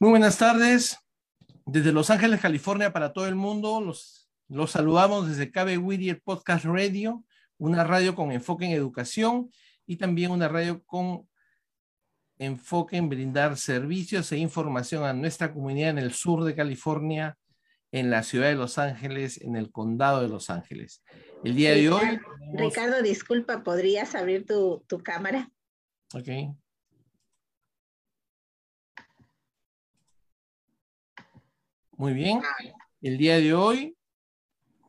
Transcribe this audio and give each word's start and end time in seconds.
Muy 0.00 0.10
buenas 0.10 0.38
tardes. 0.38 0.96
Desde 1.66 1.90
Los 1.90 2.10
Ángeles, 2.10 2.40
California, 2.40 2.92
para 2.92 3.12
todo 3.12 3.26
el 3.26 3.34
mundo, 3.34 3.80
los, 3.80 4.30
los 4.46 4.70
saludamos 4.70 5.28
desde 5.28 5.50
Cabe 5.50 5.76
Whittier 5.76 6.22
Podcast 6.22 6.66
Radio, 6.66 7.24
una 7.56 7.82
radio 7.82 8.14
con 8.14 8.30
enfoque 8.30 8.66
en 8.66 8.70
educación 8.70 9.50
y 9.86 9.96
también 9.96 10.30
una 10.30 10.46
radio 10.46 10.84
con 10.84 11.28
enfoque 12.38 12.96
en 12.96 13.08
brindar 13.08 13.56
servicios 13.56 14.30
e 14.30 14.38
información 14.38 15.02
a 15.02 15.12
nuestra 15.12 15.52
comunidad 15.52 15.90
en 15.90 15.98
el 15.98 16.12
sur 16.12 16.44
de 16.44 16.54
California, 16.54 17.36
en 17.90 18.08
la 18.08 18.22
ciudad 18.22 18.50
de 18.50 18.54
Los 18.54 18.78
Ángeles, 18.78 19.40
en 19.40 19.56
el 19.56 19.72
condado 19.72 20.22
de 20.22 20.28
Los 20.28 20.48
Ángeles. 20.48 21.02
El 21.42 21.56
día 21.56 21.72
de 21.72 21.90
hoy... 21.90 22.20
Ricardo, 22.54 23.02
disculpa, 23.02 23.64
¿podrías 23.64 24.14
abrir 24.14 24.46
tu, 24.46 24.84
tu 24.86 25.00
cámara? 25.00 25.50
Ok. 26.14 26.28
Muy 31.98 32.12
bien. 32.12 32.40
El 33.02 33.18
día 33.18 33.38
de 33.38 33.54
hoy 33.54 33.96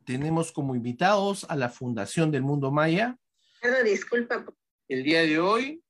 tenemos 0.06 0.52
como 0.52 0.76
invitados 0.76 1.44
a 1.50 1.56
la 1.56 1.70
Fundación 1.70 2.30
del 2.30 2.44
Mundo 2.44 2.72
Maya. 2.72 3.18
Ricardo, 3.56 3.84
disculpa. 3.84 4.46
El 4.88 5.04
día 5.04 5.22
de 5.22 5.40
hoy 5.40 5.84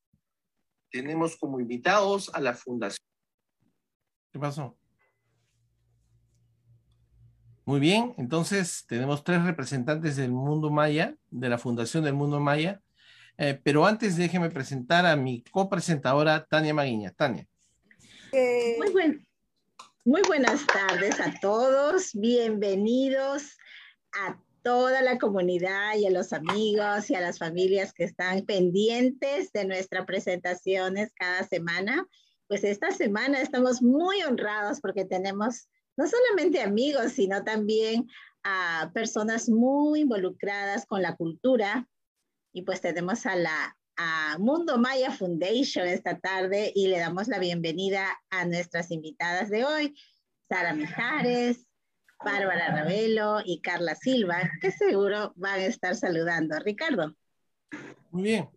tenemos 0.90 1.36
como 1.36 1.60
invitados 1.60 2.34
a 2.34 2.40
la 2.40 2.54
Fundación. 2.54 3.06
¿Qué 4.32 4.40
pasó? 4.40 4.78
Muy 7.66 7.82
bien, 7.82 8.16
entonces 8.18 8.86
tenemos 8.88 9.22
tres 9.22 9.44
representantes 9.44 10.16
del 10.16 10.32
Mundo 10.32 10.70
Maya, 10.70 11.18
de 11.30 11.50
la 11.50 11.58
Fundación 11.58 12.06
del 12.06 12.14
Mundo 12.14 12.40
Maya. 12.40 12.82
Eh, 13.38 13.60
pero 13.62 13.86
antes 13.86 14.16
déjeme 14.16 14.50
presentar 14.52 15.06
a 15.06 15.18
mi 15.18 15.44
copresentadora 15.52 16.46
Tania 16.46 16.74
Maguiña. 16.74 17.12
Tania. 17.12 17.46
Eh, 18.32 18.78
muy 18.78 18.94
bien. 18.94 19.29
Muy 20.06 20.22
buenas 20.26 20.66
tardes 20.66 21.20
a 21.20 21.34
todos, 21.42 22.12
bienvenidos 22.14 23.58
a 24.14 24.42
toda 24.64 25.02
la 25.02 25.18
comunidad 25.18 25.98
y 25.98 26.06
a 26.06 26.10
los 26.10 26.32
amigos 26.32 27.10
y 27.10 27.16
a 27.16 27.20
las 27.20 27.38
familias 27.38 27.92
que 27.92 28.06
están 28.06 28.46
pendientes 28.46 29.52
de 29.52 29.66
nuestras 29.66 30.06
presentaciones 30.06 31.12
cada 31.16 31.44
semana. 31.44 32.08
Pues 32.48 32.64
esta 32.64 32.92
semana 32.92 33.42
estamos 33.42 33.82
muy 33.82 34.24
honrados 34.24 34.80
porque 34.80 35.04
tenemos 35.04 35.68
no 35.98 36.08
solamente 36.08 36.62
amigos, 36.62 37.12
sino 37.12 37.44
también 37.44 38.08
a 38.46 38.92
personas 38.94 39.50
muy 39.50 40.00
involucradas 40.00 40.86
con 40.86 41.02
la 41.02 41.18
cultura. 41.18 41.90
Y 42.54 42.62
pues 42.62 42.80
tenemos 42.80 43.26
a 43.26 43.36
la 43.36 43.78
a 44.02 44.38
Mundo 44.40 44.78
Maya 44.78 45.12
Foundation 45.12 45.86
esta 45.86 46.18
tarde 46.18 46.72
y 46.74 46.88
le 46.88 47.00
damos 47.00 47.28
la 47.28 47.38
bienvenida 47.38 48.18
a 48.30 48.46
nuestras 48.46 48.92
invitadas 48.92 49.50
de 49.50 49.66
hoy, 49.66 49.94
Sara 50.48 50.74
Mijares, 50.74 51.68
Bárbara 52.24 52.70
Ravelo 52.70 53.42
y 53.44 53.60
Carla 53.60 53.96
Silva, 53.96 54.50
que 54.62 54.72
seguro 54.72 55.34
van 55.36 55.60
a 55.60 55.66
estar 55.66 55.98
saludando. 55.98 56.58
Ricardo. 56.60 57.14
Muy 58.12 58.24
bien. 58.24 58.50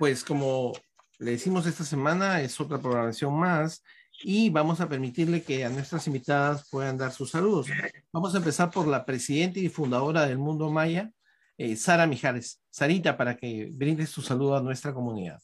Pues 0.00 0.24
como 0.24 0.72
le 1.18 1.30
decimos 1.32 1.64
esta 1.66 1.84
semana, 1.84 2.40
es 2.40 2.60
otra 2.60 2.80
programación 2.80 3.32
más 3.32 3.84
y 4.24 4.50
vamos 4.50 4.80
a 4.80 4.88
permitirle 4.88 5.44
que 5.44 5.64
a 5.64 5.70
nuestras 5.70 6.08
invitadas 6.08 6.68
puedan 6.68 6.98
dar 6.98 7.12
sus 7.12 7.30
saludos. 7.30 7.68
Vamos 8.12 8.34
a 8.34 8.38
empezar 8.38 8.72
por 8.72 8.88
la 8.88 9.04
presidenta 9.04 9.60
y 9.60 9.68
fundadora 9.68 10.26
del 10.26 10.38
Mundo 10.38 10.68
Maya, 10.68 11.12
eh, 11.58 11.76
Sara 11.76 12.06
Mijares. 12.06 12.60
Sarita, 12.70 13.16
para 13.16 13.36
que 13.36 13.68
brinde 13.72 14.06
su 14.06 14.20
saludo 14.20 14.56
a 14.56 14.60
nuestra 14.60 14.92
comunidad. 14.92 15.40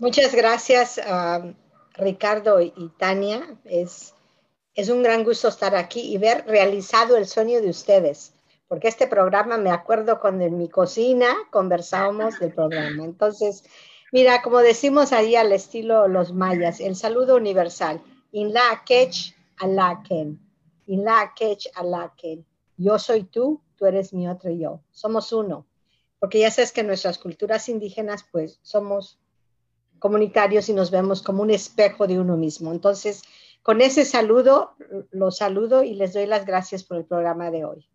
Muchas 0.00 0.34
gracias, 0.34 0.98
uh, 0.98 1.54
Ricardo 1.94 2.60
y 2.60 2.92
Tania. 2.98 3.58
Es, 3.64 4.14
es 4.74 4.88
un 4.88 5.02
gran 5.02 5.24
gusto 5.24 5.48
estar 5.48 5.74
aquí 5.74 6.00
y 6.00 6.18
ver 6.18 6.44
realizado 6.46 7.16
el 7.16 7.26
sueño 7.26 7.60
de 7.60 7.70
ustedes, 7.70 8.32
porque 8.68 8.88
este 8.88 9.06
programa 9.06 9.56
me 9.56 9.70
acuerdo 9.70 10.20
cuando 10.20 10.44
en 10.44 10.58
mi 10.58 10.68
cocina 10.68 11.34
conversábamos 11.50 12.38
del 12.38 12.52
programa. 12.52 13.04
Entonces, 13.04 13.64
mira, 14.12 14.42
como 14.42 14.58
decimos 14.58 15.12
ahí 15.12 15.36
al 15.36 15.52
estilo 15.52 16.06
los 16.06 16.32
mayas, 16.32 16.80
el 16.80 16.94
saludo 16.94 17.36
universal. 17.36 18.00
In 18.32 18.52
la 18.52 18.82
kech 18.84 19.34
alaken. 19.58 20.38
In 20.86 21.04
la 21.04 21.32
kech 21.34 21.68
alaken. 21.74 22.44
Yo 22.76 22.98
soy 22.98 23.24
tú, 23.24 23.60
tú 23.78 23.86
eres 23.86 24.12
mi 24.12 24.28
otro 24.28 24.50
yo. 24.50 24.82
Somos 24.90 25.32
uno. 25.32 25.66
Porque 26.18 26.40
ya 26.40 26.50
sabes 26.50 26.72
que 26.72 26.82
nuestras 26.82 27.18
culturas 27.18 27.68
indígenas, 27.68 28.24
pues 28.30 28.58
somos 28.62 29.20
comunitarios 29.98 30.68
y 30.68 30.72
nos 30.72 30.90
vemos 30.90 31.22
como 31.22 31.42
un 31.42 31.50
espejo 31.50 32.06
de 32.06 32.18
uno 32.18 32.36
mismo. 32.36 32.72
Entonces, 32.72 33.22
con 33.62 33.80
ese 33.80 34.04
saludo, 34.04 34.76
los 35.10 35.38
saludo 35.38 35.82
y 35.82 35.94
les 35.94 36.14
doy 36.14 36.26
las 36.26 36.44
gracias 36.44 36.82
por 36.84 36.96
el 36.96 37.04
programa 37.04 37.50
de 37.50 37.64
hoy. 37.64 37.88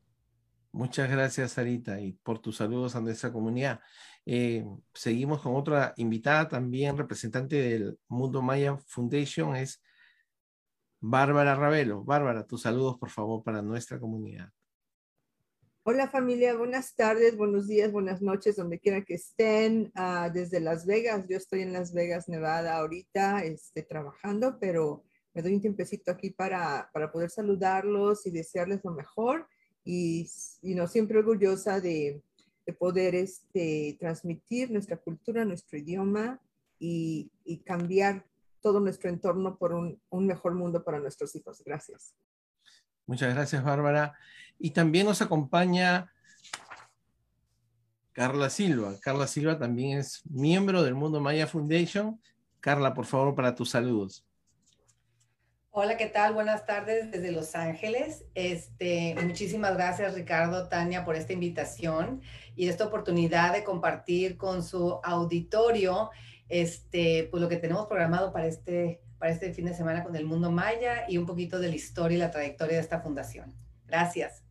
Muchas 0.71 1.09
gracias, 1.09 1.51
Sarita, 1.51 1.99
y 1.99 2.13
por 2.13 2.39
tus 2.39 2.57
saludos 2.57 2.95
a 2.95 3.01
nuestra 3.01 3.31
comunidad. 3.31 3.79
Eh, 4.25 4.65
seguimos 4.93 5.41
con 5.41 5.55
otra 5.55 5.93
invitada 5.97 6.47
también, 6.47 6.97
representante 6.97 7.57
del 7.57 7.99
Mundo 8.07 8.41
Maya 8.41 8.77
Foundation, 8.87 9.55
es 9.55 9.83
Bárbara 10.99 11.55
Ravelo. 11.55 12.03
Bárbara, 12.03 12.47
tus 12.47 12.61
saludos, 12.61 12.97
por 12.97 13.09
favor, 13.09 13.43
para 13.43 13.61
nuestra 13.61 13.99
comunidad. 13.99 14.49
Hola 15.85 16.07
familia, 16.07 16.55
buenas 16.55 16.95
tardes, 16.95 17.35
buenos 17.35 17.67
días, 17.67 17.91
buenas 17.91 18.21
noches, 18.21 18.55
donde 18.55 18.79
quiera 18.79 19.03
que 19.03 19.15
estén. 19.15 19.91
Uh, 19.97 20.31
desde 20.31 20.61
Las 20.61 20.85
Vegas, 20.85 21.25
yo 21.27 21.35
estoy 21.35 21.59
en 21.59 21.73
Las 21.73 21.93
Vegas, 21.93 22.29
Nevada, 22.29 22.77
ahorita 22.77 23.43
este, 23.43 23.83
trabajando, 23.83 24.59
pero 24.61 25.03
me 25.33 25.41
doy 25.41 25.55
un 25.55 25.59
tiempecito 25.59 26.09
aquí 26.09 26.29
para, 26.29 26.89
para 26.93 27.11
poder 27.11 27.29
saludarlos 27.29 28.25
y 28.25 28.31
desearles 28.31 28.79
lo 28.85 28.91
mejor. 28.91 29.45
Y, 29.83 30.31
y 30.61 30.73
no, 30.73 30.87
siempre 30.87 31.19
orgullosa 31.19 31.81
de, 31.81 32.23
de 32.65 32.73
poder 32.73 33.13
este, 33.15 33.97
transmitir 33.99 34.71
nuestra 34.71 34.95
cultura, 34.95 35.43
nuestro 35.43 35.77
idioma 35.77 36.41
y, 36.79 37.29
y 37.43 37.57
cambiar 37.57 38.25
todo 38.61 38.79
nuestro 38.79 39.09
entorno 39.09 39.57
por 39.57 39.73
un, 39.73 40.01
un 40.09 40.27
mejor 40.27 40.53
mundo 40.53 40.81
para 40.81 41.01
nuestros 41.01 41.35
hijos. 41.35 41.61
Gracias. 41.65 42.15
Muchas 43.05 43.33
gracias, 43.33 43.63
Bárbara. 43.63 44.13
Y 44.59 44.71
también 44.71 45.05
nos 45.05 45.21
acompaña 45.21 46.11
Carla 48.13 48.49
Silva. 48.49 48.93
Carla 49.01 49.27
Silva 49.27 49.57
también 49.57 49.99
es 49.99 50.21
miembro 50.29 50.83
del 50.83 50.95
Mundo 50.95 51.19
Maya 51.19 51.47
Foundation. 51.47 52.21
Carla, 52.59 52.93
por 52.93 53.05
favor, 53.05 53.35
para 53.35 53.55
tus 53.55 53.71
saludos. 53.71 54.25
Hola, 55.71 55.97
¿qué 55.97 56.05
tal? 56.05 56.35
Buenas 56.35 56.67
tardes 56.67 57.09
desde 57.09 57.31
Los 57.31 57.55
Ángeles. 57.55 58.25
Este, 58.35 59.15
muchísimas 59.23 59.73
gracias, 59.73 60.13
Ricardo, 60.13 60.69
Tania, 60.69 61.03
por 61.03 61.15
esta 61.15 61.33
invitación 61.33 62.21
y 62.55 62.67
esta 62.67 62.85
oportunidad 62.85 63.53
de 63.53 63.63
compartir 63.63 64.37
con 64.37 64.63
su 64.63 64.99
auditorio 65.03 66.11
este, 66.49 67.27
pues 67.31 67.41
lo 67.41 67.49
que 67.49 67.57
tenemos 67.57 67.87
programado 67.87 68.31
para 68.31 68.45
este, 68.45 69.01
para 69.23 69.31
este 69.31 69.53
fin 69.53 69.63
de 69.63 69.73
semana 69.73 70.03
con 70.03 70.17
el 70.17 70.25
mundo 70.25 70.51
maya 70.51 71.05
y 71.07 71.17
un 71.17 71.25
poquito 71.25 71.57
de 71.57 71.69
la 71.69 71.75
historia 71.75 72.17
y 72.17 72.19
la 72.19 72.29
trayectoria 72.29 72.75
de 72.75 72.81
esta 72.81 72.99
fundación. 72.99 73.55
Gracias. 73.87 74.43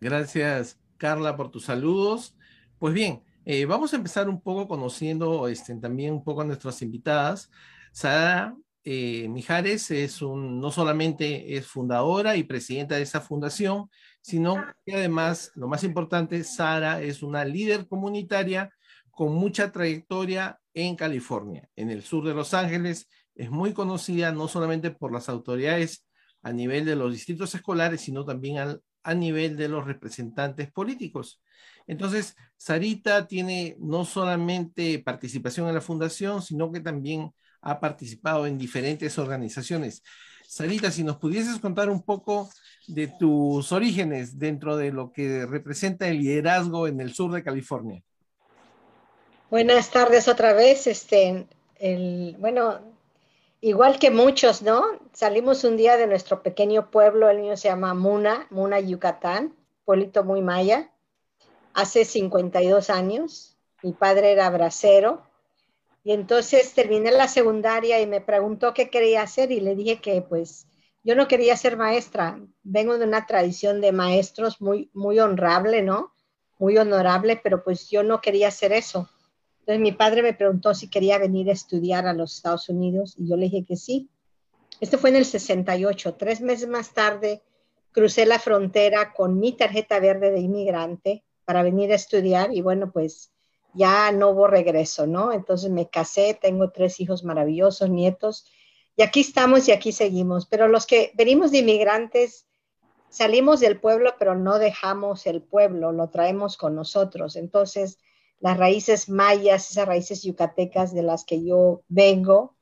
Gracias, 0.00 0.76
Carla, 0.96 1.36
por 1.36 1.52
tus 1.52 1.66
saludos. 1.66 2.36
Pues 2.80 2.94
bien, 2.94 3.22
eh, 3.44 3.64
vamos 3.64 3.92
a 3.92 3.96
empezar 3.96 4.28
un 4.28 4.40
poco 4.40 4.66
conociendo 4.66 5.46
este, 5.46 5.72
también 5.76 6.14
un 6.14 6.24
poco 6.24 6.40
a 6.40 6.44
nuestras 6.44 6.82
invitadas. 6.82 7.48
Sara 7.92 8.56
eh, 8.82 9.28
Mijares 9.28 9.88
es 9.92 10.20
un, 10.20 10.58
no 10.58 10.72
solamente 10.72 11.56
es 11.56 11.68
fundadora 11.68 12.34
y 12.34 12.42
presidenta 12.42 12.96
de 12.96 13.02
esa 13.02 13.20
fundación, 13.20 13.88
sino 14.20 14.64
que 14.84 14.96
además, 14.96 15.52
lo 15.54 15.68
más 15.68 15.84
importante, 15.84 16.42
Sara 16.42 17.00
es 17.00 17.22
una 17.22 17.44
líder 17.44 17.86
comunitaria 17.86 18.68
con 19.12 19.32
mucha 19.32 19.70
trayectoria 19.70 20.58
en 20.74 20.96
California, 20.96 21.68
en 21.76 21.90
el 21.90 22.02
sur 22.02 22.26
de 22.26 22.34
Los 22.34 22.52
Ángeles. 22.52 23.06
Es 23.34 23.50
muy 23.50 23.72
conocida 23.72 24.32
no 24.32 24.48
solamente 24.48 24.90
por 24.90 25.12
las 25.12 25.28
autoridades 25.28 26.06
a 26.42 26.52
nivel 26.52 26.84
de 26.84 26.96
los 26.96 27.12
distritos 27.12 27.54
escolares, 27.54 28.00
sino 28.00 28.24
también 28.24 28.80
a 29.04 29.14
nivel 29.14 29.56
de 29.56 29.68
los 29.68 29.84
representantes 29.84 30.70
políticos. 30.70 31.40
Entonces, 31.86 32.36
Sarita 32.56 33.26
tiene 33.26 33.76
no 33.78 34.04
solamente 34.04 34.98
participación 35.00 35.68
en 35.68 35.74
la 35.74 35.80
fundación, 35.80 36.42
sino 36.42 36.70
que 36.70 36.80
también 36.80 37.32
ha 37.60 37.80
participado 37.80 38.46
en 38.46 38.58
diferentes 38.58 39.18
organizaciones. 39.18 40.02
Sarita, 40.46 40.90
si 40.90 41.02
nos 41.02 41.16
pudieses 41.16 41.58
contar 41.60 41.88
un 41.88 42.02
poco 42.02 42.50
de 42.86 43.06
tus 43.06 43.72
orígenes 43.72 44.38
dentro 44.38 44.76
de 44.76 44.92
lo 44.92 45.12
que 45.12 45.46
representa 45.46 46.08
el 46.08 46.18
liderazgo 46.18 46.86
en 46.86 47.00
el 47.00 47.14
sur 47.14 47.32
de 47.32 47.42
California. 47.42 48.02
Buenas 49.50 49.90
tardes 49.90 50.28
otra 50.28 50.52
vez. 50.52 50.86
Este, 50.86 51.46
bueno, 52.38 52.91
igual 53.62 53.98
que 53.98 54.10
muchos, 54.10 54.60
¿no? 54.60 54.84
Salimos 55.14 55.64
un 55.64 55.78
día 55.78 55.96
de 55.96 56.06
nuestro 56.06 56.42
pequeño 56.42 56.90
pueblo, 56.90 57.30
el 57.30 57.40
niño 57.40 57.56
se 57.56 57.68
llama 57.68 57.94
Muna, 57.94 58.46
Muna, 58.50 58.80
Yucatán, 58.80 59.56
pueblito 59.86 60.24
muy 60.24 60.42
maya, 60.42 60.90
hace 61.72 62.04
52 62.04 62.90
años. 62.90 63.56
Mi 63.82 63.92
padre 63.92 64.32
era 64.32 64.50
bracero 64.50 65.22
y 66.04 66.12
entonces 66.12 66.74
terminé 66.74 67.12
la 67.12 67.28
secundaria 67.28 68.00
y 68.00 68.06
me 68.06 68.20
preguntó 68.20 68.74
qué 68.74 68.90
quería 68.90 69.22
hacer 69.22 69.50
y 69.52 69.60
le 69.60 69.74
dije 69.74 70.00
que 70.00 70.22
pues 70.22 70.66
yo 71.04 71.14
no 71.14 71.28
quería 71.28 71.56
ser 71.56 71.76
maestra. 71.76 72.40
Vengo 72.62 72.98
de 72.98 73.06
una 73.06 73.26
tradición 73.26 73.80
de 73.80 73.92
maestros 73.92 74.60
muy, 74.60 74.90
muy 74.92 75.18
honrable, 75.20 75.82
¿no? 75.82 76.12
Muy 76.58 76.76
honorable, 76.78 77.40
pero 77.42 77.64
pues 77.64 77.88
yo 77.90 78.02
no 78.02 78.20
quería 78.20 78.48
hacer 78.48 78.72
eso. 78.72 79.08
Entonces 79.62 79.80
mi 79.80 79.92
padre 79.92 80.22
me 80.22 80.34
preguntó 80.34 80.74
si 80.74 80.90
quería 80.90 81.18
venir 81.18 81.48
a 81.48 81.52
estudiar 81.52 82.06
a 82.06 82.12
los 82.12 82.34
Estados 82.34 82.68
Unidos 82.68 83.14
y 83.16 83.28
yo 83.28 83.36
le 83.36 83.44
dije 83.44 83.64
que 83.64 83.76
sí. 83.76 84.10
Esto 84.80 84.98
fue 84.98 85.10
en 85.10 85.16
el 85.16 85.24
68. 85.24 86.14
Tres 86.14 86.40
meses 86.40 86.68
más 86.68 86.92
tarde 86.92 87.42
crucé 87.92 88.26
la 88.26 88.40
frontera 88.40 89.12
con 89.12 89.38
mi 89.38 89.52
tarjeta 89.52 90.00
verde 90.00 90.32
de 90.32 90.40
inmigrante 90.40 91.22
para 91.44 91.62
venir 91.62 91.92
a 91.92 91.96
estudiar 91.96 92.52
y 92.52 92.60
bueno, 92.60 92.90
pues 92.90 93.30
ya 93.74 94.10
no 94.10 94.30
hubo 94.30 94.48
regreso, 94.48 95.06
¿no? 95.06 95.32
Entonces 95.32 95.70
me 95.70 95.88
casé, 95.88 96.36
tengo 96.40 96.70
tres 96.70 96.98
hijos 96.98 97.22
maravillosos, 97.22 97.88
nietos, 97.88 98.50
y 98.96 99.02
aquí 99.02 99.20
estamos 99.20 99.68
y 99.68 99.72
aquí 99.72 99.92
seguimos. 99.92 100.46
Pero 100.46 100.66
los 100.66 100.86
que 100.86 101.12
venimos 101.14 101.52
de 101.52 101.58
inmigrantes, 101.58 102.46
salimos 103.08 103.60
del 103.60 103.78
pueblo, 103.78 104.14
pero 104.18 104.34
no 104.34 104.58
dejamos 104.58 105.26
el 105.26 105.40
pueblo, 105.40 105.92
lo 105.92 106.08
traemos 106.10 106.56
con 106.56 106.74
nosotros. 106.74 107.36
Entonces, 107.36 107.98
las 108.42 108.58
raíces 108.58 109.08
mayas, 109.08 109.70
esas 109.70 109.86
raíces 109.86 110.24
yucatecas 110.24 110.92
de 110.92 111.04
las 111.04 111.24
que 111.24 111.44
yo 111.44 111.82
vengo, 111.88 112.56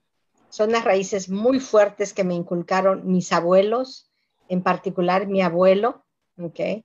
son 0.51 0.73
las 0.73 0.85
raíces 0.85 1.31
muy 1.31 1.59
fuertes 1.59 2.13
que 2.13 2.23
me 2.23 2.35
inculcaron 2.35 3.11
mis 3.11 3.33
abuelos, 3.33 4.11
en 4.51 4.63
particular 4.63 5.27
mi 5.27 5.41
abuelo, 5.41 6.05
¿ok? 6.39 6.85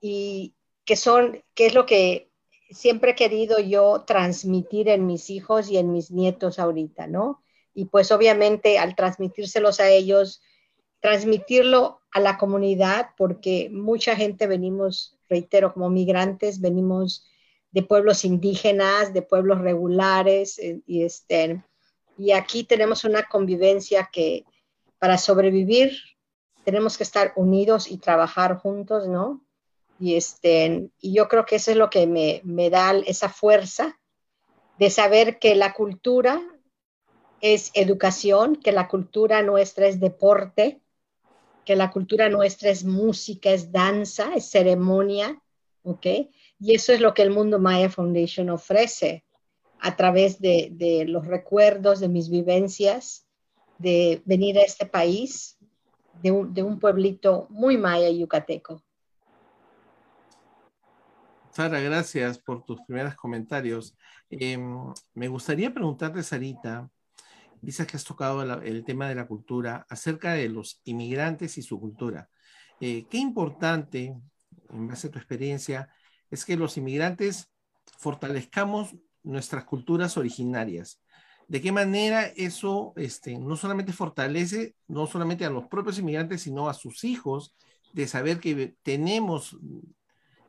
Y 0.00 0.54
que 0.84 0.94
son, 0.94 1.42
que 1.54 1.66
es 1.66 1.74
lo 1.74 1.84
que 1.84 2.30
siempre 2.70 3.10
he 3.10 3.14
querido 3.16 3.58
yo 3.58 4.04
transmitir 4.06 4.88
en 4.88 5.04
mis 5.04 5.28
hijos 5.28 5.68
y 5.68 5.78
en 5.78 5.92
mis 5.92 6.12
nietos 6.12 6.60
ahorita, 6.60 7.08
¿no? 7.08 7.42
Y 7.74 7.86
pues 7.86 8.12
obviamente 8.12 8.78
al 8.78 8.94
transmitírselos 8.94 9.80
a 9.80 9.88
ellos, 9.88 10.42
transmitirlo 11.00 11.98
a 12.12 12.20
la 12.20 12.38
comunidad, 12.38 13.08
porque 13.16 13.68
mucha 13.72 14.14
gente 14.14 14.46
venimos, 14.46 15.18
reitero, 15.28 15.74
como 15.74 15.90
migrantes, 15.90 16.60
venimos 16.60 17.26
de 17.72 17.82
pueblos 17.82 18.24
indígenas, 18.24 19.12
de 19.12 19.22
pueblos 19.22 19.60
regulares, 19.60 20.58
eh, 20.58 20.80
y, 20.86 21.04
este, 21.04 21.64
y 22.16 22.32
aquí 22.32 22.64
tenemos 22.64 23.04
una 23.04 23.24
convivencia 23.24 24.10
que 24.12 24.44
para 24.98 25.18
sobrevivir 25.18 25.98
tenemos 26.64 26.96
que 26.96 27.02
estar 27.02 27.32
unidos 27.34 27.90
y 27.90 27.98
trabajar 27.98 28.56
juntos, 28.58 29.08
¿no? 29.08 29.44
Y, 29.98 30.14
este, 30.16 30.90
y 31.00 31.14
yo 31.14 31.28
creo 31.28 31.44
que 31.44 31.56
eso 31.56 31.70
es 31.70 31.76
lo 31.76 31.90
que 31.90 32.06
me, 32.06 32.40
me 32.44 32.70
da 32.70 32.92
esa 32.98 33.28
fuerza 33.28 33.98
de 34.78 34.90
saber 34.90 35.38
que 35.38 35.54
la 35.54 35.72
cultura 35.72 36.40
es 37.40 37.70
educación, 37.74 38.56
que 38.56 38.72
la 38.72 38.88
cultura 38.88 39.42
nuestra 39.42 39.86
es 39.86 39.98
deporte, 39.98 40.80
que 41.64 41.76
la 41.76 41.90
cultura 41.90 42.28
nuestra 42.28 42.70
es 42.70 42.84
música, 42.84 43.50
es 43.50 43.72
danza, 43.72 44.34
es 44.34 44.50
ceremonia, 44.50 45.40
¿ok? 45.82 46.06
Y 46.64 46.76
eso 46.76 46.92
es 46.92 47.00
lo 47.00 47.12
que 47.12 47.22
el 47.22 47.32
Mundo 47.32 47.58
Maya 47.58 47.90
Foundation 47.90 48.48
ofrece 48.48 49.24
a 49.80 49.96
través 49.96 50.40
de, 50.40 51.04
los 51.08 51.26
recuerdos, 51.26 51.98
de 51.98 52.08
mis 52.08 52.30
vivencias, 52.30 53.26
de 53.78 54.22
venir 54.26 54.56
a 54.56 54.62
este 54.62 54.86
país, 54.86 55.58
de 56.22 56.30
un, 56.30 56.54
de 56.54 56.62
un 56.62 56.78
pueblito 56.78 57.48
muy 57.50 57.76
maya 57.76 58.08
yucateco. 58.10 58.80
Sara, 61.50 61.80
gracias 61.80 62.38
por 62.38 62.64
tus 62.64 62.80
primeros 62.82 63.16
comentarios. 63.16 63.96
Em, 64.30 64.94
me 65.14 65.26
gustaría 65.26 65.74
preguntarte, 65.74 66.22
Sarita, 66.22 66.88
dices 67.60 67.88
que 67.88 67.96
has 67.96 68.04
tocado 68.04 68.40
el 68.62 68.84
tema 68.84 69.08
de 69.08 69.16
la 69.16 69.26
cultura, 69.26 69.84
acerca 69.88 70.34
de 70.34 70.48
los 70.48 70.80
inmigrantes 70.84 71.58
y 71.58 71.62
su 71.62 71.80
cultura. 71.80 72.30
Eh, 72.78 73.08
qué 73.10 73.18
importante, 73.18 74.14
en 74.70 74.86
base 74.86 75.08
a 75.08 75.10
tu 75.10 75.18
experiencia, 75.18 75.92
es 76.32 76.44
que 76.46 76.56
los 76.56 76.76
inmigrantes 76.78 77.52
fortalezcamos 77.98 78.96
nuestras 79.22 79.64
culturas 79.64 80.16
originarias. 80.16 81.00
¿De 81.46 81.60
qué 81.60 81.70
manera 81.70 82.24
eso 82.24 82.94
este, 82.96 83.38
no 83.38 83.56
solamente 83.56 83.92
fortalece, 83.92 84.74
no 84.88 85.06
solamente 85.06 85.44
a 85.44 85.50
los 85.50 85.66
propios 85.66 85.98
inmigrantes, 85.98 86.42
sino 86.42 86.68
a 86.68 86.74
sus 86.74 87.04
hijos, 87.04 87.54
de 87.92 88.08
saber 88.08 88.40
que 88.40 88.74
tenemos 88.82 89.58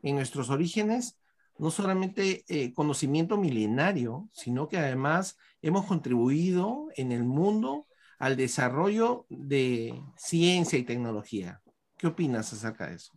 en 0.02 0.16
nuestros 0.16 0.48
orígenes 0.48 1.18
no 1.58 1.70
solamente 1.70 2.44
eh, 2.48 2.72
conocimiento 2.72 3.36
milenario, 3.36 4.28
sino 4.32 4.68
que 4.68 4.78
además 4.78 5.36
hemos 5.62 5.84
contribuido 5.84 6.88
en 6.96 7.12
el 7.12 7.24
mundo 7.24 7.86
al 8.18 8.36
desarrollo 8.36 9.26
de 9.28 10.02
ciencia 10.16 10.78
y 10.78 10.84
tecnología. 10.84 11.60
¿Qué 11.98 12.06
opinas 12.06 12.52
acerca 12.52 12.88
de 12.88 12.96
eso? 12.96 13.12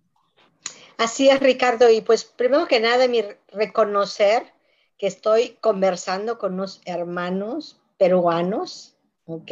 Así 0.98 1.30
es, 1.30 1.40
Ricardo. 1.40 1.90
Y 1.92 2.02
pues 2.02 2.26
primero 2.26 2.68
que 2.68 2.80
nada, 2.80 3.08
mi 3.08 3.24
reconocer 3.50 4.44
que 4.98 5.06
estoy 5.08 5.58
conversando 5.62 6.40
con 6.40 6.56
unos 6.56 6.82
hermanos 6.86 7.80
peruanos, 7.98 8.98
¿ok? 9.26 9.52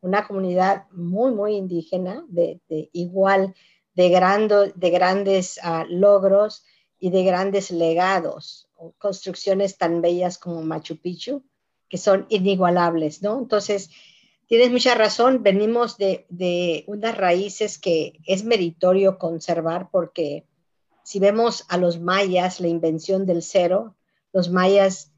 Una 0.00 0.26
comunidad 0.26 0.86
muy, 0.92 1.32
muy 1.32 1.56
indígena, 1.56 2.24
de, 2.28 2.60
de 2.68 2.88
igual 2.92 3.54
de, 3.94 4.72
de 4.76 4.90
grandes 4.90 5.58
uh, 5.64 5.84
logros 5.88 6.64
y 7.00 7.10
de 7.10 7.24
grandes 7.24 7.72
legados, 7.72 8.68
construcciones 8.98 9.78
tan 9.78 10.00
bellas 10.00 10.38
como 10.38 10.62
Machu 10.62 10.98
Picchu, 10.98 11.42
que 11.88 11.98
son 11.98 12.26
inigualables, 12.28 13.22
¿no? 13.22 13.38
Entonces, 13.38 13.90
tienes 14.46 14.70
mucha 14.70 14.94
razón, 14.94 15.42
venimos 15.42 15.98
de, 15.98 16.26
de 16.28 16.84
unas 16.86 17.16
raíces 17.16 17.78
que 17.78 18.20
es 18.24 18.44
meritorio 18.44 19.18
conservar 19.18 19.88
porque 19.90 20.46
si 21.06 21.20
vemos 21.20 21.64
a 21.68 21.78
los 21.78 22.00
mayas, 22.00 22.58
la 22.58 22.66
invención 22.66 23.26
del 23.26 23.40
cero, 23.40 23.94
los 24.32 24.50
mayas 24.50 25.12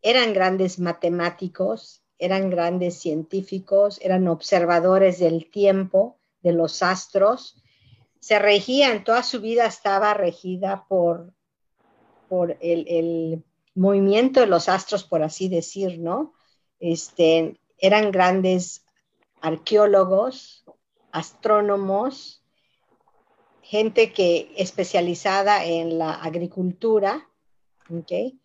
eran 0.00 0.32
grandes 0.32 0.78
matemáticos, 0.78 2.04
eran 2.18 2.50
grandes 2.50 3.00
científicos, 3.00 3.98
eran 4.00 4.28
observadores 4.28 5.18
del 5.18 5.50
tiempo, 5.50 6.20
de 6.40 6.52
los 6.52 6.84
astros, 6.84 7.60
se 8.20 8.38
regía 8.38 8.92
en 8.92 9.02
toda 9.02 9.24
su 9.24 9.40
vida, 9.40 9.66
estaba 9.66 10.14
regida 10.14 10.86
por, 10.88 11.34
por 12.28 12.56
el, 12.60 13.42
movimiento 13.74 14.38
de 14.38 14.46
los 14.46 14.68
astros, 14.68 15.02
por 15.02 15.24
así 15.24 15.48
decir, 15.48 15.98
¿no? 15.98 16.32
Este, 16.78 17.58
eran 17.76 18.12
grandes 18.12 18.84
arqueólogos, 19.40 20.64
astrónomos, 21.10 22.41
gente 23.72 24.12
que 24.12 24.52
especializada 24.58 25.64
en 25.64 25.98
la 25.98 26.12
agricultura, 26.12 27.26
¿okay? 27.88 28.38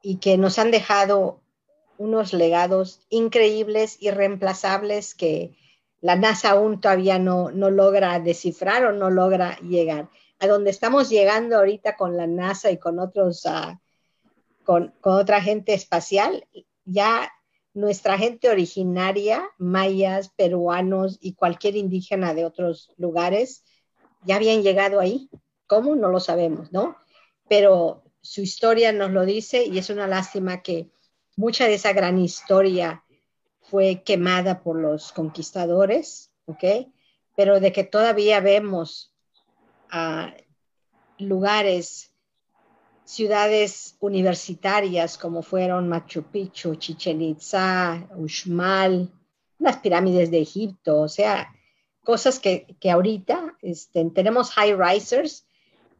y 0.00 0.18
que 0.18 0.38
nos 0.38 0.60
han 0.60 0.70
dejado 0.70 1.40
unos 1.96 2.32
legados 2.32 3.00
increíbles, 3.08 3.96
irreemplazables 3.98 5.16
que 5.16 5.56
la 6.00 6.14
NASA 6.14 6.50
aún 6.50 6.80
todavía 6.80 7.18
no, 7.18 7.50
no 7.50 7.70
logra 7.70 8.20
descifrar 8.20 8.84
o 8.84 8.92
no 8.92 9.10
logra 9.10 9.58
llegar. 9.62 10.10
A 10.38 10.46
donde 10.46 10.70
estamos 10.70 11.08
llegando 11.08 11.56
ahorita 11.56 11.96
con 11.96 12.16
la 12.16 12.28
NASA 12.28 12.70
y 12.70 12.76
con 12.78 13.00
otros, 13.00 13.46
ah, 13.46 13.80
con, 14.62 14.94
con 15.00 15.14
otra 15.14 15.42
gente 15.42 15.74
espacial, 15.74 16.46
ya 16.84 17.28
nuestra 17.74 18.16
gente 18.16 18.48
originaria, 18.48 19.42
mayas, 19.58 20.28
peruanos 20.28 21.18
y 21.20 21.32
cualquier 21.32 21.74
indígena 21.74 22.32
de 22.32 22.44
otros 22.44 22.92
lugares, 22.96 23.64
ya 24.24 24.36
habían 24.36 24.62
llegado 24.62 25.00
ahí. 25.00 25.28
¿Cómo? 25.66 25.94
No 25.96 26.08
lo 26.08 26.20
sabemos, 26.20 26.72
¿no? 26.72 26.96
Pero 27.48 28.02
su 28.20 28.40
historia 28.40 28.92
nos 28.92 29.10
lo 29.10 29.24
dice 29.24 29.64
y 29.64 29.78
es 29.78 29.90
una 29.90 30.06
lástima 30.06 30.62
que 30.62 30.90
mucha 31.36 31.66
de 31.66 31.74
esa 31.74 31.92
gran 31.92 32.18
historia 32.18 33.04
fue 33.60 34.02
quemada 34.02 34.62
por 34.62 34.76
los 34.76 35.12
conquistadores, 35.12 36.32
¿ok? 36.46 36.88
Pero 37.36 37.60
de 37.60 37.72
que 37.72 37.84
todavía 37.84 38.40
vemos 38.40 39.14
a 39.90 40.34
lugares, 41.18 42.12
ciudades 43.04 43.96
universitarias 44.00 45.18
como 45.18 45.42
fueron 45.42 45.88
Machu 45.88 46.24
Picchu, 46.24 46.76
Chichen 46.76 47.22
Itza, 47.22 48.08
Uxmal, 48.16 49.10
las 49.58 49.78
pirámides 49.78 50.30
de 50.30 50.40
Egipto, 50.40 51.00
o 51.00 51.08
sea, 51.08 51.52
cosas 52.08 52.38
que, 52.38 52.76
que 52.80 52.90
ahorita 52.90 53.58
este, 53.60 54.02
tenemos 54.14 54.50
high 54.52 54.74
risers 54.74 55.44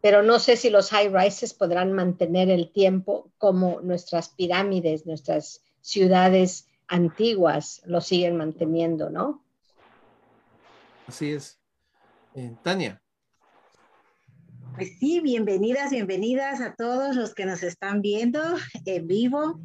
pero 0.01 0.23
no 0.23 0.39
sé 0.39 0.57
si 0.57 0.71
los 0.71 0.91
high 0.91 1.09
rises 1.09 1.55
podrán 1.55 1.93
mantener 1.93 2.51
el 2.51 2.71
tiempo 2.71 3.33
como 3.39 3.81
nuestras 3.81 4.29
pirámides, 4.29 5.07
nuestras 5.07 5.63
ciudades 5.81 6.69
antiguas 6.87 7.83
lo 7.85 8.01
siguen 8.01 8.37
manteniendo, 8.37 9.11
¿no? 9.11 9.45
Así 11.07 11.33
es. 11.33 11.59
Eh, 12.35 12.55
Tania. 12.63 13.03
Pues 14.77 14.99
sí, 15.01 15.21
bienvenidas, 15.21 15.91
bienvenidas 15.91 16.61
a 16.61 16.75
todos 16.77 17.17
los 17.17 17.35
que 17.35 17.47
nos 17.47 17.65
están 17.65 18.01
viendo 18.01 18.41
en 18.85 19.09
vivo, 19.09 19.59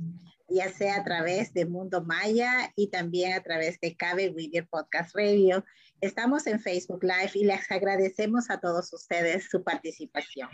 ya 0.50 0.72
sea 0.74 0.98
a 0.98 1.04
través 1.04 1.54
de 1.54 1.68
Mundo 1.68 2.04
Maya 2.04 2.74
y 2.76 2.88
también 2.88 3.34
a 3.34 3.44
través 3.44 3.80
de 3.80 3.96
Cabe 3.96 4.30
Video 4.30 4.66
Podcast 4.66 5.16
Radio. 5.16 5.64
Estamos 6.04 6.48
en 6.48 6.60
Facebook 6.60 7.02
Live 7.02 7.32
y 7.34 7.46
les 7.46 7.72
agradecemos 7.72 8.50
a 8.50 8.60
todos 8.60 8.92
ustedes 8.92 9.48
su 9.50 9.64
participación. 9.64 10.50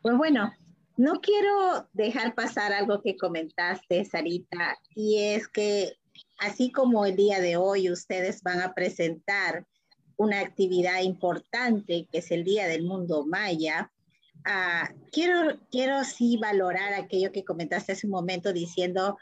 Pues 0.00 0.16
bueno, 0.16 0.50
no 0.96 1.20
quiero 1.20 1.86
dejar 1.92 2.34
pasar 2.34 2.72
algo 2.72 3.02
que 3.02 3.18
comentaste, 3.18 4.02
Sarita, 4.06 4.78
y 4.94 5.18
es 5.18 5.46
que 5.46 5.98
así 6.38 6.72
como 6.72 7.04
el 7.04 7.16
día 7.16 7.38
de 7.42 7.58
hoy 7.58 7.90
ustedes 7.90 8.42
van 8.42 8.62
a 8.62 8.72
presentar 8.72 9.66
una 10.16 10.40
actividad 10.40 11.02
importante 11.02 12.08
que 12.10 12.18
es 12.20 12.30
el 12.30 12.44
Día 12.44 12.66
del 12.66 12.84
Mundo 12.84 13.26
Maya, 13.26 13.92
uh, 14.46 14.90
quiero, 15.12 15.60
quiero 15.70 16.02
sí 16.02 16.38
valorar 16.38 16.94
aquello 16.94 17.30
que 17.30 17.44
comentaste 17.44 17.92
hace 17.92 18.06
un 18.06 18.12
momento 18.12 18.54
diciendo 18.54 19.18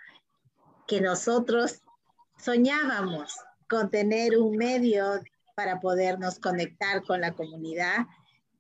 que 0.87 1.01
nosotros 1.01 1.83
soñábamos 2.39 3.35
con 3.69 3.91
tener 3.91 4.39
un 4.39 4.57
medio 4.57 5.21
para 5.57 5.81
podernos 5.81 6.39
conectar 6.39 7.03
con 7.03 7.21
la 7.23 7.33
comunidad. 7.33 8.07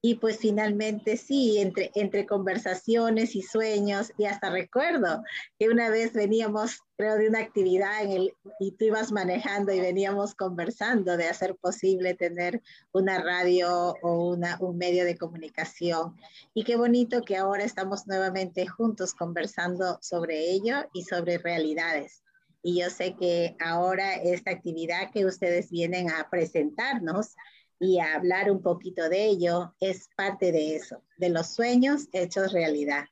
Y 0.02 0.16
pues 0.16 0.38
finalmente 0.38 1.16
sí, 1.16 1.58
entre, 1.58 1.90
entre 1.94 2.26
conversaciones 2.26 3.34
y 3.34 3.42
sueños, 3.42 4.12
y 4.16 4.26
hasta 4.26 4.50
recuerdo 4.50 5.22
que 5.58 5.68
una 5.68 5.90
vez 5.90 6.12
veníamos, 6.12 6.80
creo, 6.96 7.16
de 7.16 7.28
una 7.28 7.40
actividad 7.40 8.02
en 8.02 8.12
el, 8.12 8.34
y 8.60 8.72
tú 8.72 8.84
ibas 8.84 9.10
manejando 9.10 9.72
y 9.72 9.80
veníamos 9.80 10.34
conversando 10.34 11.16
de 11.16 11.28
hacer 11.28 11.56
posible 11.56 12.14
tener 12.14 12.62
una 12.92 13.20
radio 13.20 13.94
o 14.02 14.30
una, 14.30 14.58
un 14.60 14.78
medio 14.78 15.04
de 15.04 15.18
comunicación. 15.18 16.16
Y 16.54 16.64
qué 16.64 16.76
bonito 16.76 17.22
que 17.22 17.36
ahora 17.36 17.64
estamos 17.64 18.06
nuevamente 18.06 18.66
juntos 18.66 19.12
conversando 19.12 19.98
sobre 20.02 20.50
ello 20.50 20.88
y 20.94 21.02
sobre 21.02 21.38
realidades. 21.38 22.22
Y 22.66 22.80
yo 22.80 22.90
sé 22.90 23.14
que 23.14 23.54
ahora 23.60 24.16
esta 24.16 24.50
actividad 24.50 25.12
que 25.12 25.24
ustedes 25.24 25.70
vienen 25.70 26.10
a 26.10 26.28
presentarnos 26.28 27.36
y 27.78 28.00
a 28.00 28.14
hablar 28.14 28.50
un 28.50 28.60
poquito 28.60 29.08
de 29.08 29.24
ello 29.26 29.76
es 29.78 30.08
parte 30.16 30.50
de 30.50 30.74
eso, 30.74 31.04
de 31.16 31.28
los 31.28 31.46
sueños 31.46 32.08
hechos 32.10 32.52
realidad. 32.52 33.04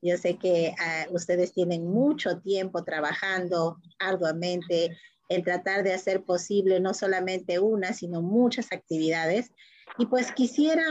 Yo 0.00 0.16
sé 0.16 0.38
que 0.38 0.76
ah, 0.78 1.06
ustedes 1.10 1.52
tienen 1.52 1.88
mucho 1.88 2.38
tiempo 2.38 2.84
trabajando 2.84 3.78
arduamente 3.98 4.96
en 5.28 5.42
tratar 5.42 5.82
de 5.82 5.92
hacer 5.92 6.22
posible 6.22 6.78
no 6.78 6.94
solamente 6.94 7.58
una, 7.58 7.92
sino 7.92 8.22
muchas 8.22 8.68
actividades. 8.70 9.50
Y 9.98 10.06
pues 10.06 10.30
quisiera 10.30 10.84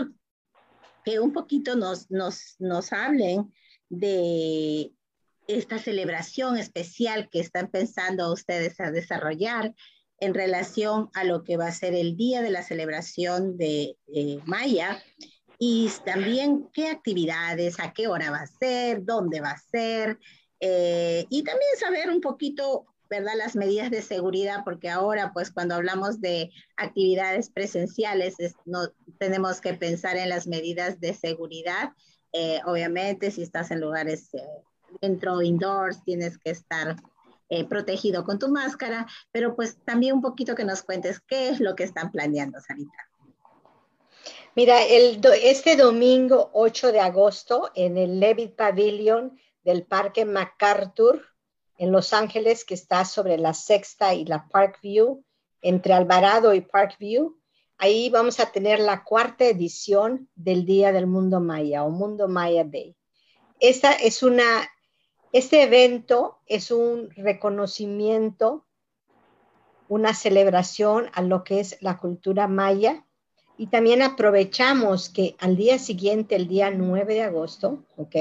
que 1.05 1.21
un 1.21 1.31
poquito 1.31 1.77
nos, 1.77 2.11
nos, 2.11 2.57
nos 2.59 2.91
hablen 2.91 3.53
de 3.87 4.91
esta 5.49 5.79
celebración 5.79 6.57
especial 6.57 7.29
que 7.29 7.39
están 7.39 7.69
pensando 7.69 8.31
ustedes 8.31 8.79
a 8.79 8.91
desarrollar 8.91 9.73
en 10.19 10.33
relación 10.33 11.09
a 11.13 11.23
lo 11.23 11.43
que 11.43 11.57
va 11.57 11.67
a 11.67 11.71
ser 11.71 11.95
el 11.95 12.15
día 12.15 12.41
de 12.41 12.51
la 12.51 12.61
celebración 12.61 13.57
de 13.57 13.95
Maya 14.45 15.01
y 15.57 15.89
también 16.05 16.69
qué 16.71 16.89
actividades, 16.89 17.79
a 17.79 17.93
qué 17.93 18.07
hora 18.07 18.31
va 18.31 18.41
a 18.41 18.47
ser, 18.47 19.03
dónde 19.03 19.41
va 19.41 19.51
a 19.51 19.59
ser 19.59 20.19
eh, 20.59 21.25
y 21.29 21.43
también 21.43 21.71
saber 21.79 22.09
un 22.09 22.21
poquito, 22.21 22.85
¿verdad? 23.09 23.33
Las 23.35 23.55
medidas 23.55 23.89
de 23.89 24.01
seguridad, 24.01 24.63
porque 24.63 24.89
ahora 24.89 25.31
pues 25.33 25.51
cuando 25.51 25.75
hablamos 25.75 26.21
de 26.21 26.51
actividades 26.77 27.49
presenciales 27.49 28.35
no, 28.65 28.89
tenemos 29.17 29.61
que 29.61 29.73
pensar 29.73 30.17
en 30.17 30.29
las 30.29 30.47
medidas 30.47 30.99
de 30.99 31.13
seguridad. 31.13 31.91
Eh, 32.33 32.59
obviamente 32.65 33.31
si 33.31 33.41
estás 33.41 33.71
en 33.71 33.81
lugares 33.81 34.31
eh, 34.35 34.43
dentro 35.01 35.41
indoors 35.41 36.03
tienes 36.03 36.37
que 36.37 36.51
estar 36.51 36.95
eh, 37.49 37.65
protegido 37.65 38.23
con 38.23 38.37
tu 38.37 38.49
máscara, 38.49 39.07
pero 39.31 39.55
pues 39.55 39.77
también 39.83 40.15
un 40.15 40.21
poquito 40.21 40.55
que 40.55 40.65
nos 40.65 40.83
cuentes 40.83 41.19
qué 41.19 41.49
es 41.49 41.59
lo 41.59 41.75
que 41.75 41.83
están 41.83 42.11
planeando, 42.11 42.59
Sarita. 42.61 43.09
Mira, 44.55 44.83
el, 44.83 45.19
este 45.41 45.75
domingo 45.75 46.49
8 46.53 46.91
de 46.91 46.99
agosto 46.99 47.71
en 47.75 47.97
el 47.97 48.19
Levitt 48.19 48.55
Pavilion 48.55 49.39
del 49.63 49.83
Parque 49.83 50.25
MacArthur 50.25 51.25
en 51.77 51.91
Los 51.91 52.13
Ángeles, 52.13 52.65
que 52.65 52.73
está 52.73 53.05
sobre 53.05 53.37
la 53.37 53.53
Sexta 53.53 54.13
y 54.13 54.25
la 54.25 54.47
Parkview, 54.47 55.23
entre 55.61 55.93
Alvarado 55.93 56.53
y 56.53 56.61
Parkview, 56.61 57.37
ahí 57.77 58.09
vamos 58.09 58.39
a 58.39 58.51
tener 58.51 58.79
la 58.79 59.03
cuarta 59.03 59.45
edición 59.45 60.29
del 60.35 60.65
Día 60.65 60.91
del 60.91 61.07
Mundo 61.07 61.39
Maya 61.39 61.83
o 61.83 61.89
Mundo 61.89 62.27
Maya 62.27 62.63
Day. 62.63 62.95
Esta 63.59 63.93
es 63.93 64.23
una 64.23 64.69
este 65.31 65.61
evento 65.61 66.39
es 66.47 66.71
un 66.71 67.11
reconocimiento, 67.11 68.65
una 69.87 70.15
celebración 70.15 71.05
a 71.13 71.21
lo 71.21 71.43
que 71.43 71.59
es 71.59 71.77
la 71.81 71.97
cultura 71.99 72.47
maya 72.47 73.05
y 73.55 73.67
también 73.67 74.01
aprovechamos 74.01 75.09
que 75.09 75.35
al 75.39 75.55
día 75.55 75.77
siguiente, 75.77 76.35
el 76.35 76.47
día 76.47 76.71
9 76.71 77.13
de 77.13 77.21
agosto, 77.21 77.85
¿ok? 77.97 78.15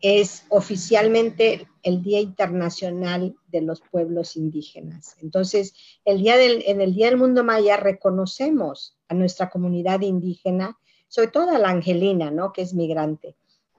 Es 0.00 0.44
oficialmente 0.50 1.68
el 1.82 2.02
Día 2.02 2.20
Internacional 2.20 3.34
de 3.46 3.62
los 3.62 3.80
Pueblos 3.80 4.36
Indígenas. 4.36 5.16
Entonces, 5.22 5.72
el 6.04 6.20
día 6.20 6.36
del, 6.36 6.64
en 6.66 6.82
el 6.82 6.94
Día 6.94 7.06
del 7.06 7.16
Mundo 7.16 7.44
Maya 7.44 7.78
reconocemos 7.78 8.98
a 9.08 9.14
nuestra 9.14 9.48
comunidad 9.48 10.02
indígena, 10.02 10.78
sobre 11.08 11.28
todo 11.28 11.50
a 11.50 11.58
la 11.58 11.70
Angelina, 11.70 12.30
¿no? 12.30 12.52
Que 12.52 12.60
es 12.60 12.74
migrante 12.74 13.36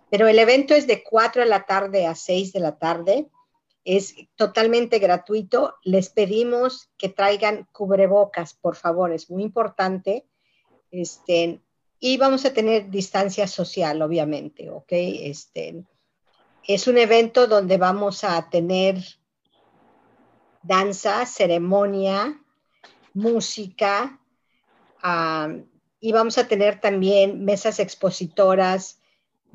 pero 0.09 0.27
el 0.27 0.39
evento 0.39 0.73
es 0.73 0.87
de 0.87 1.03
4 1.03 1.43
de 1.43 1.49
la 1.49 1.65
tarde 1.65 2.05
a 2.05 2.15
6 2.15 2.53
de 2.53 2.59
la 2.59 2.77
tarde. 2.77 3.27
Es 3.83 4.15
totalmente 4.35 4.99
gratuito. 4.99 5.75
Les 5.83 6.09
pedimos 6.09 6.89
que 6.97 7.09
traigan 7.09 7.67
cubrebocas, 7.71 8.53
por 8.53 8.75
favor, 8.75 9.11
es 9.11 9.29
muy 9.29 9.43
importante. 9.43 10.25
Este, 10.91 11.61
y 11.99 12.17
vamos 12.17 12.45
a 12.45 12.53
tener 12.53 12.89
distancia 12.89 13.47
social, 13.47 14.01
obviamente, 14.01 14.69
¿ok? 14.69 14.91
Este, 14.91 15.83
es 16.63 16.87
un 16.87 16.97
evento 16.97 17.47
donde 17.47 17.77
vamos 17.77 18.23
a 18.23 18.49
tener 18.49 19.03
danza, 20.61 21.25
ceremonia, 21.25 22.41
música, 23.13 24.19
y 25.99 26.11
vamos 26.11 26.37
a 26.37 26.47
tener 26.47 26.79
también 26.81 27.45
mesas 27.45 27.79
expositoras 27.79 28.96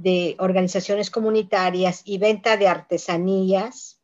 de 0.02 0.34
organizaciones 0.40 1.10
comunitarias 1.10 2.02
y 2.04 2.18
venta 2.18 2.56
de 2.56 2.66
artesanías 2.66 4.00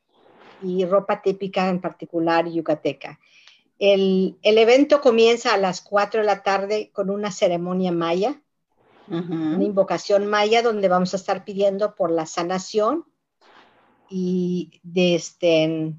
y 0.63 0.85
ropa 0.85 1.23
típica 1.23 1.69
en 1.69 1.81
particular 1.81 2.49
yucateca. 2.49 3.19
El, 3.81 4.39
evento 4.43 5.01
comienza 5.01 5.55
a 5.55 5.59
las 5.59 5.81
4 5.81 6.21
de 6.21 6.27
la 6.27 6.43
tarde 6.43 6.91
con 6.93 7.11
una 7.11 7.31
ceremonia 7.33 7.93
maya, 7.93 8.41
una 9.09 9.65
invocación 9.65 10.27
maya 10.27 10.63
donde 10.63 10.89
vamos 10.89 11.15
a 11.15 11.17
estar 11.17 11.45
pidiendo 11.45 11.95
por 11.95 12.11
la 12.11 12.27
sanación 12.27 13.07
y, 14.11 14.81
de 14.83 15.15
este, 15.15 15.95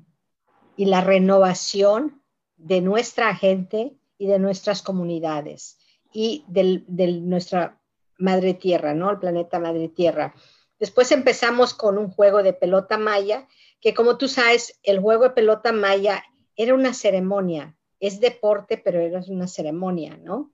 y 0.77 0.86
la 0.86 1.01
renovación 1.01 2.22
de 2.58 2.82
nuestra 2.82 3.36
gente 3.36 3.98
y 4.20 4.27
de 4.27 4.38
nuestras 4.38 4.84
comunidades 4.84 5.79
y 6.13 6.46
de 6.48 6.84
nuestra 7.22 7.78
madre 8.20 8.54
tierra, 8.54 8.94
¿no? 8.94 9.10
El 9.10 9.20
planeta 9.20 9.60
madre 9.60 9.88
tierra. 9.90 10.36
Después 10.80 11.12
empezamos 11.12 11.74
con 11.74 11.98
un 11.98 12.10
juego 12.10 12.44
de 12.44 12.54
pelota 12.54 12.98
maya, 12.98 13.48
que 13.82 13.94
como 13.94 14.18
tú 14.18 14.28
sabes, 14.28 14.80
el 14.84 15.00
juego 15.00 15.24
de 15.24 15.30
pelota 15.32 15.72
maya 15.72 16.24
era 16.56 16.74
una 16.74 16.94
ceremonia, 16.94 17.76
es 18.00 18.20
deporte, 18.20 18.78
pero 18.78 19.00
era 19.00 19.22
una 19.28 19.48
ceremonia, 19.48 20.18
¿no? 20.18 20.52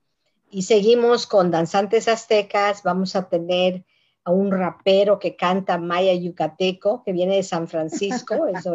Y 0.50 0.64
seguimos 0.64 1.28
con 1.28 1.52
danzantes 1.52 2.08
aztecas, 2.08 2.84
vamos 2.84 3.16
a 3.16 3.28
tener 3.30 3.84
a 4.24 4.32
un 4.32 4.52
rapero 4.52 5.20
que 5.20 5.36
canta 5.36 5.78
maya 5.78 6.14
yucateco, 6.14 7.04
que 7.04 7.14
viene 7.14 7.36
de 7.36 7.44
San 7.44 7.68
Francisco, 7.68 8.48
es 8.48 8.66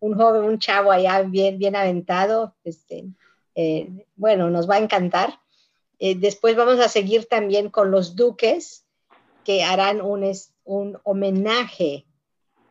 un 0.00 0.14
joven, 0.14 0.44
un 0.44 0.58
chavo 0.58 0.92
allá 0.92 1.22
bien, 1.22 1.58
bien 1.58 1.76
aventado, 1.76 2.54
este, 2.64 3.06
eh, 3.54 4.06
bueno, 4.16 4.50
nos 4.50 4.68
va 4.68 4.76
a 4.76 4.80
encantar. 4.80 5.39
Eh, 6.02 6.14
después 6.14 6.56
vamos 6.56 6.80
a 6.80 6.88
seguir 6.88 7.26
también 7.26 7.68
con 7.68 7.90
los 7.90 8.16
duques, 8.16 8.86
que 9.44 9.62
harán 9.62 10.00
un, 10.00 10.24
un 10.64 10.98
homenaje 11.04 12.06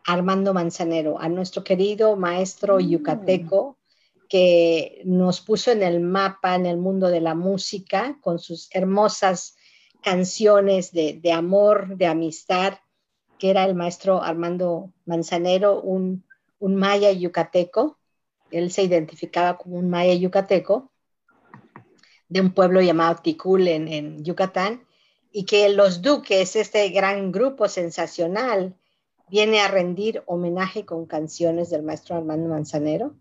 a 0.03 0.13
Armando 0.13 0.53
Manzanero, 0.53 1.19
a 1.19 1.29
nuestro 1.29 1.63
querido 1.63 2.15
maestro 2.15 2.77
mm. 2.77 2.89
yucateco, 2.89 3.77
que 4.27 5.01
nos 5.05 5.41
puso 5.41 5.71
en 5.71 5.83
el 5.83 5.99
mapa, 5.99 6.55
en 6.55 6.65
el 6.65 6.77
mundo 6.77 7.09
de 7.09 7.21
la 7.21 7.35
música, 7.35 8.17
con 8.21 8.39
sus 8.39 8.67
hermosas 8.71 9.55
canciones 10.01 10.91
de, 10.91 11.31
amor, 11.31 11.97
de 11.97 12.07
amistad, 12.07 12.79
que 13.37 13.51
era 13.51 13.63
el 13.65 13.75
maestro 13.75 14.23
Armando 14.23 14.91
Manzanero, 15.05 15.81
un, 15.81 16.25
maya 16.59 17.11
yucateco. 17.11 17.97
Él 18.51 18.71
se 18.71 18.83
identificaba 18.83 19.57
como 19.57 19.77
un 19.77 19.89
maya 19.89 20.13
yucateco 20.13 20.91
de 22.29 22.41
un 22.41 22.53
pueblo 22.53 22.81
llamado 22.81 23.21
Ticul 23.21 23.67
en, 23.67 23.87
en 23.87 24.23
Yucatán, 24.23 24.85
y 25.31 25.45
que 25.45 25.69
los 25.69 26.01
duques, 26.01 26.55
este 26.55 26.89
gran 26.89 27.31
grupo 27.31 27.67
sensacional, 27.67 28.75
viene 29.29 29.59
a 29.59 29.67
rendir 29.67 30.23
homenaje 30.25 30.85
con 30.85 31.05
canciones 31.05 31.69
del 31.69 31.83
maestro 31.83 32.15
Armando 32.15 32.49
Manzanero 32.49 33.13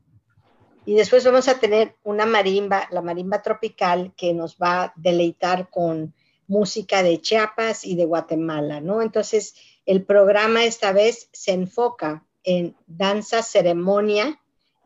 y 0.88 0.94
después 0.94 1.22
vamos 1.22 1.48
a 1.48 1.60
tener 1.60 1.96
una 2.02 2.24
marimba, 2.24 2.88
la 2.90 3.02
marimba 3.02 3.42
tropical, 3.42 4.14
que 4.16 4.32
nos 4.32 4.56
va 4.56 4.84
a 4.84 4.92
deleitar 4.96 5.68
con 5.68 6.14
música 6.46 7.02
de 7.02 7.20
Chiapas 7.20 7.84
y 7.84 7.94
de 7.94 8.06
Guatemala, 8.06 8.80
¿no? 8.80 9.02
Entonces, 9.02 9.54
el 9.84 10.02
programa 10.06 10.64
esta 10.64 10.92
vez 10.92 11.28
se 11.30 11.52
enfoca 11.52 12.24
en 12.42 12.74
danza, 12.86 13.42
ceremonia 13.42 14.40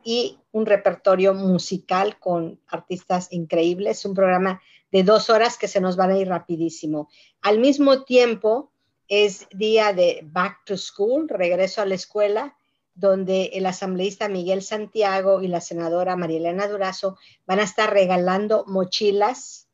y 0.04 0.38
un 0.50 0.66
repertorio 0.66 1.34
musical 1.34 2.18
con 2.18 2.60
artistas 2.68 3.32
increíbles, 3.32 4.04
un 4.04 4.14
programa 4.14 4.60
de 4.90 5.02
dos 5.02 5.30
horas 5.30 5.56
que 5.56 5.68
se 5.68 5.80
nos 5.80 5.98
va 5.98 6.04
a 6.04 6.16
ir 6.16 6.28
rapidísimo. 6.28 7.08
Al 7.40 7.58
mismo 7.58 8.04
tiempo, 8.04 8.72
es 9.08 9.46
día 9.50 9.92
de 9.92 10.20
Back 10.24 10.64
to 10.64 10.76
School, 10.76 11.28
regreso 11.28 11.82
a 11.82 11.86
la 11.86 11.94
escuela, 11.94 12.56
donde 12.94 13.50
el 13.54 13.66
asambleísta 13.66 14.28
Miguel 14.28 14.62
Santiago 14.62 15.42
y 15.42 15.48
la 15.48 15.60
senadora 15.60 16.16
Marielena 16.16 16.68
Durazo 16.68 17.16
van 17.46 17.60
a 17.60 17.64
estar 17.64 17.92
regalando 17.92 18.64
mochilas 18.66 19.68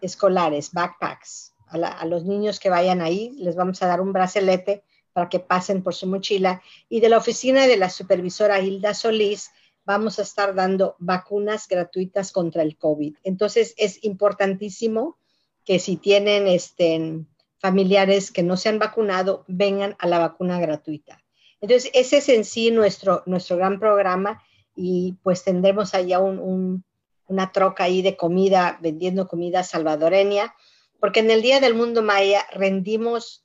escolares, 0.00 0.72
backpacks. 0.72 1.54
A, 1.66 2.04
los 2.06 2.24
niños 2.24 2.58
que 2.58 2.70
vayan 2.70 3.00
ahí 3.00 3.30
les 3.38 3.54
vamos 3.54 3.80
a 3.82 3.86
dar 3.86 4.00
un 4.00 4.12
bracelete 4.12 4.82
para 5.12 5.28
que 5.28 5.38
pasen 5.38 5.82
por 5.82 5.94
su 5.94 6.08
mochila. 6.08 6.62
Y 6.88 7.00
de 7.00 7.08
la 7.08 7.18
oficina 7.18 7.66
de 7.66 7.76
la 7.76 7.90
supervisora 7.90 8.60
Hilda 8.60 8.94
Solís 8.94 9.50
vamos 9.84 10.18
a 10.18 10.22
estar 10.22 10.54
dando 10.54 10.96
vacunas 10.98 11.66
gratuitas 11.68 12.32
contra 12.32 12.62
el 12.62 12.76
COVID. 12.76 13.16
Entonces 13.24 13.74
es 13.76 14.02
importantísimo 14.04 15.18
que 15.64 15.78
si 15.78 15.96
tienen 15.96 16.46
este, 16.46 17.24
familiares 17.58 18.30
que 18.30 18.42
no 18.42 18.56
se 18.56 18.68
han 18.68 18.78
vacunado, 18.78 19.44
vengan 19.46 19.94
a 19.98 20.06
la 20.06 20.18
vacuna 20.18 20.58
gratuita. 20.58 21.22
Entonces, 21.60 21.90
ese 21.94 22.18
es 22.18 22.28
en 22.30 22.44
sí 22.44 22.70
nuestro, 22.70 23.22
nuestro 23.26 23.56
gran 23.56 23.78
programa 23.78 24.42
y 24.74 25.18
pues 25.22 25.44
tendremos 25.44 25.94
allá 25.94 26.20
una 26.20 27.52
troca 27.52 27.84
ahí 27.84 28.00
de 28.00 28.16
comida, 28.16 28.78
vendiendo 28.80 29.28
comida 29.28 29.62
salvadoreña, 29.62 30.54
porque 30.98 31.20
en 31.20 31.30
el 31.30 31.42
Día 31.42 31.60
del 31.60 31.74
Mundo 31.74 32.02
Maya 32.02 32.46
rendimos 32.52 33.44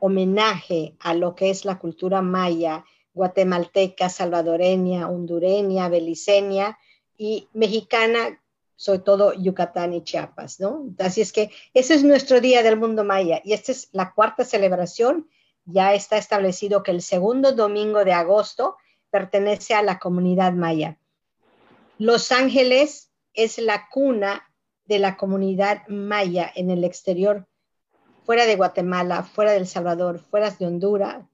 homenaje 0.00 0.96
a 0.98 1.14
lo 1.14 1.34
que 1.34 1.50
es 1.50 1.64
la 1.64 1.78
cultura 1.78 2.22
maya, 2.22 2.84
guatemalteca, 3.14 4.08
salvadoreña, 4.08 5.08
hondureña, 5.08 5.88
beliceña 5.88 6.78
y 7.16 7.48
mexicana, 7.52 8.40
sobre 8.76 8.98
todo 8.98 9.32
Yucatán 9.32 9.94
y 9.94 10.02
Chiapas, 10.02 10.60
¿no? 10.60 10.86
Así 10.98 11.20
es 11.20 11.32
que 11.32 11.50
ese 11.72 11.94
es 11.94 12.04
nuestro 12.04 12.40
Día 12.40 12.62
del 12.62 12.76
Mundo 12.76 13.04
Maya 13.04 13.40
y 13.44 13.52
esta 13.52 13.72
es 13.72 13.88
la 13.92 14.12
cuarta 14.12 14.44
celebración 14.44 15.28
ya 15.66 15.94
está 15.94 16.18
establecido 16.18 16.82
que 16.82 16.90
el 16.90 17.00
segundo 17.00 17.52
domingo 17.52 18.04
de 18.04 18.12
agosto 18.12 18.76
pertenece 19.10 19.74
a 19.74 19.82
la 19.82 19.98
comunidad 19.98 20.52
maya. 20.52 20.98
Los 21.98 22.32
Ángeles 22.32 23.10
es 23.32 23.58
la 23.58 23.88
cuna 23.88 24.52
de 24.84 24.98
la 24.98 25.16
comunidad 25.16 25.86
maya 25.88 26.50
en 26.54 26.70
el 26.70 26.84
exterior, 26.84 27.46
fuera 28.24 28.44
de 28.46 28.56
Guatemala, 28.56 29.22
fuera 29.22 29.52
de 29.52 29.58
El 29.58 29.66
Salvador, 29.66 30.18
fuera 30.18 30.50
de 30.50 30.66
Honduras 30.66 31.24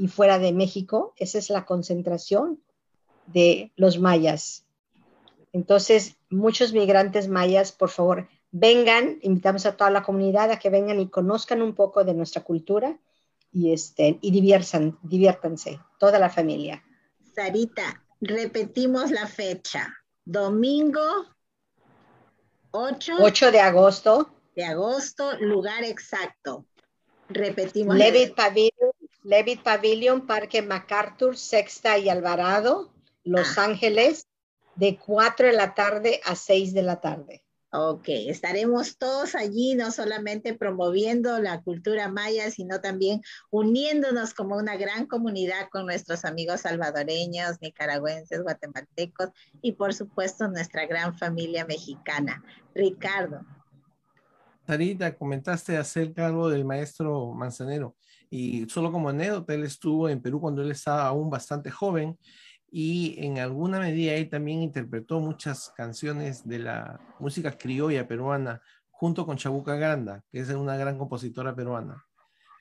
y 0.00 0.08
fuera 0.08 0.38
de 0.38 0.52
México. 0.52 1.12
Esa 1.18 1.38
es 1.38 1.50
la 1.50 1.66
concentración 1.66 2.58
de 3.26 3.70
los 3.76 3.98
mayas. 3.98 4.64
Entonces, 5.52 6.16
muchos 6.30 6.72
migrantes 6.72 7.28
mayas, 7.28 7.70
por 7.70 7.90
favor, 7.90 8.28
vengan, 8.50 9.18
invitamos 9.20 9.66
a 9.66 9.76
toda 9.76 9.90
la 9.90 10.02
comunidad 10.02 10.50
a 10.50 10.58
que 10.58 10.70
vengan 10.70 11.00
y 11.00 11.10
conozcan 11.10 11.60
un 11.60 11.74
poco 11.74 12.02
de 12.02 12.14
nuestra 12.14 12.42
cultura 12.42 12.98
y, 13.52 13.72
este, 13.72 14.18
y 14.22 14.30
diviertan, 14.30 14.98
diviértanse, 15.02 15.78
toda 15.98 16.18
la 16.18 16.30
familia. 16.30 16.82
Sarita, 17.34 18.02
repetimos 18.22 19.10
la 19.10 19.26
fecha. 19.26 19.92
Domingo 20.24 21.26
8, 22.70 23.12
8 23.20 23.52
de 23.52 23.60
agosto. 23.60 24.30
De 24.56 24.64
agosto, 24.64 25.36
lugar 25.40 25.84
exacto. 25.84 26.64
Repetimos. 27.28 27.96
Levitt 27.96 28.34
Pavilion, 28.34 28.92
Levitt 29.22 29.62
Pavilion, 29.62 30.26
Parque 30.26 30.62
MacArthur, 30.62 31.36
Sexta 31.36 31.98
y 31.98 32.08
Alvarado, 32.08 32.92
Los 33.22 33.58
ah. 33.58 33.64
Ángeles, 33.64 34.26
de 34.76 34.96
4 34.96 35.48
de 35.48 35.52
la 35.52 35.74
tarde 35.74 36.20
a 36.24 36.34
6 36.34 36.72
de 36.72 36.82
la 36.82 37.00
tarde. 37.00 37.44
Ok, 37.72 38.08
estaremos 38.08 38.98
todos 38.98 39.36
allí, 39.36 39.76
no 39.76 39.92
solamente 39.92 40.54
promoviendo 40.54 41.38
la 41.38 41.62
cultura 41.62 42.08
maya, 42.08 42.50
sino 42.50 42.80
también 42.80 43.20
uniéndonos 43.50 44.34
como 44.34 44.56
una 44.56 44.76
gran 44.76 45.06
comunidad 45.06 45.68
con 45.70 45.84
nuestros 45.84 46.24
amigos 46.24 46.62
salvadoreños, 46.62 47.60
nicaragüenses, 47.60 48.42
guatemaltecos 48.42 49.28
y 49.62 49.72
por 49.72 49.94
supuesto 49.94 50.48
nuestra 50.48 50.86
gran 50.86 51.16
familia 51.16 51.64
mexicana. 51.64 52.42
Ricardo. 52.74 53.44
Tarita, 54.64 55.14
comentaste 55.16 55.76
acerca 55.76 56.26
algo 56.26 56.48
del 56.48 56.64
maestro 56.64 57.32
Manzanero 57.34 57.94
y 58.30 58.68
solo 58.68 58.92
como 58.92 59.08
anécdota, 59.08 59.54
él 59.54 59.64
estuvo 59.64 60.08
en 60.08 60.22
Perú 60.22 60.40
cuando 60.40 60.62
él 60.62 60.70
estaba 60.70 61.06
aún 61.06 61.28
bastante 61.28 61.70
joven 61.70 62.16
y 62.70 63.16
en 63.18 63.38
alguna 63.38 63.80
medida 63.80 64.14
él 64.14 64.30
también 64.30 64.62
interpretó 64.62 65.18
muchas 65.18 65.72
canciones 65.76 66.46
de 66.46 66.60
la 66.60 67.00
música 67.18 67.58
criolla 67.58 68.06
peruana 68.06 68.62
junto 68.90 69.26
con 69.26 69.36
Chabuca 69.36 69.74
Granda, 69.74 70.22
que 70.30 70.40
es 70.40 70.48
una 70.50 70.76
gran 70.76 70.96
compositora 70.96 71.54
peruana. 71.54 72.06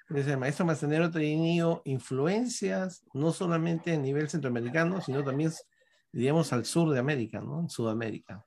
Entonces, 0.09 0.33
el 0.33 0.39
maestro 0.39 0.65
Manzanero 0.65 1.05
ha 1.05 1.11
tenido 1.11 1.83
influencias 1.85 3.03
no 3.13 3.31
solamente 3.31 3.93
a 3.93 3.97
nivel 3.97 4.27
centroamericano, 4.27 5.01
sino 5.01 5.23
también, 5.23 5.51
diríamos, 6.11 6.51
al 6.51 6.65
sur 6.65 6.89
de 6.91 6.97
América, 6.97 7.41
¿no? 7.41 7.59
En 7.59 7.69
Sudamérica. 7.69 8.43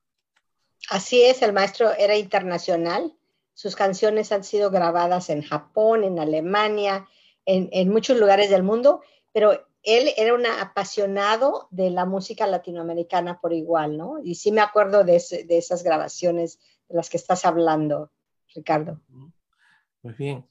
Así 0.91 1.23
es, 1.23 1.41
el 1.43 1.53
maestro 1.53 1.93
era 1.93 2.17
internacional. 2.17 3.15
Sus 3.55 3.77
canciones 3.77 4.33
han 4.33 4.45
sido 4.45 4.71
grabadas 4.71 5.31
en 5.31 5.43
Japón, 5.43 6.05
en 6.05 6.19
Alemania, 6.19 7.07
en, 7.45 7.89
muchos 7.89 8.19
lugares 8.19 8.51
del 8.51 8.63
mundo, 8.63 9.03
pero 9.33 9.67
él 9.83 10.11
era 10.17 10.35
un 10.35 10.47
apasionado 10.47 11.69
de 11.71 11.91
la 11.91 12.07
música 12.07 12.47
latinoamericana 12.47 13.41
por 13.41 13.53
igual, 13.53 13.97
¿no? 13.97 14.19
Y 14.23 14.37
sí 14.37 14.53
me 14.53 14.61
acuerdo 14.61 15.05
de, 15.05 15.17
esas 15.17 15.83
grabaciones 15.83 16.61
de 16.89 16.97
las 16.97 17.11
que 17.11 17.17
estás 17.17 17.45
hablando, 17.45 18.13
Ricardo. 18.55 19.01
Muy 20.03 20.15
bien. 20.15 20.47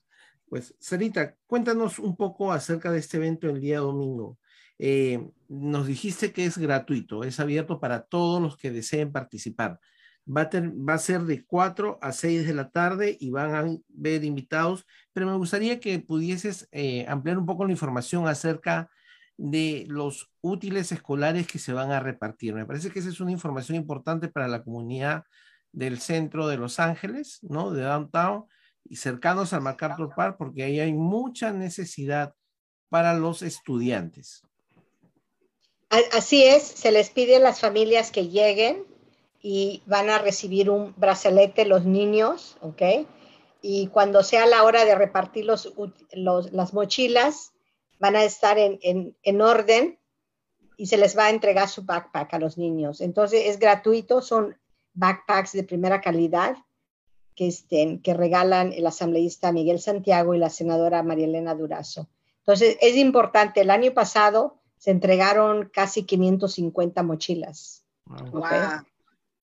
Pues, 0.50 0.76
Sarita, 0.80 1.38
cuéntanos 1.48 1.98
un 1.98 2.16
poco 2.18 2.52
acerca 2.52 2.92
de 2.92 3.00
este 3.00 3.18
evento 3.18 3.48
el 3.50 3.62
día 3.62 3.80
domingo. 3.80 4.38
Eh, 4.78 5.30
nos 5.48 5.88
dijiste 5.88 6.34
que 6.34 6.44
es 6.44 6.58
gratuito, 6.58 7.24
es 7.24 7.40
abierto 7.40 7.80
para 7.80 8.02
todos 8.02 8.42
los 8.42 8.58
que 8.58 8.72
deseen 8.72 9.12
participar. 9.12 9.80
Va 10.28 10.42
a, 10.42 10.50
va 10.54 10.94
a, 10.94 11.00
ser 11.00 11.22
de 11.22 11.44
4 11.46 12.00
a 12.02 12.12
6 12.12 12.46
de 12.46 12.54
la 12.54 12.70
tarde 12.70 13.18
y 13.20 13.32
van 13.32 13.56
a 13.56 13.66
ver 13.88 14.24
invitados, 14.24 14.86
pero 15.14 15.26
me 15.26 15.36
gustaría 15.36 15.80
que 15.80 16.00
pudieses 16.00 16.68
eh, 16.72 17.06
ampliar 17.08 17.38
un 17.38 17.46
poco 17.46 17.66
la 17.66 17.72
información 17.72 18.28
acerca 18.28 18.90
de 19.38 19.86
los 19.88 20.30
útiles 20.42 20.92
escolares 20.92 21.48
que 21.48 21.58
se 21.58 21.74
van 21.74 21.92
a 21.92 22.00
repartir. 22.00 22.54
Me 22.54 22.66
parece 22.66 22.92
que 22.92 23.00
esa 23.00 23.10
es 23.10 23.20
una 23.20 23.32
información 23.32 23.76
importante 23.76 24.28
para 24.28 24.48
la 24.48 24.64
comunidad 24.64 25.24
del 25.72 26.00
centro 26.00 26.48
de 26.48 26.58
Los 26.58 26.80
Ángeles, 26.80 27.40
¿no? 27.42 27.72
De 27.72 27.82
downtown 27.82 28.46
y 28.86 28.98
cercanos 28.98 29.54
al 29.54 29.62
MacArthur 29.62 30.14
Park, 30.16 30.36
porque 30.38 30.64
ahí 30.64 30.80
hay 30.80 30.94
mucha 30.94 31.52
necesidad 31.52 32.36
para 32.90 33.14
los 33.14 33.42
estudiantes. 33.42 34.44
Así 36.14 36.44
es, 36.44 36.64
se 36.64 36.92
les 36.92 37.10
pide 37.10 37.38
a 37.38 37.40
las 37.40 37.60
familias 37.60 38.12
que 38.12 38.30
lleguen 38.30 38.86
y 39.42 39.82
van 39.86 40.10
a 40.10 40.20
recibir 40.20 40.70
un 40.70 40.94
brazalete 40.98 41.66
los 41.66 41.86
niños, 41.86 42.58
¿ok? 42.62 43.08
Y 43.62 43.88
cuando 43.88 44.24
sea 44.24 44.46
la 44.46 44.64
hora 44.64 44.86
de 44.86 44.96
repartir 44.96 45.46
los, 45.46 45.74
las 46.14 46.74
mochilas, 46.74 47.52
van 48.00 48.16
a 48.16 48.24
estar 48.24 48.58
en, 48.58 48.80
en, 49.22 49.42
orden 49.42 50.00
y 50.78 50.88
se 50.88 50.98
les 50.98 51.16
va 51.16 51.26
a 51.26 51.30
entregar 51.30 51.70
su 51.70 51.84
backpack 51.84 52.34
a 52.34 52.40
los 52.40 52.58
niños. 52.58 53.02
Entonces 53.02 53.44
es 53.46 53.60
gratuito, 53.60 54.22
son 54.22 54.58
backpacks 54.94 55.52
de 55.54 55.64
primera 55.64 56.02
calidad 56.02 56.58
que, 57.36 57.48
estén, 57.48 58.02
que 58.02 58.16
regalan 58.16 58.74
el 58.74 58.88
asambleísta 58.88 59.52
Miguel 59.52 59.80
Santiago 59.80 60.34
y 60.34 60.40
la 60.40 60.50
senadora 60.50 61.04
María 61.04 61.26
Elena 61.26 61.54
Durazo. 61.54 62.08
Entonces 62.40 62.78
es 62.82 62.96
importante, 62.96 63.62
el 63.62 63.70
año 63.70 63.94
pasado 63.94 64.58
se 64.78 64.90
entregaron 64.90 65.70
casi 65.72 66.04
550 66.04 67.04
mochilas. 67.04 67.84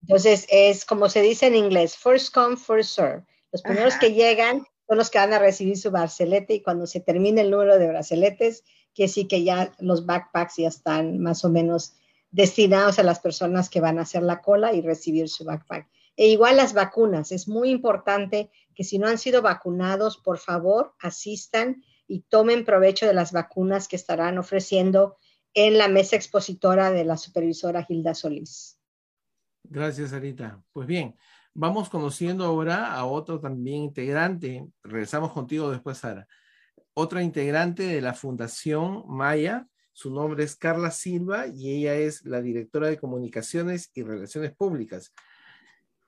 Entonces 0.08 0.46
es 0.52 0.86
como 0.86 1.10
se 1.10 1.24
dice 1.24 1.48
en 1.48 1.56
inglés, 1.56 1.98
first 1.98 2.32
come, 2.32 2.58
first 2.58 2.92
serve. 2.92 3.26
Los 3.52 3.64
primeros 3.64 3.96
que 3.96 4.14
llegan 4.14 4.64
son 4.88 5.00
los 5.00 5.10
que 5.10 5.18
van 5.18 5.34
a 5.34 5.40
recibir 5.40 5.78
su 5.78 5.90
brazalete 5.90 6.54
y 6.54 6.62
cuando 6.62 6.86
se 6.86 7.00
termine 7.00 7.42
el 7.42 7.50
número 7.50 7.80
de 7.80 7.88
brazaletes, 7.88 8.64
que 8.94 9.08
sí 9.08 9.28
que 9.28 9.44
ya 9.44 9.72
los 9.80 10.06
backpacks 10.06 10.58
ya 10.58 10.68
están 10.68 11.18
más 11.20 11.44
o 11.44 11.50
menos 11.50 11.96
destinados 12.30 13.00
a 13.00 13.04
las 13.04 13.20
personas 13.20 13.68
que 13.68 13.82
van 13.82 13.98
a 13.98 14.04
hacer 14.04 14.22
la 14.22 14.42
cola 14.42 14.74
y 14.74 14.82
recibir 14.82 15.28
su 15.28 15.44
backpack. 15.44 15.90
E 16.18 16.28
igual 16.28 16.58
las 16.58 16.74
vacunas, 16.74 17.32
es 17.32 17.48
muy 17.48 17.72
importante 17.72 18.52
que 18.76 18.84
si 18.84 19.00
no 19.00 19.08
han 19.08 19.18
sido 19.18 19.42
vacunados, 19.42 20.18
por 20.18 20.38
favor, 20.38 20.94
asistan 21.00 21.84
y 22.08 22.22
tomen 22.22 22.64
provecho 22.64 23.08
de 23.08 23.16
las 23.16 23.32
vacunas 23.32 23.88
que 23.88 23.96
estarán 23.96 24.38
ofreciendo 24.38 25.18
en 25.56 25.80
la 25.80 25.88
mesa 25.88 26.16
expositora 26.16 26.92
de 26.92 27.06
la 27.06 27.18
supervisora 27.18 27.84
Gilda 27.84 28.14
Solís. 28.14 28.75
Gracias, 29.70 30.14
Arita. 30.14 30.62
Pues 30.72 30.88
bien, 30.88 31.16
Vamos 31.58 31.88
conociendo 31.88 32.44
ahora 32.44 32.94
a 32.94 33.06
otro 33.06 33.40
también 33.40 33.84
integrante. 33.84 34.68
Regresamos 34.84 35.32
contigo 35.32 35.72
después, 35.72 36.00
Sara. 36.00 36.28
Otra 36.94 37.24
integrante 37.24 37.84
de 37.84 38.02
la 38.02 38.14
Fundación 38.14 39.06
Maya. 39.08 39.66
Su 39.94 40.14
nombre 40.14 40.44
es 40.44 40.58
Carla 40.58 40.92
Silva 40.92 41.48
y 41.48 41.72
ella 41.72 41.96
es 41.96 42.26
la 42.26 42.42
directora 42.42 42.90
de 42.90 42.98
Comunicaciones 42.98 43.90
y 43.94 44.04
Relaciones 44.04 44.54
Públicas. 44.54 45.14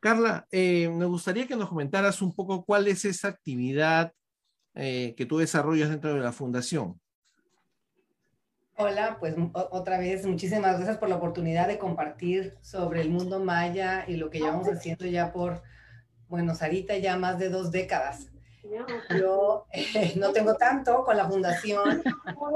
Carla, 0.01 0.45
eh, 0.51 0.89
me 0.89 1.05
gustaría 1.05 1.47
que 1.47 1.55
nos 1.55 1.69
comentaras 1.69 2.21
un 2.21 2.35
poco 2.35 2.65
cuál 2.65 2.89
es 2.89 3.05
esa 3.05 3.29
actividad 3.29 4.11
eh, 4.75 5.15
que 5.15 5.25
tú 5.25 5.37
desarrollas 5.37 5.89
dentro 5.89 6.13
de 6.13 6.19
la 6.19 6.33
fundación. 6.33 6.99
Hola, 8.79 9.17
pues 9.19 9.33
otra 9.53 9.97
vez 9.97 10.23
muchísimas 10.23 10.77
gracias 10.77 10.99
por 10.99 11.09
la 11.09 11.15
oportunidad 11.15 11.67
de 11.67 11.79
compartir 11.79 12.59
sobre 12.61 13.01
el 13.01 13.09
mundo 13.09 13.39
maya 13.39 14.05
y 14.07 14.17
lo 14.17 14.29
que 14.29 14.37
llevamos 14.37 14.67
haciendo 14.67 15.07
ya 15.07 15.33
por, 15.33 15.63
bueno, 16.27 16.53
Sarita 16.53 16.95
ya 16.95 17.17
más 17.17 17.39
de 17.39 17.49
dos 17.49 17.71
décadas. 17.71 18.27
Yo 19.19 19.65
eh, 19.73 20.13
no 20.17 20.31
tengo 20.31 20.57
tanto 20.57 21.03
con 21.03 21.17
la 21.17 21.27
fundación, 21.27 22.03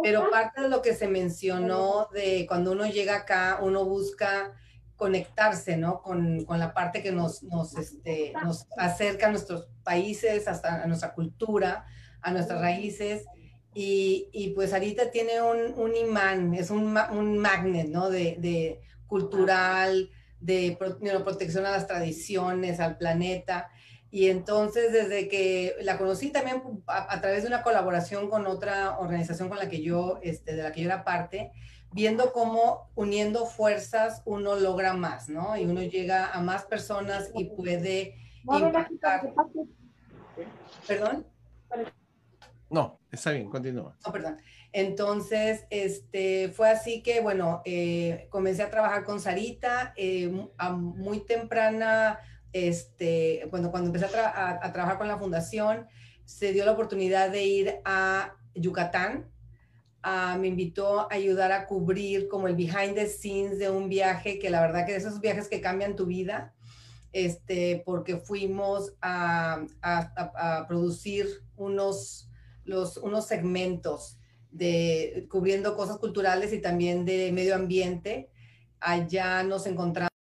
pero 0.04 0.30
parte 0.30 0.62
de 0.62 0.70
lo 0.70 0.84
que 0.84 0.94
se 0.94 1.08
mencionó 1.08 2.08
de 2.14 2.46
cuando 2.48 2.74
uno 2.74 2.86
llega 2.86 3.16
acá, 3.16 3.58
uno 3.60 3.86
busca 3.86 4.54
conectarse, 4.98 5.76
¿no? 5.76 6.04
Con, 6.04 6.46
con 6.46 6.60
la 6.60 6.76
parte 6.76 7.02
que 7.02 7.12
nos, 7.12 7.42
nos, 7.42 7.76
este, 7.76 8.34
nos 8.44 8.68
acerca 8.78 9.26
a 9.26 9.32
nuestros 9.32 9.70
países, 9.84 10.48
hasta 10.48 10.84
a 10.84 10.86
nuestra 10.86 11.16
cultura, 11.16 11.88
a 12.22 12.32
nuestras 12.32 12.62
raíces 12.62 13.26
y, 13.74 14.30
y, 14.34 14.50
pues 14.50 14.74
ahorita 14.74 15.12
tiene 15.12 15.42
un, 15.42 15.74
un 15.78 15.96
imán, 15.96 16.54
es 16.54 16.70
un, 16.70 16.98
un 17.12 17.38
magnet, 17.38 17.88
¿no? 17.88 18.10
De, 18.10 18.36
de 18.40 18.82
cultural, 19.08 20.10
de 20.42 20.78
protección 21.24 21.66
a 21.66 21.72
las 21.72 21.88
tradiciones, 21.88 22.80
al 22.80 22.98
planeta. 22.98 23.70
Y 24.10 24.28
entonces, 24.28 24.92
desde 24.92 25.30
que 25.30 25.76
la 25.82 25.98
conocí 25.98 26.32
también 26.32 26.62
a, 26.88 27.22
través 27.22 27.44
de 27.44 27.48
una 27.48 27.64
colaboración 27.64 28.30
con 28.30 28.46
otra 28.46 29.00
organización 29.00 29.48
con 29.48 29.58
la 29.58 29.70
que 29.70 29.82
yo, 29.82 30.20
este, 30.22 30.56
de 30.56 30.64
la 30.64 30.74
que 30.74 30.82
yo 30.82 30.88
era 30.88 31.06
parte, 31.06 31.54
viendo 31.94 32.34
cómo 32.34 32.90
uniendo 32.96 33.46
fuerzas 33.46 34.22
uno 34.26 34.56
logra 34.56 34.94
más, 34.94 35.30
¿no? 35.30 35.56
Y 35.56 35.66
uno 35.66 35.82
llega 35.82 36.32
a 36.32 36.42
más 36.42 36.64
personas 36.64 37.32
y 37.36 37.46
puede 37.46 38.18
impactar. 38.44 39.34
¿Perdón? 40.88 41.26
No, 42.70 43.01
está 43.12 43.32
bien, 43.32 43.50
continúa. 43.50 43.98
No, 44.06 44.12
perdón. 44.12 44.38
Entonces, 44.74 45.66
este, 45.70 46.50
fue 46.50 46.70
así 46.70 47.04
que, 47.04 47.20
bueno, 47.20 47.62
eh, 47.66 48.28
comencé 48.30 48.64
a 48.64 48.70
trabajar 48.70 49.04
con 49.04 49.20
Sarita 49.20 49.94
eh, 49.98 50.32
muy 50.76 51.26
temprana, 51.26 52.20
este, 52.54 53.48
cuando, 53.50 53.70
cuando 53.70 53.88
empecé 53.88 54.06
a, 54.06 54.72
trabajar 54.72 54.98
con 54.98 55.08
la 55.08 55.18
fundación, 55.18 55.88
se 56.24 56.54
dio 56.54 56.66
la 56.66 56.72
oportunidad 56.72 57.30
de 57.30 57.44
ir 57.44 57.76
a 57.84 58.36
Yucatán. 58.56 59.30
Ah, 60.04 60.38
me 60.40 60.48
invitó 60.48 61.02
a 61.02 61.08
ayudar 61.12 61.52
a 61.52 61.68
cubrir 61.68 62.28
como 62.28 62.48
el 62.48 62.56
behind 62.56 62.96
the 62.96 63.08
scenes 63.08 63.60
de 63.60 63.70
un 63.70 63.88
viaje 63.88 64.40
que 64.40 64.50
la 64.50 64.62
verdad 64.62 64.86
que 64.86 64.94
de 64.94 64.98
esos 64.98 65.20
viajes 65.20 65.48
que 65.48 65.62
cambian 65.62 65.96
tu 65.96 66.06
vida, 66.06 66.54
este, 67.12 67.84
porque 67.86 68.18
fuimos 68.18 68.94
a 69.02 69.66
producir 70.68 71.28
unos 71.58 72.31
los, 72.64 72.98
unos 72.98 73.28
segmentos 73.28 74.18
de 74.52 75.28
cubriendo 75.30 75.76
cosas 75.76 75.98
culturales 75.98 76.54
y 76.54 76.60
también 76.60 77.06
de 77.06 77.32
medio 77.32 77.56
ambiente. 77.56 78.30
Allá 78.80 79.44
nos 79.44 79.66
encontramos 79.68 80.12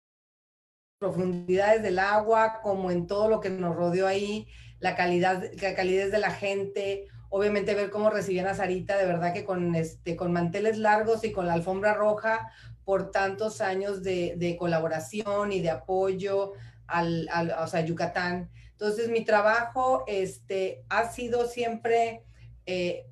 profundidades 0.99 1.83
del 1.83 1.99
agua, 1.99 2.61
como 2.63 2.91
en 2.91 3.07
todo 3.07 3.29
lo 3.29 3.41
que 3.41 3.51
nos 3.51 3.75
rodeó 3.75 4.07
ahí, 4.07 4.47
la 4.81 4.95
calidad, 4.95 5.43
la 5.61 5.75
calidez 5.75 6.13
de 6.13 6.19
la 6.19 6.31
gente, 6.31 7.09
obviamente 7.31 7.75
ver 7.75 7.91
cómo 7.91 8.11
recibían 8.11 8.47
a 8.47 8.55
Sarita, 8.55 8.99
de 8.99 9.07
verdad 9.07 9.33
que 9.33 9.45
con, 9.45 9.75
este, 9.75 10.15
con 10.17 10.33
manteles 10.33 10.77
largos 10.77 11.25
y 11.25 11.33
con 11.33 11.47
la 11.47 11.55
alfombra 11.55 11.95
roja 11.95 12.51
por 12.85 13.11
tantos 13.11 13.61
años 13.61 14.03
de, 14.03 14.35
de 14.37 14.57
colaboración 14.57 15.53
y 15.53 15.61
de 15.61 15.71
apoyo 15.71 16.53
al, 16.87 17.29
al, 17.33 17.53
o 17.53 17.67
sea, 17.67 17.81
Yucatán. 17.81 18.51
Entonces, 18.73 19.09
mi 19.11 19.25
trabajo 19.25 20.05
este, 20.07 20.85
ha 20.89 21.11
sido 21.11 21.47
siempre 21.47 22.25
eh, 22.73 23.05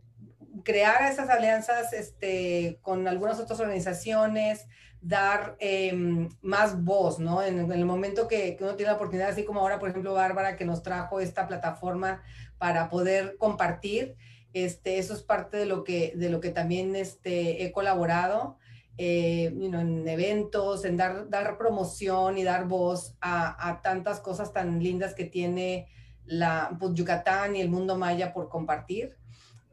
crear 0.62 1.10
esas 1.10 1.28
alianzas 1.30 1.92
este, 1.92 2.78
con 2.80 3.08
algunas 3.08 3.40
otras 3.40 3.58
organizaciones, 3.58 4.68
dar 5.00 5.56
em, 5.58 6.28
más 6.42 6.84
voz, 6.84 7.18
¿no? 7.18 7.42
En, 7.42 7.72
el 7.72 7.84
momento 7.84 8.28
que, 8.28 8.56
uno 8.60 8.76
tiene 8.76 8.92
la 8.92 8.96
oportunidad, 8.96 9.30
así 9.30 9.44
como 9.44 9.60
ahora, 9.60 9.80
por 9.80 9.88
ejemplo, 9.88 10.14
Bárbara, 10.14 10.56
que 10.56 10.64
nos 10.64 10.84
trajo 10.84 11.18
esta 11.18 11.48
plataforma 11.48 12.22
para 12.56 12.88
poder 12.88 13.36
compartir, 13.36 14.14
este, 14.52 14.98
eso 14.98 15.12
es 15.14 15.22
parte 15.22 15.56
de 15.56 15.66
lo 15.66 15.82
que, 15.82 16.12
de 16.14 16.30
lo 16.30 16.38
que 16.40 16.50
también 16.50 16.94
este, 16.94 17.64
he 17.64 17.72
colaborado. 17.72 18.58
Eh, 18.96 19.46
en 19.46 20.08
eventos, 20.08 20.84
en 20.84 20.96
dar, 20.96 21.28
dar 21.30 21.56
promoción 21.56 22.36
y 22.36 22.44
dar 22.44 22.66
voz 22.66 23.16
a, 23.20 23.68
a, 23.68 23.80
tantas 23.80 24.20
cosas 24.20 24.52
tan 24.52 24.82
lindas 24.82 25.14
que 25.14 25.24
tiene 25.24 25.88
la 26.24 26.76
pues, 26.78 26.94
Yucatán 26.94 27.54
y 27.54 27.60
el 27.60 27.70
mundo 27.70 27.96
maya 27.96 28.32
por 28.32 28.48
compartir 28.48 29.16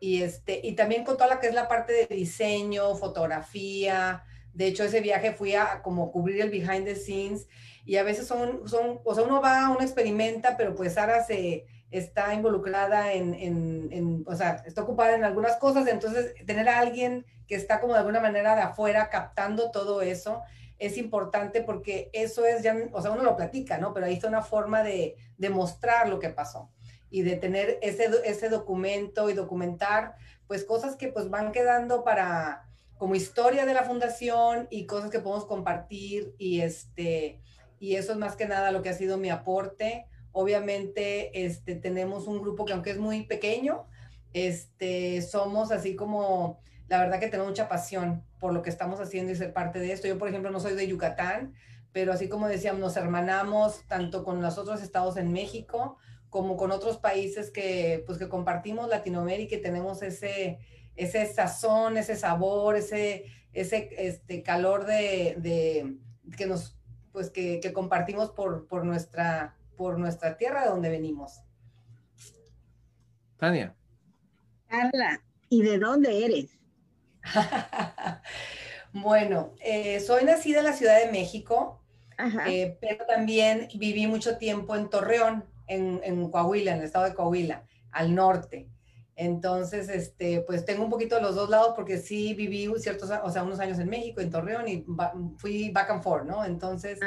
y, 0.06 0.22
este, 0.22 0.60
y 0.63 0.74
también 0.74 1.04
con 1.04 1.18
toda 1.18 1.28
la 1.28 1.39
que 1.39 1.48
es 1.48 1.56
la 1.56 1.68
parte 1.68 1.91
de 1.91 2.15
diseño, 2.15 2.94
fotografía. 2.94 4.24
De 4.54 4.68
hecho, 4.68 4.84
ese 4.84 5.02
viaje 5.02 5.32
fui 5.32 5.56
a 5.56 5.82
como 5.82 6.12
cubrir 6.12 6.39
el 6.41 6.52
behind 6.52 6.86
the 6.86 6.96
scenes 6.96 7.48
y 7.86 7.96
a 7.96 8.04
veces 8.04 8.28
son, 8.28 8.70
son 8.70 9.00
o 9.04 9.15
sea, 9.15 9.24
uno 9.24 9.41
va, 9.41 9.68
uno 9.72 9.82
experimenta, 9.82 10.58
pero 10.58 10.76
pues 10.76 10.94
Sara 10.94 11.24
se 11.24 11.65
está 11.89 12.36
involucrada 12.36 13.13
en, 13.13 13.34
en, 13.34 13.89
en, 13.91 14.24
o 14.28 14.36
sea, 14.36 14.62
está 14.68 14.84
ocupada 14.84 15.15
en 15.15 15.24
algunas 15.24 15.58
cosas, 15.58 15.88
entonces 15.88 16.36
tener 16.46 16.70
a 16.70 16.78
alguien 16.78 17.26
que 17.48 17.56
está 17.56 17.82
como 17.82 17.94
de 17.94 18.00
alguna 18.00 18.20
manera 18.20 18.56
de 18.56 18.62
afuera 18.62 19.10
captando 19.10 19.72
todo 19.72 20.04
eso 20.04 20.44
es 20.78 20.98
importante 20.98 21.62
porque 21.62 22.12
eso 22.13 22.46
es 22.46 22.62
ya, 22.62 22.76
o 22.91 23.02
sea, 23.02 23.10
uno 23.10 23.24
lo 23.24 23.36
platica, 23.36 23.80
¿no? 23.80 23.91
Pero 23.91 24.06
ahí 24.06 24.13
está 24.13 24.28
una 24.28 24.44
forma 24.44 24.84
de, 24.84 25.15
de 25.38 25.50
mostrar 25.50 26.10
lo 26.10 26.20
que 26.20 26.30
pasó. 26.30 26.70
Y 27.15 27.21
de 27.21 27.38
tener 27.38 27.80
ese, 27.82 28.10
ese 28.25 28.49
documento 28.49 29.30
y 29.30 29.34
documentar 29.34 30.15
pues 30.47 30.65
cosas 30.65 30.97
que 30.97 31.08
pues 31.08 31.30
van 31.30 31.54
quedando 31.54 32.04
para 32.04 32.67
como 32.97 33.15
historia 33.15 33.65
de 33.65 33.73
la 33.73 33.84
fundación 33.84 34.67
y 34.69 34.86
cosas 34.86 35.12
que 35.12 35.21
podemos 35.21 35.45
compartir 35.45 36.36
y 36.38 36.60
este 36.60 37.39
y 37.80 37.95
eso 37.95 38.12
es 38.12 38.17
más 38.17 38.36
que 38.36 38.47
nada 38.47 38.71
lo 38.71 38.82
que 38.82 38.89
ha 38.89 38.93
sido 38.93 39.17
mi 39.17 39.30
aporte. 39.30 40.08
Obviamente 40.34 41.45
este 41.45 41.75
tenemos 41.75 42.28
un 42.28 42.41
grupo 42.41 42.65
que 42.65 42.73
aunque 42.73 42.91
es 42.91 42.97
muy 42.97 43.25
pequeño, 43.25 43.86
este 44.34 45.21
somos 45.21 45.71
así 45.71 45.95
como 45.95 46.60
la 46.89 46.99
verdad 46.99 47.21
que 47.21 47.30
tengo 47.30 47.45
mucha 47.45 47.69
pasión 47.69 48.25
por 48.41 48.51
lo 48.51 48.62
que 48.62 48.71
estamos 48.71 48.99
haciendo 48.99 49.32
y 49.32 49.38
ser 49.38 49.54
parte 49.54 49.80
de 49.80 49.93
esto. 49.93 50.10
Yo, 50.10 50.17
por 50.17 50.28
ejemplo, 50.28 50.51
no 50.51 50.60
soy 50.60 50.75
de 50.75 50.86
Yucatán, 50.86 51.54
pero 51.93 52.12
así 52.12 52.28
como 52.28 52.49
decíamos, 52.49 52.82
nos 52.82 52.97
hermanamos 52.97 53.86
tanto 53.88 54.25
con 54.25 54.41
los 54.41 54.58
otros 54.58 54.82
estados 54.82 55.15
en 55.15 55.32
México 55.32 55.97
como 56.36 56.58
con 56.58 56.74
otros 56.74 56.98
países 56.98 57.50
que, 57.50 58.04
pues, 58.06 58.17
que 58.17 58.28
compartimos 58.28 58.89
Latinoamérica 58.89 59.56
y 59.56 59.62
tenemos 59.62 60.02
ese, 60.02 60.60
ese 60.98 61.26
sazón, 61.28 61.95
ese 61.95 62.17
sabor, 62.17 62.76
ese, 62.76 63.24
ese 63.54 63.88
este, 63.98 64.43
calor 64.43 64.86
de, 64.86 65.36
de 65.38 65.95
que 66.36 66.45
nos, 66.45 66.78
pues, 67.13 67.30
que, 67.30 67.62
que 67.62 67.71
compartimos 67.71 68.32
por, 68.32 68.67
por, 68.67 68.84
nuestra, 68.84 69.56
por 69.78 69.98
nuestra 69.98 70.36
tierra 70.36 70.63
de 70.63 70.71
donde 70.71 70.89
venimos. 70.89 71.39
Tania. 73.38 73.74
Carla, 74.67 75.21
¿y 75.48 75.62
de 75.62 75.80
dónde 75.80 76.26
eres? 76.26 76.60
bueno, 78.91 79.54
eh, 79.62 80.02
soy 80.02 80.26
nacida 80.26 80.60
en 80.60 80.65
la 80.65 80.74
Ciudad 80.74 81.00
de 81.00 81.13
México, 81.13 81.82
eh, 82.45 82.78
pero 82.82 83.06
también 83.06 83.69
viví 83.76 84.06
mucho 84.06 84.38
tiempo 84.38 84.76
en 84.76 84.89
Torreón, 84.89 85.55
en, 85.67 86.30
Coahuila, 86.30 86.71
en 86.71 86.80
el 86.80 86.86
estado 86.86 87.06
de 87.06 87.13
Coahuila, 87.13 87.63
al 87.91 88.13
norte. 88.13 88.69
Entonces, 89.17 89.88
este, 89.88 90.41
pues 90.41 90.65
tengo 90.65 90.84
un 90.84 90.89
poquito 90.89 91.15
de 91.15 91.21
los 91.21 91.36
dos 91.36 91.49
lados 91.49 91.71
porque 91.73 91.99
sí 91.99 92.34
viví 92.34 92.69
ciertos, 92.80 93.10
o 93.23 93.30
sea, 93.30 93.43
unos 93.43 93.62
años 93.62 93.80
en 93.80 93.89
México, 93.89 94.19
en 94.19 94.30
Torreón 94.30 94.67
y 94.67 94.86
fui 95.38 95.69
back 95.69 95.89
and 95.89 96.04
forth, 96.04 96.25
¿no? 96.25 96.43
Entonces, 96.43 96.99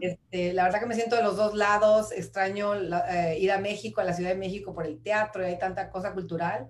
este, 0.00 0.52
la 0.52 0.64
verdad 0.64 0.78
que 0.78 0.86
me 0.86 0.94
siento 0.94 1.16
de 1.16 1.24
los 1.24 1.36
dos 1.36 1.54
lados, 1.54 2.12
extraño 2.12 2.74
eh, 2.74 3.38
ir 3.40 3.50
a 3.50 3.58
México, 3.58 4.00
a 4.00 4.04
la 4.04 4.12
Ciudad 4.12 4.30
de 4.30 4.36
México 4.36 4.72
por 4.74 4.86
el 4.86 5.02
teatro 5.02 5.42
y 5.42 5.46
hay 5.46 5.58
tanta 5.58 5.90
cosa 5.90 6.12
cultural, 6.12 6.68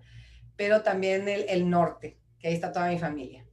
pero 0.57 0.81
también 0.81 1.29
el, 1.29 1.45
el 1.49 1.69
norte, 1.69 2.19
que 2.39 2.49
ahí 2.49 2.55
está 2.55 2.73
toda 2.73 2.89
mi 2.89 2.99
familia. 2.99 3.46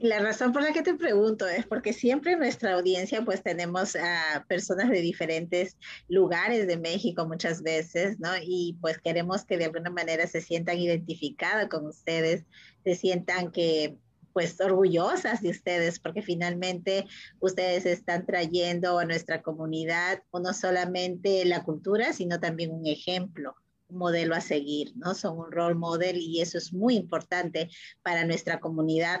La 0.00 0.18
razón 0.18 0.52
por 0.52 0.62
la 0.62 0.72
que 0.72 0.82
te 0.82 0.94
pregunto 0.94 1.46
es 1.46 1.66
porque 1.66 1.92
siempre 1.92 2.32
en 2.32 2.38
nuestra 2.38 2.74
audiencia 2.74 3.22
pues 3.22 3.42
tenemos 3.42 3.96
a 3.96 4.44
personas 4.48 4.88
de 4.88 5.00
diferentes 5.00 5.76
lugares 6.08 6.66
de 6.66 6.78
México 6.78 7.26
muchas 7.26 7.62
veces, 7.62 8.18
¿no? 8.18 8.30
Y 8.42 8.78
pues 8.80 8.98
queremos 8.98 9.44
que 9.44 9.58
de 9.58 9.66
alguna 9.66 9.90
manera 9.90 10.26
se 10.26 10.40
sientan 10.40 10.78
identificadas 10.78 11.68
con 11.68 11.86
ustedes, 11.86 12.44
se 12.84 12.94
sientan 12.94 13.50
que 13.50 13.98
pues 14.32 14.58
orgullosas 14.60 15.42
de 15.42 15.50
ustedes 15.50 16.00
porque 16.00 16.22
finalmente 16.22 17.06
ustedes 17.40 17.84
están 17.84 18.24
trayendo 18.26 18.98
a 18.98 19.04
nuestra 19.04 19.42
comunidad 19.42 20.22
no 20.32 20.54
solamente 20.54 21.44
la 21.44 21.62
cultura, 21.62 22.12
sino 22.12 22.40
también 22.40 22.70
un 22.70 22.86
ejemplo 22.86 23.54
un 23.88 23.98
modelo 23.98 24.34
a 24.34 24.40
seguir, 24.40 24.92
¿no? 24.96 25.14
Son 25.14 25.38
un 25.38 25.52
role 25.52 25.74
model 25.74 26.16
y 26.16 26.40
eso 26.40 26.56
es 26.56 26.72
muy 26.72 26.96
importante 26.96 27.68
para 28.02 28.24
nuestra 28.24 28.58
comunidad 28.58 29.20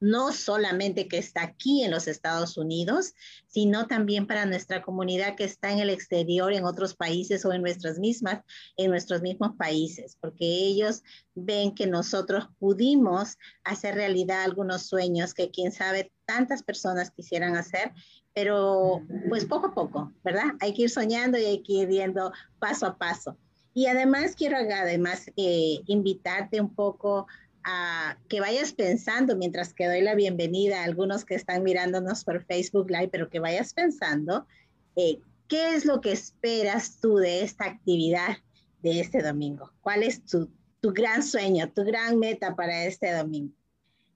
no 0.00 0.32
solamente 0.32 1.08
que 1.08 1.18
está 1.18 1.42
aquí 1.42 1.82
en 1.82 1.90
los 1.90 2.06
Estados 2.08 2.56
Unidos, 2.56 3.14
sino 3.46 3.86
también 3.86 4.26
para 4.26 4.46
nuestra 4.46 4.82
comunidad 4.82 5.36
que 5.36 5.44
está 5.44 5.72
en 5.72 5.78
el 5.78 5.90
exterior, 5.90 6.52
en 6.52 6.64
otros 6.64 6.94
países 6.94 7.44
o 7.44 7.52
en 7.52 7.62
nuestras 7.62 7.98
mismas, 7.98 8.42
en 8.76 8.90
nuestros 8.90 9.22
mismos 9.22 9.56
países, 9.56 10.16
porque 10.20 10.44
ellos 10.44 11.02
ven 11.34 11.74
que 11.74 11.86
nosotros 11.86 12.48
pudimos 12.58 13.38
hacer 13.64 13.94
realidad 13.94 14.42
algunos 14.42 14.82
sueños 14.86 15.34
que 15.34 15.50
quién 15.50 15.72
sabe 15.72 16.12
tantas 16.26 16.62
personas 16.62 17.10
quisieran 17.10 17.56
hacer, 17.56 17.92
pero 18.34 19.02
pues 19.28 19.46
poco 19.46 19.68
a 19.68 19.74
poco, 19.74 20.12
¿verdad? 20.22 20.52
Hay 20.60 20.74
que 20.74 20.82
ir 20.82 20.90
soñando 20.90 21.38
y 21.38 21.44
hay 21.44 21.62
que 21.62 21.72
ir 21.72 21.88
viendo 21.88 22.32
paso 22.58 22.86
a 22.86 22.98
paso. 22.98 23.36
Y 23.72 23.86
además 23.86 24.34
quiero 24.34 24.56
además 24.56 25.30
eh, 25.36 25.80
invitarte 25.86 26.60
un 26.60 26.74
poco 26.74 27.26
que 28.28 28.40
vayas 28.40 28.72
pensando 28.72 29.36
mientras 29.36 29.74
que 29.74 29.86
doy 29.86 30.00
la 30.00 30.14
bienvenida 30.14 30.80
a 30.80 30.84
algunos 30.84 31.24
que 31.24 31.34
están 31.34 31.62
mirándonos 31.62 32.24
por 32.24 32.44
Facebook 32.44 32.90
Live, 32.90 33.08
pero 33.08 33.28
que 33.28 33.40
vayas 33.40 33.72
pensando 33.74 34.46
eh, 34.94 35.18
qué 35.48 35.74
es 35.74 35.84
lo 35.84 36.00
que 36.00 36.12
esperas 36.12 37.00
tú 37.00 37.16
de 37.16 37.42
esta 37.42 37.64
actividad 37.64 38.38
de 38.82 39.00
este 39.00 39.22
domingo. 39.22 39.72
¿Cuál 39.80 40.02
es 40.02 40.24
tu, 40.24 40.50
tu 40.80 40.92
gran 40.92 41.22
sueño, 41.22 41.70
tu 41.72 41.84
gran 41.84 42.18
meta 42.18 42.54
para 42.54 42.84
este 42.84 43.12
domingo? 43.12 43.52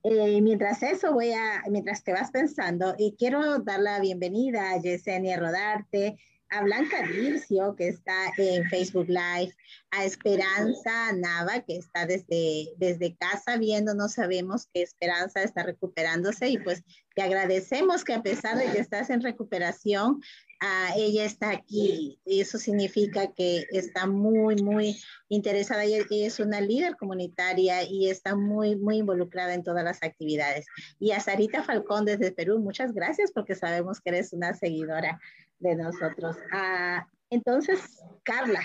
Eh, 0.03 0.41
mientras 0.41 0.83
eso 0.83 1.13
voy 1.13 1.33
a, 1.33 1.63
mientras 1.69 2.03
te 2.03 2.13
vas 2.13 2.31
pensando, 2.31 2.95
y 2.97 3.17
quiero 3.19 3.59
dar 3.59 3.81
la 3.81 4.01
bienvenida 4.01 4.71
a 4.71 4.81
Yesenia 4.81 5.39
Rodarte, 5.39 6.17
a 6.51 6.63
Blanca 6.63 7.03
Dircio, 7.07 7.75
que 7.77 7.89
está 7.89 8.33
en 8.37 8.69
Facebook 8.69 9.09
Live, 9.09 9.55
a 9.93 10.05
Esperanza 10.05 11.13
Nava, 11.13 11.61
que 11.61 11.77
está 11.77 12.07
desde, 12.07 12.73
desde 12.77 13.17
casa 13.17 13.57
viéndonos, 13.57 14.15
sabemos 14.15 14.67
que 14.73 14.83
Esperanza 14.83 15.43
está 15.43 15.63
recuperándose 15.63 16.49
y 16.49 16.59
pues 16.59 16.83
te 17.15 17.23
agradecemos 17.23 18.05
que 18.05 18.15
a 18.15 18.23
pesar 18.23 18.59
de 18.59 18.71
que 18.73 18.79
estás 18.79 19.11
en 19.11 19.23
recuperación, 19.23 20.21
uh, 20.63 20.93
ella 20.97 21.25
está 21.25 21.51
aquí. 21.51 22.19
Y 22.25 22.41
eso 22.41 22.59
significa 22.59 23.33
que 23.33 23.65
está 23.71 24.07
muy, 24.07 24.57
muy 24.57 24.97
interesada. 25.29 25.85
Ella 25.85 26.05
es 26.11 26.41
una 26.41 26.61
líder 26.61 26.97
comunitaria 26.97 27.83
y 27.83 28.09
está 28.11 28.37
muy, 28.37 28.77
muy 28.77 28.99
involucrada 28.99 29.55
en 29.55 29.63
todas 29.63 29.85
las 29.85 30.03
actividades. 30.03 30.67
Y 30.99 31.13
a 31.13 31.21
Sarita 31.21 31.63
Falcón 31.63 32.05
desde 32.05 32.33
Perú, 32.33 32.59
muchas 32.59 32.93
gracias 32.93 33.33
porque 33.33 33.55
sabemos 33.55 34.01
que 34.01 34.11
eres 34.11 34.33
una 34.33 34.55
seguidora 34.55 35.21
de 35.59 35.77
nosotros. 35.77 36.37
Ah, 36.53 37.07
entonces, 37.31 37.81
Carla, 38.25 38.61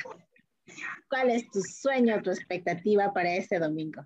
¿cuál 1.10 1.30
es 1.30 1.50
tu 1.52 1.62
sueño, 1.62 2.22
tu 2.22 2.32
expectativa 2.32 3.14
para 3.14 3.36
este 3.36 3.60
domingo? 3.60 4.06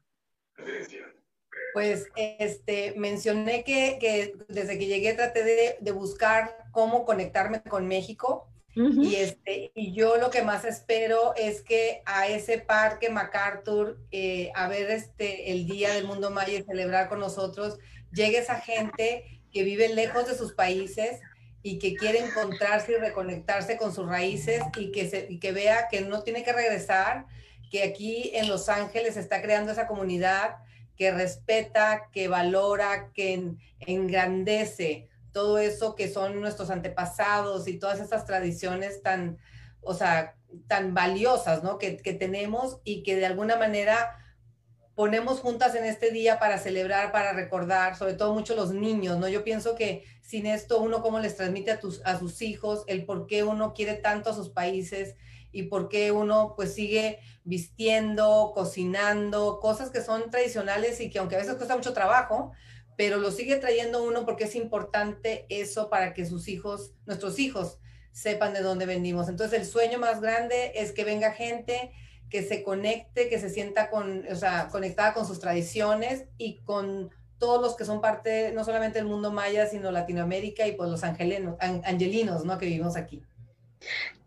Pues 1.74 2.08
este, 2.16 2.94
mencioné 2.98 3.64
que, 3.64 3.98
que 4.00 4.36
desde 4.48 4.78
que 4.78 4.88
llegué 4.88 5.14
traté 5.14 5.44
de, 5.44 5.78
de, 5.80 5.92
buscar 5.92 6.58
cómo 6.72 7.06
conectarme 7.06 7.62
con 7.62 7.88
México. 7.88 8.48
y, 8.76 9.16
este, 9.16 9.72
y 9.76 9.94
yo 9.94 10.18
lo 10.18 10.30
que 10.30 10.42
más 10.42 10.64
espero 10.64 11.34
es 11.36 11.62
que 11.62 12.02
a 12.06 12.28
ese 12.28 12.60
parque 12.60 13.10
MacArthur, 13.10 14.00
eh, 14.12 14.52
a 14.56 14.68
ver 14.68 14.90
este, 14.90 15.52
el 15.52 15.68
Día 15.68 15.94
del 15.94 16.06
Mundo 16.06 16.30
Maya 16.30 16.60
y 16.60 16.64
celebrar 16.64 17.10
con 17.10 17.20
nosotros, 17.20 17.78
llegue 18.12 18.38
esa 18.38 18.62
gente 18.62 19.42
que 19.52 19.64
vive 19.64 19.90
lejos 19.90 20.28
de 20.28 20.36
sus 20.36 20.54
países, 20.54 21.20
y 21.62 21.80
que 21.80 21.96
quiere 21.96 22.20
encontrarse 22.20 22.94
y 22.94 22.96
reconectarse 22.96 23.78
con 23.78 23.94
sus 23.94 24.08
raíces 24.08 24.62
y 24.78 24.92
que, 24.92 25.10
se, 25.10 25.28
y 25.30 25.40
que 25.40 25.52
vea 25.52 25.88
que 25.90 26.02
no 26.02 26.24
tiene 26.24 26.44
que 26.44 26.54
regresar, 26.54 27.26
que 27.70 27.84
aquí 27.84 28.32
en 28.34 28.48
Los 28.48 28.70
Ángeles 28.70 29.18
está 29.18 29.42
creando 29.42 29.72
esa 29.72 29.88
comunidad 29.88 30.58
que 31.00 31.12
respeta, 31.12 32.10
que 32.12 32.28
valora, 32.28 33.12
que 33.14 33.56
engrandece 33.80 35.08
todo 35.32 35.58
eso 35.58 35.96
que 35.96 36.10
son 36.10 36.42
nuestros 36.42 36.70
antepasados 36.70 37.70
y 37.70 37.80
todas 37.80 38.02
estas 38.02 38.26
tradiciones 38.26 39.02
tan, 39.02 39.38
o 39.80 39.94
sea, 39.94 40.36
tan 40.68 40.94
valiosas, 40.94 41.64
¿no? 41.64 41.78
Que, 41.78 41.96
que 41.96 42.12
tenemos 42.12 42.82
y 42.84 43.02
que 43.04 43.16
de 43.16 43.26
alguna 43.26 43.56
manera 43.56 44.18
ponemos 44.94 45.40
juntas 45.40 45.74
en 45.76 45.86
este 45.86 46.12
día 46.12 46.38
para 46.38 46.58
celebrar, 46.58 47.14
para 47.14 47.32
recordar, 47.32 47.96
sobre 47.96 48.16
todo 48.16 48.34
mucho 48.34 48.54
los 48.54 48.74
niños, 48.74 49.18
¿no? 49.20 49.30
Yo 49.30 49.46
pienso 49.46 49.76
que 49.76 50.04
sin 50.22 50.46
esto 50.46 50.82
uno 50.82 51.02
cómo 51.02 51.20
les 51.20 51.38
transmite 51.38 51.72
a, 51.72 51.80
tus, 51.80 52.06
a 52.06 52.20
sus 52.20 52.42
hijos 52.42 52.84
el 52.88 53.06
por 53.06 53.26
qué 53.26 53.46
uno 53.46 53.74
quiere 53.74 53.94
tanto 53.94 54.32
a 54.32 54.36
sus 54.36 54.50
países 54.50 55.16
y 55.52 55.64
por 55.64 55.90
qué 55.90 56.12
uno 56.12 56.54
pues 56.56 56.74
sigue 56.74 57.20
vistiendo, 57.44 58.52
cocinando, 58.54 59.60
cosas 59.60 59.90
que 59.90 60.02
son 60.02 60.30
tradicionales 60.30 61.02
y 61.02 61.10
que 61.10 61.20
aunque 61.20 61.36
a 61.36 61.40
veces 61.40 61.56
cuesta 61.56 61.76
mucho 61.76 61.94
trabajo, 61.94 62.52
pero 62.96 63.18
lo 63.18 63.32
sigue 63.32 63.56
trayendo 63.56 64.04
uno 64.04 64.26
porque 64.26 64.44
es 64.44 64.56
importante 64.56 65.46
eso 65.50 65.90
para 65.90 66.14
que 66.14 66.26
sus 66.26 66.48
hijos, 66.48 66.94
nuestros 67.06 67.40
hijos, 67.40 67.80
sepan 68.12 68.54
de 68.54 68.62
dónde 68.62 68.86
venimos. 68.86 69.30
Entonces 69.30 69.60
el 69.60 69.66
sueño 69.66 70.00
más 70.00 70.22
grande 70.22 70.74
es 70.76 70.92
que 70.92 71.06
venga 71.06 71.32
gente 71.32 71.92
que 72.30 72.44
se 72.44 72.64
conecte, 72.64 73.30
que 73.30 73.40
se 73.40 73.50
sienta 73.50 73.90
con, 73.90 74.26
o 74.30 74.36
sea, 74.36 74.68
conectada 74.68 75.14
con 75.14 75.26
sus 75.26 75.40
tradiciones 75.40 76.26
y 76.38 76.58
con 76.62 77.10
todos 77.40 77.62
los 77.62 77.76
que 77.76 77.86
son 77.86 78.02
parte 78.02 78.52
no 78.54 78.64
solamente 78.64 79.00
del 79.00 79.08
mundo 79.08 79.32
maya, 79.32 79.66
sino 79.66 79.92
Latinoamérica 79.92 80.68
y 80.68 80.74
pues 80.74 80.90
los 80.90 81.04
angelinos, 81.04 81.56
angelinos, 81.60 82.46
¿no? 82.46 82.58
Que 82.58 82.66
vivimos 82.66 82.98
aquí. 82.98 83.24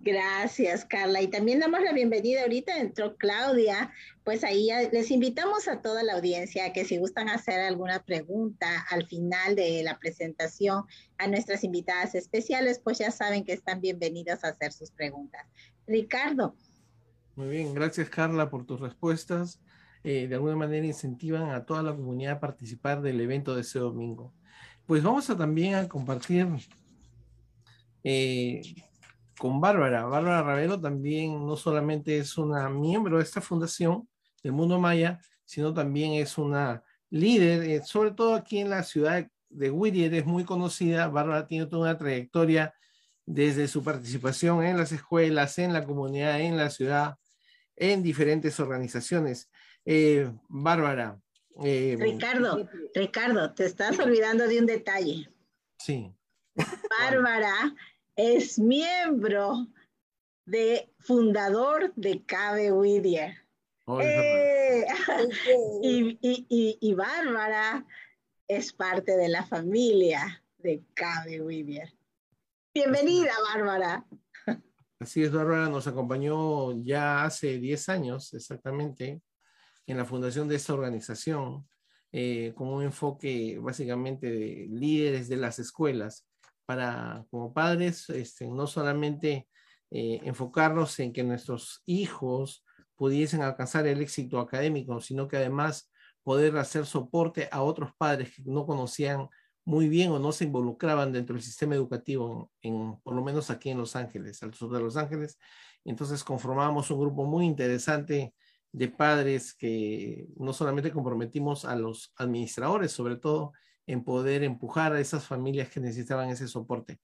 Gracias, 0.00 0.84
Carla. 0.84 1.22
Y 1.22 1.28
también 1.28 1.60
damos 1.60 1.80
la 1.82 1.92
bienvenida. 1.92 2.42
Ahorita 2.42 2.78
entró 2.78 3.16
Claudia. 3.16 3.92
Pues 4.24 4.42
ahí 4.42 4.68
les 4.90 5.10
invitamos 5.10 5.68
a 5.68 5.80
toda 5.80 6.02
la 6.02 6.14
audiencia 6.14 6.72
que 6.72 6.84
si 6.84 6.96
gustan 6.98 7.28
hacer 7.28 7.60
alguna 7.60 8.04
pregunta 8.04 8.84
al 8.90 9.06
final 9.06 9.54
de 9.54 9.82
la 9.82 9.98
presentación 9.98 10.84
a 11.18 11.28
nuestras 11.28 11.62
invitadas 11.64 12.14
especiales, 12.14 12.80
pues 12.82 12.98
ya 12.98 13.10
saben 13.10 13.44
que 13.44 13.52
están 13.52 13.80
bienvenidos 13.80 14.42
a 14.42 14.48
hacer 14.48 14.72
sus 14.72 14.90
preguntas. 14.90 15.46
Ricardo, 15.86 16.56
Muy 17.36 17.48
bien, 17.48 17.74
gracias 17.74 18.08
Carla 18.08 18.50
por 18.50 18.64
tus 18.64 18.80
respuestas. 18.80 19.60
Eh, 20.04 20.26
de 20.26 20.34
alguna 20.34 20.56
manera 20.56 20.84
incentivan 20.84 21.50
a 21.50 21.64
toda 21.64 21.82
la 21.82 21.94
comunidad 21.94 22.34
a 22.34 22.40
participar 22.40 23.02
del 23.02 23.20
evento 23.20 23.54
de 23.54 23.60
ese 23.60 23.78
domingo. 23.78 24.32
Pues 24.86 25.02
vamos 25.02 25.30
a 25.30 25.36
también 25.36 25.76
a 25.76 25.88
compartir 25.88 26.48
eh, 28.02 28.62
con 29.38 29.60
Bárbara. 29.60 30.04
Bárbara 30.04 30.42
Ravelo 30.42 30.80
también 30.80 31.46
no 31.46 31.56
solamente 31.56 32.18
es 32.18 32.36
una 32.38 32.68
miembro 32.68 33.18
de 33.18 33.24
esta 33.24 33.40
fundación 33.40 34.08
del 34.42 34.52
mundo 34.52 34.78
maya, 34.78 35.20
sino 35.44 35.72
también 35.72 36.14
es 36.14 36.38
una 36.38 36.82
líder, 37.10 37.62
eh, 37.62 37.82
sobre 37.84 38.12
todo 38.12 38.34
aquí 38.34 38.58
en 38.58 38.70
la 38.70 38.82
ciudad 38.82 39.26
de 39.48 39.70
Whittier, 39.70 40.14
es 40.14 40.24
muy 40.24 40.44
conocida. 40.44 41.08
Bárbara 41.08 41.46
tiene 41.46 41.66
toda 41.66 41.82
una 41.82 41.98
trayectoria 41.98 42.74
desde 43.26 43.68
su 43.68 43.84
participación 43.84 44.64
en 44.64 44.76
las 44.76 44.92
escuelas, 44.92 45.58
en 45.58 45.72
la 45.72 45.84
comunidad, 45.84 46.40
en 46.40 46.56
la 46.56 46.70
ciudad, 46.70 47.16
en 47.76 48.02
diferentes 48.02 48.58
organizaciones. 48.60 49.50
Eh, 49.84 50.30
Bárbara. 50.48 51.20
Eh, 51.62 51.96
Ricardo, 51.98 52.66
Ricardo, 52.94 53.52
te 53.52 53.66
estás 53.66 53.98
olvidando 53.98 54.48
de 54.48 54.58
un 54.58 54.66
detalle. 54.66 55.28
Sí. 55.78 56.14
Bárbara 57.00 57.74
es 58.16 58.58
miembro 58.58 59.68
de 60.44 60.92
fundador 60.98 61.92
de 61.96 62.24
Cabe 62.24 62.72
Whittier. 62.72 63.36
Eh, 64.00 64.86
y, 65.82 66.94
Bárbara 66.94 67.86
es 68.46 68.72
parte 68.72 69.16
de 69.16 69.28
la 69.28 69.44
familia 69.46 70.44
de 70.58 70.84
Cabe 70.94 71.40
Whittier. 71.40 71.92
Bienvenida, 72.74 73.32
Bárbara. 73.52 74.06
Así 74.98 75.22
es, 75.22 75.32
Bárbara 75.32 75.68
nos 75.68 75.86
acompañó 75.86 76.72
ya 76.84 77.24
hace 77.24 77.58
10 77.58 77.88
años 77.88 78.32
exactamente 78.34 79.20
en 79.86 79.96
la 79.96 80.04
fundación 80.04 80.48
de 80.48 80.56
esta 80.56 80.74
organización 80.74 81.66
eh, 82.12 82.52
con 82.54 82.68
un 82.68 82.82
enfoque 82.84 83.58
básicamente 83.58 84.30
de 84.30 84.68
líderes 84.70 85.28
de 85.28 85.36
las 85.36 85.58
escuelas 85.58 86.26
para 86.72 87.26
como 87.30 87.52
padres 87.52 88.08
este, 88.08 88.46
no 88.46 88.66
solamente 88.66 89.46
eh, 89.90 90.20
enfocarnos 90.24 90.98
en 91.00 91.12
que 91.12 91.22
nuestros 91.22 91.82
hijos 91.84 92.64
pudiesen 92.96 93.42
alcanzar 93.42 93.86
el 93.86 94.00
éxito 94.00 94.40
académico, 94.40 94.98
sino 95.02 95.28
que 95.28 95.36
además 95.36 95.90
poder 96.22 96.56
hacer 96.56 96.86
soporte 96.86 97.50
a 97.52 97.62
otros 97.62 97.90
padres 97.98 98.34
que 98.34 98.42
no 98.46 98.64
conocían 98.64 99.28
muy 99.66 99.90
bien 99.90 100.12
o 100.12 100.18
no 100.18 100.32
se 100.32 100.44
involucraban 100.44 101.12
dentro 101.12 101.34
del 101.34 101.42
sistema 101.42 101.74
educativo, 101.74 102.50
en, 102.62 102.98
por 103.02 103.14
lo 103.14 103.22
menos 103.22 103.50
aquí 103.50 103.68
en 103.68 103.76
Los 103.78 103.94
Ángeles, 103.94 104.42
al 104.42 104.54
sur 104.54 104.72
de 104.72 104.80
Los 104.80 104.96
Ángeles. 104.96 105.38
Entonces 105.84 106.24
conformamos 106.24 106.90
un 106.90 107.00
grupo 107.00 107.24
muy 107.24 107.44
interesante 107.44 108.34
de 108.72 108.88
padres 108.88 109.52
que 109.52 110.26
no 110.36 110.54
solamente 110.54 110.90
comprometimos 110.90 111.66
a 111.66 111.76
los 111.76 112.14
administradores, 112.16 112.92
sobre 112.92 113.16
todo 113.16 113.52
en 113.86 114.04
poder 114.04 114.42
empujar 114.42 114.92
a 114.92 115.00
esas 115.00 115.26
familias 115.26 115.68
que 115.68 115.80
necesitaban 115.80 116.30
ese 116.30 116.48
soporte. 116.48 117.00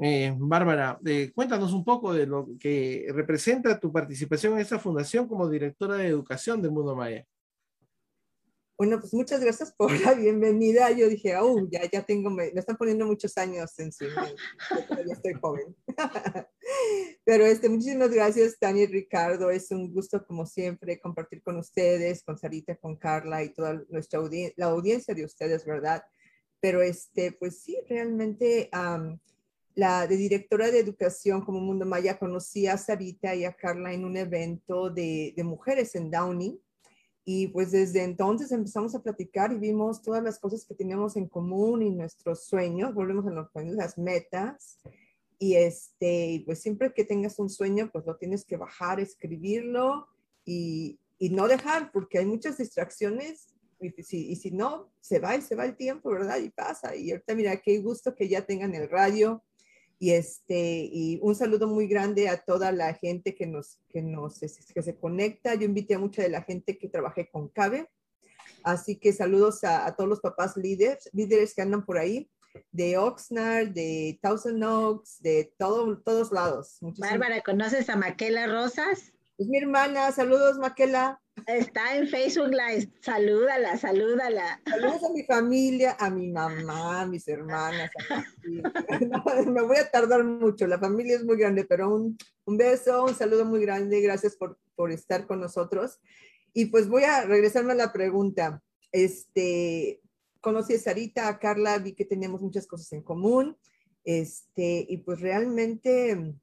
Eh, 0.00 0.34
Bárbara, 0.36 0.98
eh, 1.04 1.32
cuéntanos 1.34 1.72
un 1.72 1.84
poco 1.84 2.14
de 2.14 2.26
lo 2.26 2.48
que 2.58 3.06
representa 3.12 3.78
tu 3.78 3.92
participación 3.92 4.54
en 4.54 4.60
esta 4.60 4.78
fundación 4.78 5.28
como 5.28 5.48
directora 5.48 5.96
de 5.96 6.06
educación 6.06 6.62
del 6.62 6.72
Mundo 6.72 6.96
Maya. 6.96 7.26
Bueno, 8.78 8.98
pues 8.98 9.12
muchas 9.12 9.40
gracias 9.40 9.72
por 9.72 9.92
la 10.00 10.14
bienvenida. 10.14 10.90
Yo 10.90 11.08
dije, 11.08 11.36
oh, 11.36 11.68
ya, 11.70 11.88
ya 11.90 12.02
tengo, 12.02 12.30
me, 12.30 12.46
están 12.48 12.76
poniendo 12.76 13.06
muchos 13.06 13.36
años 13.36 13.78
encima. 13.78 14.28
Ya 14.70 15.12
estoy 15.12 15.34
joven. 15.34 15.76
Pero 17.24 17.44
este, 17.44 17.68
muchísimas 17.68 18.10
gracias, 18.10 18.58
Tania 18.58 18.84
y 18.84 18.86
Ricardo. 18.86 19.50
Es 19.50 19.70
un 19.70 19.92
gusto, 19.92 20.24
como 20.26 20.46
siempre, 20.46 20.98
compartir 20.98 21.42
con 21.42 21.58
ustedes, 21.58 22.24
con 22.24 22.38
Sarita, 22.38 22.76
con 22.76 22.96
Carla 22.96 23.44
y 23.44 23.50
toda 23.50 23.82
nuestra 23.90 24.20
la 24.56 24.66
audiencia 24.66 25.14
de 25.14 25.24
ustedes, 25.24 25.64
¿verdad? 25.66 26.02
Pero 26.58 26.80
este, 26.80 27.32
pues 27.32 27.60
sí, 27.62 27.78
realmente 27.88 28.70
la 29.74 30.06
de 30.06 30.16
directora 30.16 30.70
de 30.70 30.80
educación 30.80 31.44
como 31.44 31.60
Mundo 31.60 31.84
Maya 31.86 32.18
conocí 32.18 32.66
a 32.66 32.78
Sarita 32.78 33.34
y 33.34 33.44
a 33.44 33.52
Carla 33.52 33.92
en 33.92 34.04
un 34.04 34.16
evento 34.16 34.90
de, 34.90 35.34
de 35.36 35.44
mujeres 35.44 35.94
en 35.94 36.10
Downing 36.10 36.58
y 37.24 37.48
pues 37.48 37.70
desde 37.70 38.02
entonces 38.02 38.50
empezamos 38.50 38.94
a 38.94 39.02
platicar 39.02 39.52
y 39.52 39.58
vimos 39.58 40.02
todas 40.02 40.22
las 40.22 40.38
cosas 40.40 40.64
que 40.64 40.74
teníamos 40.74 41.16
en 41.16 41.28
común 41.28 41.82
y 41.82 41.90
nuestros 41.90 42.46
sueños, 42.46 42.94
volvemos 42.94 43.26
a 43.26 43.30
los 43.30 43.50
sueños, 43.52 43.76
las 43.76 43.96
metas. 43.96 44.78
Y 45.38 45.56
este, 45.56 46.42
pues 46.46 46.60
siempre 46.60 46.92
que 46.92 47.04
tengas 47.04 47.38
un 47.38 47.48
sueño, 47.48 47.90
pues 47.92 48.06
lo 48.06 48.16
tienes 48.16 48.44
que 48.44 48.56
bajar, 48.56 49.00
escribirlo 49.00 50.08
y, 50.44 50.98
y 51.18 51.30
no 51.30 51.46
dejar, 51.46 51.92
porque 51.92 52.18
hay 52.18 52.26
muchas 52.26 52.58
distracciones 52.58 53.48
y 53.80 54.02
si, 54.02 54.30
y 54.30 54.36
si 54.36 54.50
no, 54.50 54.92
se 55.00 55.18
va 55.18 55.36
y 55.36 55.42
se 55.42 55.54
va 55.56 55.64
el 55.64 55.76
tiempo, 55.76 56.10
¿verdad? 56.10 56.38
Y 56.38 56.50
pasa. 56.50 56.94
Y 56.94 57.10
ahorita 57.10 57.34
mira, 57.34 57.56
qué 57.56 57.78
gusto 57.78 58.14
que 58.14 58.28
ya 58.28 58.46
tengan 58.46 58.74
el 58.74 58.88
radio, 58.88 59.42
y, 60.02 60.14
este, 60.14 60.90
y 60.92 61.20
un 61.22 61.36
saludo 61.36 61.68
muy 61.68 61.86
grande 61.86 62.28
a 62.28 62.36
toda 62.36 62.72
la 62.72 62.92
gente 62.92 63.36
que, 63.36 63.46
nos, 63.46 63.78
que, 63.88 64.02
nos, 64.02 64.40
que 64.40 64.82
se 64.82 64.96
conecta. 64.96 65.54
Yo 65.54 65.62
invité 65.62 65.94
a 65.94 66.00
mucha 66.00 66.22
de 66.22 66.28
la 66.28 66.42
gente 66.42 66.76
que 66.76 66.88
trabajé 66.88 67.30
con 67.30 67.48
CABE. 67.48 67.88
Así 68.64 68.96
que 68.96 69.12
saludos 69.12 69.62
a, 69.62 69.94
todos 69.94 70.10
los 70.10 70.18
papás 70.18 70.56
líderes, 70.56 71.08
líderes 71.12 71.54
que 71.54 71.62
andan 71.62 71.86
por 71.86 71.98
ahí, 71.98 72.28
de 72.72 72.98
Oxnard, 72.98 73.68
de 73.68 74.18
Thousand 74.20 74.64
Oaks, 74.64 75.22
de 75.22 75.54
todo, 75.56 75.96
todos 76.00 76.32
lados. 76.32 76.78
Bárbara, 76.80 77.40
¿conoces 77.42 77.88
a 77.88 77.94
Maquela 77.94 78.48
Rosas? 78.48 79.11
Es 79.38 79.48
mi 79.48 79.58
hermana. 79.58 80.12
Saludos, 80.12 80.58
Maquela. 80.58 81.20
Está 81.46 81.96
en 81.96 82.06
Facebook 82.06 82.50
Live. 82.50 82.92
Salúdala, 83.00 83.76
salúdala. 83.78 84.60
Saludos 84.68 85.02
a 85.04 85.12
mi 85.12 85.24
familia, 85.24 85.96
a 85.98 86.10
mi 86.10 86.28
mamá, 86.28 87.00
a 87.00 87.06
mis 87.06 87.26
hermanas. 87.26 87.90
me 89.46 89.62
voy 89.62 89.76
a 89.78 89.90
tardar 89.90 90.22
mucho. 90.22 90.66
La 90.66 90.78
familia 90.78 91.16
es 91.16 91.24
muy 91.24 91.36
grande, 91.36 91.64
pero 91.64 91.92
un, 91.94 92.16
un 92.44 92.56
beso, 92.56 93.04
un 93.04 93.14
saludo 93.14 93.44
muy 93.44 93.62
grande. 93.62 94.00
Gracias 94.00 94.36
por, 94.36 94.58
por, 94.76 94.92
estar 94.92 95.26
con 95.26 95.40
nosotros. 95.40 95.98
Y 96.52 96.66
pues 96.66 96.88
voy 96.88 97.04
a 97.04 97.24
regresarme 97.24 97.72
a 97.72 97.76
la 97.76 97.92
pregunta. 97.92 98.62
Este, 98.92 100.02
conocí 100.40 100.74
a 100.74 100.78
Sarita, 100.78 101.28
a 101.28 101.38
Carla, 101.38 101.78
vi 101.78 101.94
que 101.94 102.04
tenemos 102.04 102.42
muchas 102.42 102.66
cosas 102.66 102.92
en 102.92 103.02
común. 103.02 103.56
Este, 104.04 104.84
y 104.88 104.98
pues 104.98 105.20
realmente 105.20 106.34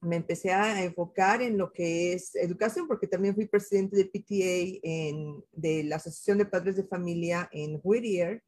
me 0.00 0.16
empecé 0.16 0.52
a 0.52 0.82
enfocar 0.82 1.42
en 1.42 1.58
lo 1.58 1.72
que 1.72 2.14
es 2.14 2.34
educación, 2.34 2.88
porque 2.88 3.06
también 3.06 3.34
fui 3.34 3.46
presidente 3.46 3.96
de 3.96 4.06
PTA 4.06 4.80
en, 4.82 5.44
de 5.52 5.84
la 5.84 5.96
Asociación 5.96 6.38
de 6.38 6.46
Padres 6.46 6.76
de 6.76 6.84
Familia 6.84 7.48
en 7.52 7.80
Whittier 7.82 8.42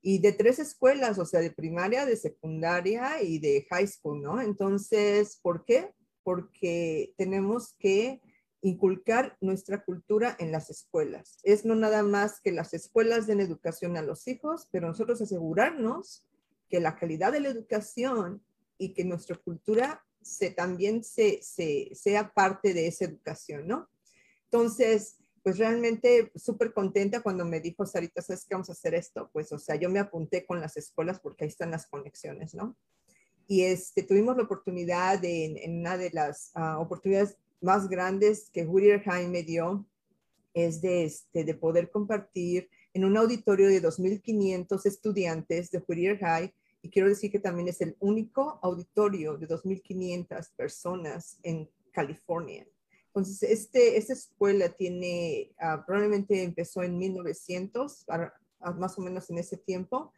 y 0.00 0.18
de 0.20 0.32
tres 0.32 0.58
escuelas, 0.58 1.18
o 1.18 1.26
sea, 1.26 1.40
de 1.40 1.50
primaria, 1.50 2.06
de 2.06 2.16
secundaria 2.16 3.22
y 3.22 3.38
de 3.38 3.66
high 3.70 3.86
school, 3.86 4.22
¿no? 4.22 4.40
Entonces, 4.40 5.38
¿por 5.42 5.64
qué? 5.64 5.90
Porque 6.22 7.12
tenemos 7.16 7.74
que 7.78 8.22
inculcar 8.62 9.36
nuestra 9.40 9.84
cultura 9.84 10.34
en 10.38 10.50
las 10.52 10.70
escuelas. 10.70 11.38
Es 11.42 11.64
no 11.64 11.74
nada 11.74 12.02
más 12.02 12.40
que 12.40 12.52
las 12.52 12.72
escuelas 12.72 13.26
den 13.26 13.40
educación 13.40 13.96
a 13.96 14.02
los 14.02 14.26
hijos, 14.28 14.68
pero 14.70 14.88
nosotros 14.88 15.20
asegurarnos 15.20 16.26
que 16.68 16.80
la 16.80 16.96
calidad 16.96 17.32
de 17.32 17.40
la 17.40 17.48
educación 17.48 18.42
y 18.78 18.94
que 18.94 19.04
nuestra 19.04 19.36
cultura 19.36 20.05
se, 20.26 20.50
también 20.50 21.04
se, 21.04 21.40
sea 21.42 22.32
parte 22.32 22.74
de 22.74 22.88
esa 22.88 23.04
educación, 23.04 23.66
¿no? 23.66 23.88
Entonces, 24.44 25.16
pues 25.42 25.58
realmente 25.58 26.32
súper 26.34 26.72
contenta 26.72 27.22
cuando 27.22 27.44
me 27.44 27.60
dijo 27.60 27.86
Sarita, 27.86 28.20
¿sabes 28.20 28.44
qué 28.44 28.54
vamos 28.54 28.68
a 28.68 28.72
hacer 28.72 28.94
esto? 28.94 29.30
Pues, 29.32 29.52
o 29.52 29.58
sea, 29.58 29.76
yo 29.76 29.88
me 29.88 30.00
apunté 30.00 30.44
con 30.44 30.60
las 30.60 30.76
escuelas 30.76 31.20
porque 31.20 31.44
ahí 31.44 31.48
están 31.48 31.70
las 31.70 31.86
conexiones, 31.86 32.54
¿no? 32.54 32.76
Y 33.46 33.62
este, 33.62 34.02
tuvimos 34.02 34.36
la 34.36 34.42
oportunidad 34.42 35.24
en, 35.24 35.78
una 35.78 35.96
de 35.96 36.10
las 36.10 36.50
ah, 36.54 36.80
oportunidades 36.80 37.36
más 37.60 37.88
grandes 37.88 38.50
que 38.50 38.64
Whittier 38.64 39.02
High 39.02 39.28
me 39.28 39.44
dio, 39.44 39.86
es 40.52 40.80
de, 40.80 41.04
este, 41.04 41.44
de 41.44 41.54
poder 41.54 41.90
compartir 41.90 42.68
en 42.92 43.04
un 43.04 43.16
auditorio 43.16 43.68
de 43.68 43.82
2.500 43.82 44.86
estudiantes 44.86 45.70
de 45.70 45.84
Whittier 45.86 46.18
High 46.18 46.52
y 46.86 46.88
quiero 46.88 47.08
decir 47.08 47.32
que 47.32 47.40
también 47.40 47.66
es 47.66 47.80
el 47.80 47.96
único 47.98 48.60
auditorio 48.62 49.36
de 49.36 49.48
2.500 49.48 50.52
personas 50.54 51.40
en 51.42 51.68
California. 51.90 52.64
Entonces, 53.08 53.42
este, 53.42 53.96
esta 53.96 54.12
escuela 54.12 54.68
tiene, 54.68 55.52
ah, 55.58 55.82
probablemente 55.84 56.44
empezó 56.44 56.84
en 56.84 56.96
1900, 56.96 58.06
más 58.78 58.96
o 58.96 59.02
menos 59.02 59.28
en 59.30 59.38
ese 59.38 59.56
tiempo. 59.56 60.12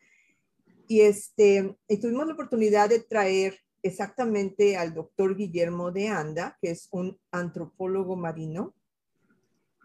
Y, 0.86 1.00
este, 1.00 1.74
y 1.88 1.96
tuvimos 1.96 2.26
la 2.26 2.34
oportunidad 2.34 2.90
de 2.90 3.00
traer 3.00 3.58
exactamente 3.82 4.76
al 4.76 4.92
doctor 4.92 5.34
Guillermo 5.34 5.90
de 5.90 6.08
Anda, 6.08 6.58
que 6.60 6.72
es 6.72 6.88
un 6.90 7.18
antropólogo 7.30 8.14
marino. 8.14 8.74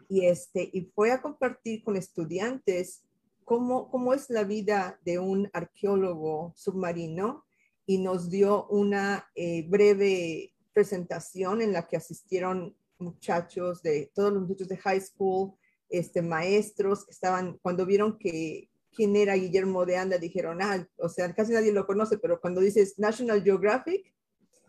Y, 0.10 0.26
este, 0.26 0.70
y 0.74 0.92
fue 0.94 1.14
a 1.14 1.22
compartir 1.22 1.82
con 1.82 1.96
estudiantes 1.96 3.04
cómo, 3.44 4.14
es 4.14 4.30
la 4.30 4.44
vida 4.44 5.00
de 5.04 5.20
un 5.20 5.50
arqueólogo 5.54 6.54
submarino 6.56 7.46
y 7.86 7.98
nos 7.98 8.30
dio 8.30 8.68
una 8.68 9.30
eh, 9.36 9.66
breve 9.68 10.54
presentación 10.74 11.62
en 11.62 11.74
la 11.74 11.88
que 11.88 11.98
asistieron 11.98 12.76
muchachos, 12.98 13.82
de 13.84 14.12
todos 14.14 14.34
los 14.34 14.44
muchachos 14.44 14.70
de 14.70 14.78
high 14.78 15.02
school, 15.02 15.54
este, 15.90 16.22
maestros, 16.22 17.06
estaban, 17.10 17.60
cuando 17.62 17.86
vieron 17.86 18.18
que 18.18 18.70
quién 18.96 19.16
era 19.16 19.36
Guillermo 19.36 19.86
de 19.86 19.98
Anda, 19.98 20.18
dijeron, 20.18 20.62
ah, 20.62 20.88
o 20.98 21.10
sea, 21.10 21.34
casi 21.34 21.52
nadie 21.54 21.72
lo 21.72 21.86
conoce, 21.86 22.18
pero 22.18 22.40
cuando 22.40 22.62
dices 22.62 22.98
National 22.98 23.44
Geographic, 23.44 24.14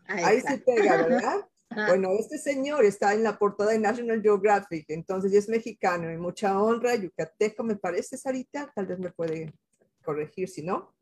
ahí, 0.07 0.41
se 0.41 0.59
pega, 0.59 0.97
¿verdad? 0.97 1.49
Bueno, 1.75 2.11
este 2.19 2.39
señor 2.39 2.85
está 2.85 3.15
en 3.15 3.23
la 3.23 3.39
portada 3.39 3.73
de 3.73 3.79
National 3.79 4.23
Geographic, 4.23 4.85
entonces 4.89 5.33
es 5.33 5.49
mexicano 5.49 6.11
y 6.13 6.17
mucha 6.17 6.61
honra, 6.61 6.95
yucateco, 6.95 7.65
me 7.65 7.77
parece, 7.77 8.17
Sarita, 8.17 8.71
tal 8.75 8.87
vez 8.87 8.99
me 8.99 9.11
puede 9.11 9.53
corregir 10.05 10.49
si 10.49 10.63
no. 10.63 10.95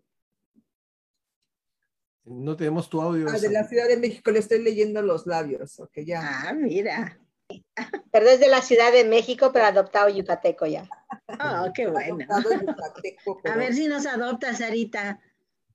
No 2.24 2.56
tenemos 2.56 2.88
tu 2.88 3.00
audio. 3.00 3.26
Ah, 3.28 3.38
de 3.38 3.50
la 3.50 3.64
Ciudad 3.64 3.88
de 3.88 3.96
México, 3.96 4.30
le 4.30 4.38
estoy 4.38 4.62
leyendo 4.62 5.02
los 5.02 5.26
labios, 5.26 5.80
ok, 5.80 5.92
ya. 6.06 6.20
Ah, 6.22 6.52
mira. 6.54 7.18
Pero 8.10 8.28
es 8.28 8.40
de 8.40 8.48
la 8.48 8.62
Ciudad 8.62 8.92
de 8.92 9.04
México, 9.04 9.50
pero 9.52 9.66
adoptado 9.66 10.08
yucateco 10.08 10.66
ya. 10.66 10.88
Oh, 11.28 11.70
qué 11.74 11.86
bueno. 11.88 12.24
A 13.44 13.56
ver 13.56 13.74
si 13.74 13.88
nos 13.88 14.06
adopta, 14.06 14.54
Sarita, 14.54 15.20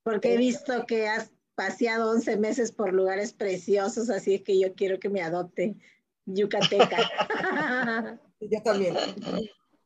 porque 0.03 0.33
he 0.33 0.37
visto 0.37 0.85
que 0.85 1.07
has 1.07 1.31
paseado 1.57 2.11
11 2.11 2.37
meses 2.37 2.71
por 2.71 2.93
lugares 2.93 3.33
preciosos, 3.33 4.11
así 4.11 4.35
es 4.35 4.43
que 4.43 4.59
yo 4.59 4.75
quiero 4.75 4.99
que 4.99 5.09
me 5.09 5.23
adopte 5.23 5.75
yucateca. 6.27 6.97
yo 8.39 8.61
también. 8.61 8.95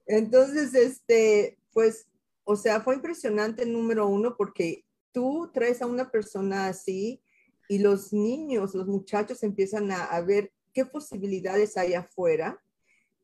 Entonces, 0.06 0.76
este, 0.76 1.58
pues, 1.72 2.08
o 2.44 2.58
sea, 2.58 2.82
fue 2.82 2.96
impresionante 2.96 3.66
número 3.66 4.06
uno 4.08 4.36
porque 4.38 4.84
tú 5.14 5.50
traes 5.54 5.82
a 5.82 5.86
una 5.86 6.12
persona 6.12 6.68
así 6.68 7.22
y 7.70 7.80
los 7.80 8.12
niños, 8.12 8.76
los 8.76 8.88
muchachos 8.88 9.42
empiezan 9.42 9.92
a, 9.92 10.20
ver 10.20 10.52
qué 10.74 10.86
posibilidades 10.86 11.78
hay 11.78 11.94
afuera, 11.94 12.62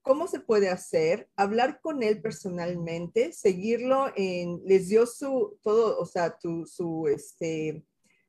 cómo 0.01 0.25
se 0.29 0.39
puede 0.39 0.69
hacer, 0.69 1.27
hablar 1.35 1.81
con 1.81 2.01
él 2.01 2.21
personalmente, 2.21 3.33
seguirlo 3.33 4.09
en, 4.15 4.61
les 4.63 4.87
dio 4.87 5.05
su, 5.05 5.57
todo, 5.61 5.99
o 5.99 6.05
sea, 6.05 6.37
tu, 6.37 6.65
su, 6.65 7.09
este, 7.09 7.83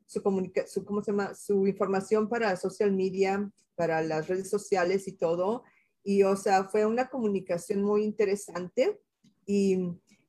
su 0.09 0.23
comunicación, 0.23 0.85
¿cómo 0.85 1.03
se 1.03 1.11
llama? 1.11 1.35
Su 1.35 1.67
información 1.67 2.27
para 2.27 2.55
social 2.55 2.91
media, 2.91 3.51
para 3.75 4.01
las 4.01 4.27
redes 4.27 4.49
sociales 4.49 5.07
y 5.07 5.11
todo. 5.11 5.63
Y, 6.03 6.23
o 6.23 6.35
sea, 6.35 6.63
fue 6.63 6.87
una 6.87 7.09
comunicación 7.09 7.83
muy 7.83 8.03
interesante 8.03 8.99
y, 9.45 9.77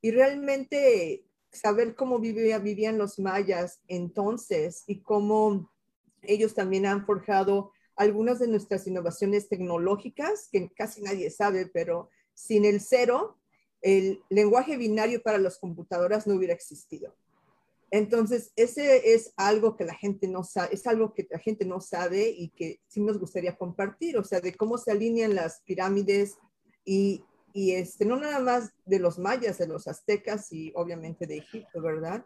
y 0.03 0.11
realmente 0.11 1.25
saber 1.51 1.95
cómo 1.95 2.19
vivía, 2.19 2.59
vivían 2.59 2.99
los 2.99 3.19
mayas 3.19 3.81
entonces 3.89 4.85
y 4.87 5.01
cómo 5.01 5.73
ellos 6.21 6.53
también 6.53 6.85
han 6.85 7.07
forjado 7.07 7.73
algunas 7.97 8.39
de 8.39 8.49
nuestras 8.49 8.87
innovaciones 8.87 9.49
tecnológicas 9.49 10.51
que 10.53 10.69
casi 10.77 11.01
nadie 11.01 11.31
sabe, 11.31 11.67
pero 11.67 12.11
sin 12.35 12.67
el 12.67 12.83
cero, 12.83 13.39
el 13.81 14.21
lenguaje 14.29 14.77
binario 14.77 15.23
para 15.23 15.39
las 15.39 15.59
computadoras 15.59 16.27
no 16.27 16.35
hubiera 16.35 16.53
existido. 16.53 17.17
Entonces, 17.91 18.53
ese 18.57 19.15
es 19.15 19.33
algo 19.37 19.77
que 19.77 19.85
la 19.85 19.95
gente 19.95 20.29
no 20.29 20.45
sabe, 20.45 20.75
es 20.75 20.87
algo 20.87 21.13
que 21.13 21.27
la 21.31 21.39
gente 21.39 21.65
no 21.65 21.81
sabe 21.81 22.31
y 22.31 22.51
que 22.51 22.81
sí 22.87 23.01
nos 23.01 23.19
gustaría 23.19 23.57
compartir, 23.57 24.17
o 24.17 24.25
sea, 24.25 24.41
de 24.41 24.55
cómo 24.55 24.79
se 24.79 24.93
alinean 24.93 25.35
las 25.35 25.63
pirámides 25.63 26.37
y 26.85 27.25
y 27.53 27.73
este, 27.73 28.05
no 28.05 28.17
nada 28.17 28.39
más 28.39 28.73
de 28.85 28.99
los 28.99 29.19
mayas, 29.19 29.59
de 29.59 29.67
los 29.67 29.89
aztecas 29.89 30.53
y 30.53 30.73
obviamente 30.77 31.27
de 31.27 31.39
Egipto, 31.39 31.83
¿verdad? 31.83 32.25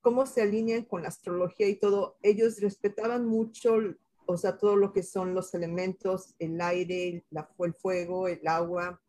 Cómo 0.00 0.26
se 0.26 0.42
alinean 0.42 0.84
con 0.84 1.02
la 1.02 1.08
astrología 1.08 1.68
y 1.68 1.76
todo. 1.76 2.16
Ellos 2.22 2.60
respetaban 2.60 3.24
mucho, 3.24 3.76
o 4.26 4.36
sea, 4.36 4.58
todo 4.58 4.76
lo 4.76 4.92
que 4.92 5.02
son 5.02 5.34
los 5.34 5.54
elementos, 5.54 6.34
el 6.38 6.60
aire, 6.60 7.24
el 7.58 7.74
fuego, 7.74 8.28
el 8.28 8.46
agua. 8.46 9.00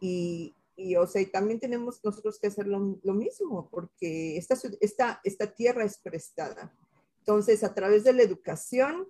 Y, 0.00 0.54
y, 0.80 0.96
o 0.96 1.06
sea, 1.06 1.22
y 1.22 1.26
también 1.26 1.60
tenemos 1.60 2.00
nosotros 2.02 2.38
que 2.40 2.48
hacer 2.48 2.66
lo, 2.66 2.98
lo 3.02 3.14
mismo, 3.14 3.68
porque 3.70 4.36
esta, 4.36 4.56
esta, 4.80 5.20
esta 5.24 5.46
tierra 5.52 5.84
es 5.84 5.98
prestada. 5.98 6.72
Entonces, 7.18 7.62
a 7.64 7.74
través 7.74 8.04
de 8.04 8.12
la 8.12 8.22
educación, 8.22 9.06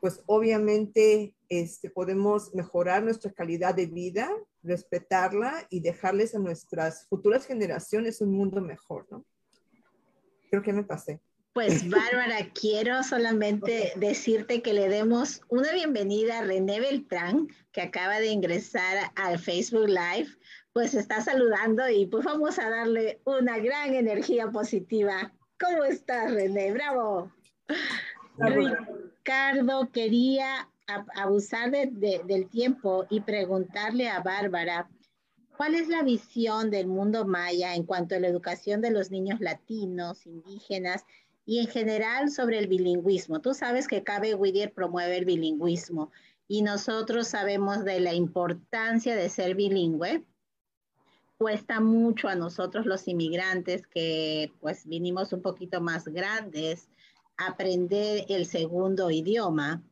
pues 0.00 0.22
obviamente 0.26 1.34
este, 1.48 1.88
podemos 1.88 2.54
mejorar 2.54 3.02
nuestra 3.02 3.32
calidad 3.32 3.74
de 3.74 3.86
vida, 3.86 4.30
respetarla 4.62 5.66
y 5.70 5.80
dejarles 5.80 6.34
a 6.34 6.38
nuestras 6.38 7.06
futuras 7.06 7.46
generaciones 7.46 8.20
un 8.20 8.32
mundo 8.32 8.60
mejor, 8.60 9.06
¿no? 9.10 9.24
Creo 10.50 10.62
que 10.62 10.72
me 10.72 10.84
pasé. 10.84 11.20
Pues 11.54 11.88
Bárbara, 11.88 12.50
quiero 12.52 13.02
solamente 13.02 13.92
decirte 13.96 14.60
que 14.60 14.74
le 14.74 14.88
demos 14.88 15.40
una 15.48 15.72
bienvenida 15.72 16.40
a 16.40 16.44
René 16.44 16.80
Beltrán, 16.80 17.48
que 17.72 17.80
acaba 17.80 18.20
de 18.20 18.26
ingresar 18.26 19.10
al 19.14 19.38
Facebook 19.38 19.88
Live, 19.88 20.28
pues 20.74 20.92
está 20.94 21.22
saludando 21.22 21.88
y 21.88 22.06
pues 22.06 22.24
vamos 22.24 22.58
a 22.58 22.68
darle 22.68 23.20
una 23.24 23.58
gran 23.58 23.94
energía 23.94 24.50
positiva. 24.50 25.32
¿Cómo 25.58 25.84
estás, 25.84 26.34
René? 26.34 26.72
Bravo. 26.72 27.30
Ricardo 28.36 29.88
quería 29.92 30.68
abusar 31.14 31.70
del 31.70 32.48
tiempo 32.50 33.06
y 33.08 33.20
preguntarle 33.20 34.08
a 34.08 34.20
Bárbara, 34.20 34.90
¿cuál 35.56 35.76
es 35.76 35.86
la 35.86 36.02
visión 36.02 36.72
del 36.72 36.88
mundo 36.88 37.24
maya 37.24 37.76
en 37.76 37.84
cuanto 37.84 38.16
a 38.16 38.18
la 38.18 38.26
educación 38.26 38.80
de 38.80 38.90
los 38.90 39.12
niños 39.12 39.40
latinos, 39.40 40.26
indígenas 40.26 41.04
y 41.46 41.60
en 41.60 41.68
general 41.68 42.32
sobre 42.32 42.58
el 42.58 42.66
bilingüismo? 42.66 43.40
Tú 43.40 43.54
sabes 43.54 43.86
que 43.86 44.02
Cabe 44.02 44.34
Whittier 44.34 44.72
promueve 44.72 45.18
el 45.18 45.24
bilingüismo 45.24 46.10
y 46.48 46.62
nosotros 46.62 47.28
sabemos 47.28 47.84
de 47.84 48.00
la 48.00 48.12
importancia 48.12 49.14
de 49.14 49.28
ser 49.28 49.54
bilingüe. 49.54 50.24
Cuesta 51.36 51.80
mucho 51.80 52.28
a 52.28 52.34
nosotros 52.34 52.86
los 52.86 53.08
inmigrantes 53.08 53.86
que 53.86 54.52
pues 54.60 54.86
vinimos 54.86 55.32
un 55.32 55.42
poquito 55.42 55.80
más 55.80 56.06
grandes 56.06 56.88
aprender 57.36 58.24
el 58.28 58.46
segundo 58.46 59.10
idioma, 59.10 59.82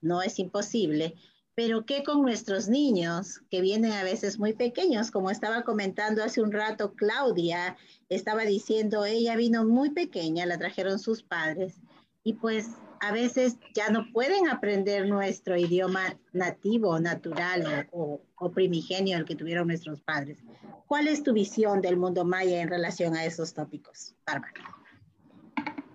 no 0.00 0.22
es 0.22 0.38
imposible, 0.38 1.16
pero 1.54 1.84
¿qué 1.84 2.02
con 2.02 2.22
nuestros 2.22 2.68
niños 2.68 3.40
que 3.50 3.60
vienen 3.60 3.92
a 3.92 4.04
veces 4.04 4.38
muy 4.38 4.54
pequeños? 4.54 5.10
Como 5.10 5.30
estaba 5.30 5.62
comentando 5.62 6.24
hace 6.24 6.40
un 6.40 6.50
rato 6.50 6.94
Claudia, 6.94 7.76
estaba 8.08 8.42
diciendo, 8.44 9.04
ella 9.04 9.36
vino 9.36 9.64
muy 9.64 9.90
pequeña, 9.90 10.46
la 10.46 10.58
trajeron 10.58 10.98
sus 10.98 11.22
padres. 11.22 11.80
Y 12.24 12.34
pues 12.34 12.68
a 13.02 13.10
veces 13.10 13.56
ya 13.74 13.90
no 13.90 14.06
pueden 14.12 14.48
aprender 14.48 15.08
nuestro 15.08 15.56
idioma 15.56 16.16
nativo, 16.32 17.00
natural 17.00 17.88
o, 17.90 18.22
o 18.36 18.52
primigenio 18.52 19.18
el 19.18 19.24
que 19.24 19.34
tuvieron 19.34 19.66
nuestros 19.66 20.00
padres. 20.00 20.38
¿Cuál 20.86 21.08
es 21.08 21.24
tu 21.24 21.32
visión 21.32 21.80
del 21.80 21.96
mundo 21.96 22.24
maya 22.24 22.62
en 22.62 22.68
relación 22.68 23.16
a 23.16 23.24
esos 23.24 23.54
tópicos, 23.54 24.14
Bárbara? 24.24 24.76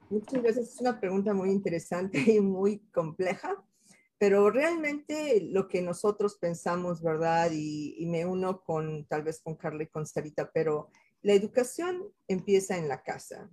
Muchas 0.10 0.42
veces 0.42 0.74
es 0.74 0.82
una 0.82 1.00
pregunta 1.00 1.34
muy 1.34 1.50
interesante 1.52 2.20
y 2.28 2.42
muy 2.42 2.80
compleja, 2.92 3.56
pero 4.18 4.50
realmente 4.50 5.48
lo 5.50 5.70
que 5.70 5.82
nosotros 5.82 6.36
pensamos, 6.36 7.02
¿verdad? 7.02 7.52
Y, 7.54 8.06
me 8.08 8.26
uno 8.26 8.66
con 8.66 9.06
tal 9.06 9.24
vez 9.24 9.40
con 9.40 9.56
Carla 9.56 9.84
y 9.84 9.88
con 9.88 10.06
Sarita, 10.06 10.52
pero 10.54 10.90
la 11.22 11.32
educación 11.32 12.04
empieza 12.28 12.78
en 12.78 12.90
la 12.90 13.02
casa. 13.02 13.50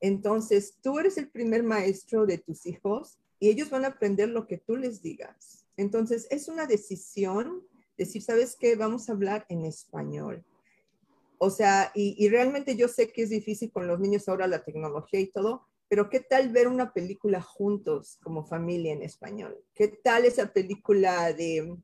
Entonces, 0.00 0.76
tú 0.82 0.98
eres 0.98 1.18
el 1.18 1.28
primer 1.28 1.62
maestro 1.62 2.26
de 2.26 2.38
tus 2.38 2.66
hijos 2.66 3.18
y 3.40 3.48
ellos 3.48 3.70
van 3.70 3.84
a 3.84 3.88
aprender 3.88 4.28
lo 4.28 4.46
que 4.46 4.58
tú 4.58 4.76
les 4.76 5.02
digas. 5.02 5.66
Entonces, 5.76 6.26
es 6.30 6.48
una 6.48 6.66
decisión 6.66 7.62
decir, 7.96 8.22
¿sabes 8.22 8.56
qué? 8.58 8.76
Vamos 8.76 9.08
a 9.08 9.12
hablar 9.12 9.44
en 9.48 9.64
español. 9.64 10.44
O 11.38 11.50
sea, 11.50 11.92
y, 11.94 12.28
realmente 12.28 12.76
yo 12.76 12.88
sé 12.88 13.12
que 13.12 13.22
es 13.22 13.30
difícil 13.30 13.70
con 13.70 13.86
los 13.86 14.00
niños 14.00 14.28
ahora 14.28 14.48
la 14.48 14.64
tecnología 14.64 15.20
y 15.20 15.28
todo, 15.28 15.62
pero 15.88 16.10
¿qué 16.10 16.20
tal 16.20 16.50
ver 16.50 16.68
una 16.68 16.92
película 16.92 17.40
juntos 17.40 18.18
como 18.22 18.44
familia 18.44 18.92
en 18.92 19.02
español? 19.02 19.56
¿Qué 19.74 19.88
tal 19.88 20.24
esa 20.24 20.52
película 20.52 21.32
de, 21.32 21.78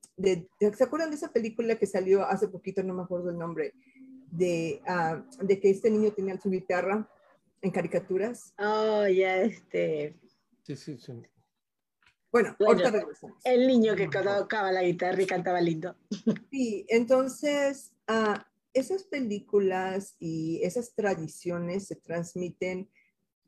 ¿se 0.59 0.85
acuerdan 0.85 1.11
de 1.11 1.17
esa 1.17 1.33
película 1.33 1.79
que 1.79 1.87
salió 1.87 2.25
hace 2.25 2.49
poquito, 2.49 2.83
no 2.83 2.95
me 2.95 3.03
acuerdo 3.03 3.31
el 3.31 3.39
nombre, 3.39 3.73
de, 4.33 4.83
ah, 4.87 5.25
de 5.41 5.61
que 5.61 5.71
este 5.71 5.89
niño 5.89 6.12
tenía 6.12 6.39
su 6.41 6.51
guitarra 6.51 7.09
en 7.65 7.71
caricaturas? 7.71 8.53
Oh, 8.59 9.07
ya, 9.07 9.43
este... 9.43 10.15
Sí, 10.62 10.77
sí, 10.77 10.99
sí. 10.99 11.12
Bueno, 12.31 12.55
ahorita 12.59 12.91
regresamos. 12.91 13.39
El 13.45 13.67
niño 13.67 13.97
que 13.97 14.09
tocaba 14.09 14.71
la 14.71 14.83
guitarra 14.83 15.23
y 15.23 15.27
cantaba 15.27 15.61
lindo. 15.61 15.97
Sí, 16.51 16.85
entonces, 16.89 17.93
uh, 18.09 18.39
esas 18.73 19.05
películas 19.05 20.17
y 20.19 20.61
esas 20.62 20.95
tradiciones 20.95 21.87
se 21.87 21.97
transmiten 21.97 22.91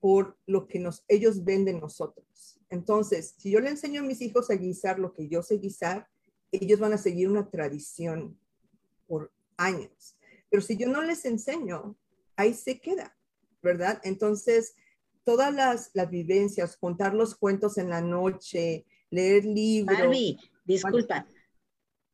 por 0.01 0.39
lo 0.47 0.67
que 0.67 0.79
nos, 0.79 1.05
ellos 1.09 1.45
ven 1.45 1.65
de 1.65 1.75
nosotros. 1.75 2.59
Entonces, 2.71 3.35
si 3.39 3.51
yo 3.51 3.61
le 3.61 3.71
enseño 3.71 4.01
a 4.01 4.05
mis 4.05 4.23
hijos 4.23 4.51
a 4.51 4.55
guisar 4.55 4.99
lo 4.99 5.13
que 5.13 5.29
yo 5.29 5.43
sé 5.43 5.59
guisar, 5.59 6.09
ellos 6.53 6.81
van 6.81 6.93
a 6.93 6.99
seguir 6.99 7.29
una 7.29 7.51
tradición 7.51 8.39
por 9.07 9.33
años. 9.57 10.17
Pero 10.49 10.63
si 10.63 10.77
yo 10.77 10.89
no 10.89 11.03
les 11.03 11.25
enseño, 11.25 11.97
ahí 12.37 12.55
se 12.55 12.79
queda, 12.81 13.16
¿verdad? 13.67 14.01
Entonces, 14.05 14.75
todas 15.25 15.53
las, 15.53 15.91
las 15.93 16.09
vivencias, 16.09 16.77
contar 16.77 17.13
los 17.13 17.35
cuentos 17.35 17.77
en 17.79 17.91
la 17.91 18.01
noche, 18.01 18.87
leer 19.11 19.45
libros. 19.45 19.99
Barbie, 19.99 20.39
disculpa. 20.65 21.27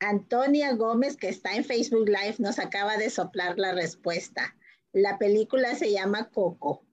Antonia 0.01 0.75
Gómez, 0.75 1.17
que 1.17 1.29
está 1.29 1.55
en 1.55 1.65
Facebook 1.65 2.09
Live, 2.09 2.37
nos 2.39 2.59
acaba 2.59 2.97
de 2.97 3.11
soplar 3.11 3.59
la 3.59 3.73
respuesta. 3.73 4.57
La 4.93 5.19
película 5.19 5.75
se 5.77 5.93
llama 5.93 6.31
Coco. 6.31 6.85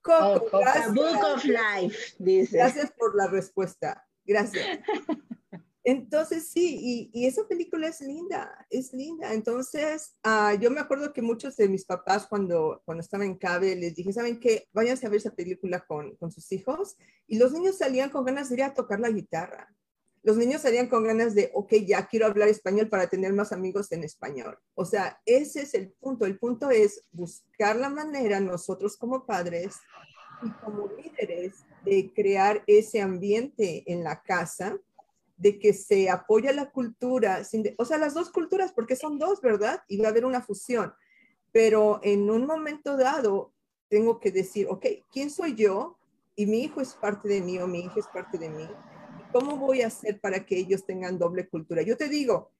Coco, 0.00 0.48
oh, 0.52 0.92
Book 0.94 1.24
of 1.34 1.44
Life, 1.44 2.14
dice. 2.18 2.56
Gracias 2.56 2.92
por 2.96 3.14
la 3.16 3.26
respuesta. 3.26 4.06
Gracias. 4.24 4.64
Entonces, 5.88 6.48
sí, 6.48 7.08
y, 7.14 7.24
esa 7.24 7.48
película 7.48 7.88
es 7.88 8.02
linda, 8.02 8.66
es 8.68 8.92
linda. 8.92 9.32
Entonces, 9.32 10.18
uh, 10.22 10.54
yo 10.60 10.70
me 10.70 10.80
acuerdo 10.80 11.14
que 11.14 11.22
muchos 11.22 11.56
de 11.56 11.66
mis 11.66 11.86
papás 11.86 12.26
cuando, 12.26 12.82
cuando 12.84 13.00
estaba 13.00 13.24
en 13.24 13.38
CABE 13.38 13.74
les 13.74 13.94
dije, 13.94 14.12
¿saben 14.12 14.38
qué? 14.38 14.68
Váyanse 14.74 15.06
a 15.06 15.08
ver 15.08 15.16
esa 15.16 15.34
película 15.34 15.80
con, 15.86 16.14
con 16.16 16.30
sus 16.30 16.52
hijos. 16.52 16.98
Y 17.26 17.38
los 17.38 17.54
niños 17.54 17.78
salían 17.78 18.10
con 18.10 18.26
ganas 18.26 18.50
de 18.50 18.56
ir 18.56 18.62
a 18.64 18.74
tocar 18.74 19.00
la 19.00 19.08
guitarra. 19.08 19.74
Los 20.22 20.36
niños 20.36 20.60
salían 20.60 20.88
con 20.88 21.04
ganas 21.04 21.34
de, 21.34 21.50
ok, 21.54 21.76
ya 21.86 22.06
quiero 22.06 22.26
hablar 22.26 22.48
español 22.48 22.90
para 22.90 23.06
tener 23.06 23.32
más 23.32 23.50
amigos 23.52 23.90
en 23.90 24.04
español. 24.04 24.58
O 24.74 24.84
sea, 24.84 25.18
ese 25.24 25.62
es 25.62 25.72
el 25.72 25.90
punto. 25.92 26.26
El 26.26 26.38
punto 26.38 26.68
es 26.70 27.02
buscar 27.12 27.76
la 27.76 27.88
manera 27.88 28.40
nosotros 28.40 28.98
como 28.98 29.24
padres 29.24 29.76
y 30.42 30.50
como 30.62 30.86
líderes 30.98 31.64
de 31.82 32.12
crear 32.12 32.62
ese 32.66 33.00
ambiente 33.00 33.90
en 33.90 34.04
la 34.04 34.20
casa 34.20 34.78
de 35.38 35.58
que 35.58 35.72
se 35.72 36.10
apoya 36.10 36.52
la 36.52 36.70
cultura, 36.70 37.42
o 37.78 37.84
sea, 37.84 37.96
las 37.96 38.14
dos 38.14 38.30
culturas, 38.30 38.72
porque 38.72 38.96
son 38.96 39.18
dos, 39.18 39.40
¿verdad? 39.40 39.82
Y 39.88 39.98
va 39.98 40.08
a 40.08 40.10
haber 40.10 40.24
una 40.24 40.42
fusión. 40.42 40.92
Pero 41.52 42.00
en 42.02 42.28
un 42.28 42.44
momento 42.44 42.96
dado, 42.96 43.52
tengo 43.88 44.18
que 44.18 44.32
decir, 44.32 44.66
ok, 44.68 44.86
¿quién 45.10 45.30
soy 45.30 45.54
yo? 45.54 45.96
Y 46.34 46.46
mi 46.46 46.62
hijo 46.62 46.80
es 46.80 46.94
parte 46.94 47.28
de 47.28 47.40
mí 47.40 47.58
o 47.58 47.66
mi 47.66 47.80
hija 47.80 48.00
es 48.00 48.06
parte 48.08 48.36
de 48.36 48.50
mí. 48.50 48.68
¿Cómo 49.32 49.56
voy 49.56 49.82
a 49.82 49.86
hacer 49.86 50.20
para 50.20 50.44
que 50.44 50.58
ellos 50.58 50.84
tengan 50.84 51.18
doble 51.18 51.48
cultura? 51.48 51.82
Yo 51.82 51.96
te 51.96 52.08
digo, 52.08 52.50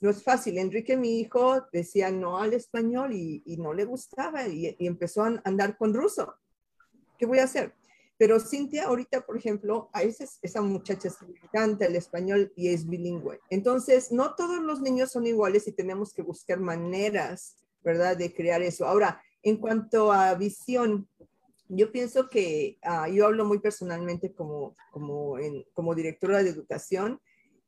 no 0.00 0.10
es 0.10 0.22
fácil. 0.22 0.58
Enrique, 0.58 0.96
mi 0.96 1.20
hijo, 1.20 1.66
decía 1.72 2.10
no 2.10 2.38
al 2.38 2.52
español 2.52 3.12
y, 3.12 3.42
no 3.58 3.74
le 3.74 3.84
gustaba 3.84 4.46
y, 4.46 4.76
y 4.78 4.86
empezó 4.86 5.24
a 5.24 5.40
andar 5.44 5.76
con 5.76 5.92
ruso. 5.92 6.34
¿Qué 7.18 7.26
voy 7.26 7.40
a 7.40 7.44
hacer? 7.44 7.74
Pero 8.18 8.40
Cintia 8.40 8.86
ahorita, 8.86 9.24
por 9.24 9.36
ejemplo, 9.36 9.88
a 9.92 10.02
veces 10.02 10.40
esa 10.42 10.60
muchacha 10.60 11.08
se 11.08 11.24
le 11.24 11.38
encanta 11.38 11.86
el 11.86 11.94
español 11.94 12.52
y 12.56 12.68
es 12.68 12.86
bilingüe. 12.86 13.38
Entonces, 13.48 14.10
no 14.10 14.34
todos 14.34 14.60
los 14.60 14.80
niños 14.80 15.12
son 15.12 15.26
iguales 15.26 15.68
y 15.68 15.72
tenemos 15.72 16.12
que 16.12 16.22
buscar 16.22 16.58
maneras, 16.58 17.56
¿verdad?, 17.82 18.16
de 18.16 18.34
crear 18.34 18.60
eso. 18.60 18.86
Ahora, 18.86 19.22
en 19.44 19.56
cuanto 19.56 20.10
a 20.12 20.34
visión, 20.34 21.08
yo 21.68 21.92
pienso 21.92 22.28
que 22.28 22.78
ah, 22.82 23.08
yo 23.08 23.24
hablo 23.26 23.44
muy 23.44 23.60
personalmente 23.60 24.34
como, 24.34 24.74
como, 24.90 25.38
en, 25.38 25.64
directora 25.94 26.42
de 26.42 26.50
educación. 26.50 27.20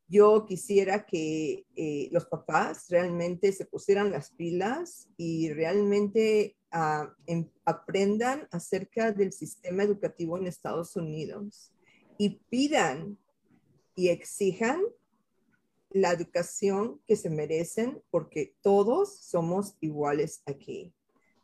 Yo 0.09 0.47
quisiera 0.47 1.07
que 1.07 1.65
eh, 1.77 2.09
los 2.11 2.27
papás 2.27 2.87
realmente 2.89 3.53
se 3.53 3.67
pusieran 3.67 4.11
las 4.11 4.31
pilas 4.31 5.09
y 5.17 5.53
realmente 5.53 6.57
aprendan 6.71 8.49
acerca 8.51 9.13
del 9.13 9.33
sistema 9.33 9.83
educativo 9.83 10.39
en 10.39 10.47
Estados 10.47 10.97
Unidos 10.97 11.73
y 12.19 12.41
pidan 12.49 13.19
y 13.95 14.09
exijan 14.09 14.81
la 15.91 16.13
educación 16.13 17.01
que 17.07 17.17
se 17.17 17.31
merecen 17.31 18.03
porque 18.11 18.55
todos 18.63 19.17
somos 19.17 19.75
iguales 19.81 20.43
aquí. 20.47 20.93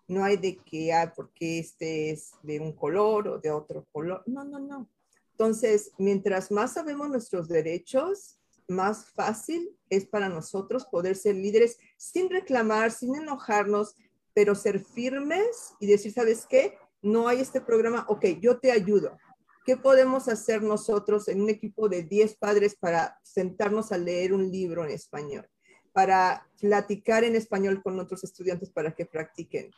No 0.09 0.25
hay 0.25 0.37
de 0.37 0.57
que, 0.57 0.93
ah, 0.93 1.13
porque 1.17 1.59
este 1.59 2.11
es 2.11 2.33
de 2.43 2.61
un 2.61 2.73
color 2.73 3.27
o 3.27 3.39
de 3.41 3.51
otro 3.51 3.85
color. 3.91 4.23
No, 4.27 4.45
no, 4.45 4.61
no. 4.61 4.89
Entonces, 5.33 5.91
mientras 5.99 6.51
más 6.53 6.75
sabemos 6.75 7.09
nuestros 7.09 7.49
derechos, 7.49 8.39
más 8.69 9.07
fácil 9.11 9.77
es 9.91 10.07
para 10.07 10.29
nosotros 10.29 10.87
poder 10.87 11.17
ser 11.17 11.37
líderes 11.37 11.79
sin 11.97 12.31
reclamar, 12.31 12.91
sin 12.91 13.17
enojarnos, 13.17 13.97
pero 14.37 14.55
ser 14.55 14.81
firmes 14.81 15.73
y 15.81 15.87
decir, 15.87 16.13
¿sabes 16.13 16.45
qué? 16.47 16.77
No 17.01 17.27
hay 17.27 17.41
este 17.41 17.63
programa, 17.63 18.05
ok, 18.07 18.27
yo 18.39 18.59
te 18.59 18.71
ayudo. 18.71 19.17
¿Qué 19.65 19.79
podemos 19.79 20.29
hacer 20.29 20.63
nosotros 20.63 21.29
en 21.29 21.41
un 21.41 21.49
equipo 21.49 21.89
de 21.89 22.03
10 22.03 22.37
padres 22.37 22.77
para 22.79 23.19
sentarnos 23.23 23.93
a 23.93 23.99
leer 23.99 24.35
un 24.35 24.53
libro 24.53 24.85
en 24.85 24.91
español? 24.91 25.49
Para 25.95 26.47
platicar 26.61 27.25
en 27.25 27.35
español 27.35 27.83
con 27.83 27.99
otros 27.99 28.25
estudiantes 28.25 28.69
para 28.69 28.95
que 28.95 29.07
practiquen. 29.07 29.71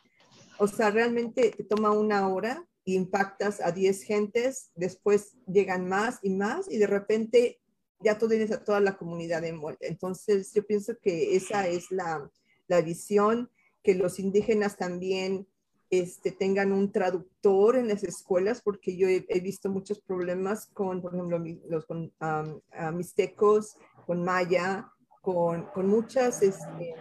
O 0.57 0.67
sea, 0.67 0.91
realmente 0.91 1.51
te 1.55 1.63
toma 1.63 1.91
una 1.91 2.27
hora 2.27 2.67
impactas 2.83 3.61
a 3.61 3.71
10 3.71 4.03
gentes, 4.03 4.71
después 4.75 5.37
llegan 5.47 5.87
más 5.87 6.19
y 6.21 6.31
más 6.31 6.69
y 6.69 6.79
de 6.79 6.87
repente 6.87 7.61
ya 8.01 8.17
tú 8.17 8.27
tienes 8.27 8.51
a 8.51 8.61
toda 8.61 8.81
la 8.81 8.97
comunidad 8.97 9.45
envuelta. 9.45 9.87
Entonces, 9.87 10.51
yo 10.53 10.67
pienso 10.67 10.97
que 11.01 11.37
esa 11.37 11.65
es 11.69 11.91
la, 11.91 12.29
la 12.67 12.81
visión 12.81 13.49
que 13.89 13.95
los 13.95 14.19
indígenas 14.19 14.77
también 14.77 15.47
este, 15.89 16.31
tengan 16.31 16.71
un 16.71 16.91
traductor 16.91 17.75
en 17.75 17.87
las 17.87 18.03
escuelas, 18.03 18.61
porque 18.61 18.95
yo 18.95 19.07
he, 19.07 19.39
visto 19.39 19.67
muchos 19.67 19.99
problemas 19.99 20.67
con, 20.67 21.01
por 21.01 21.15
ejemplo, 21.15 21.39
los 21.67 21.87
con, 21.87 22.13
mixtecos, 22.93 23.77
con 24.05 24.23
maya, 24.23 24.87
con, 25.23 25.65
con 25.73 25.87
muchas, 25.87 26.43
este, 26.43 26.93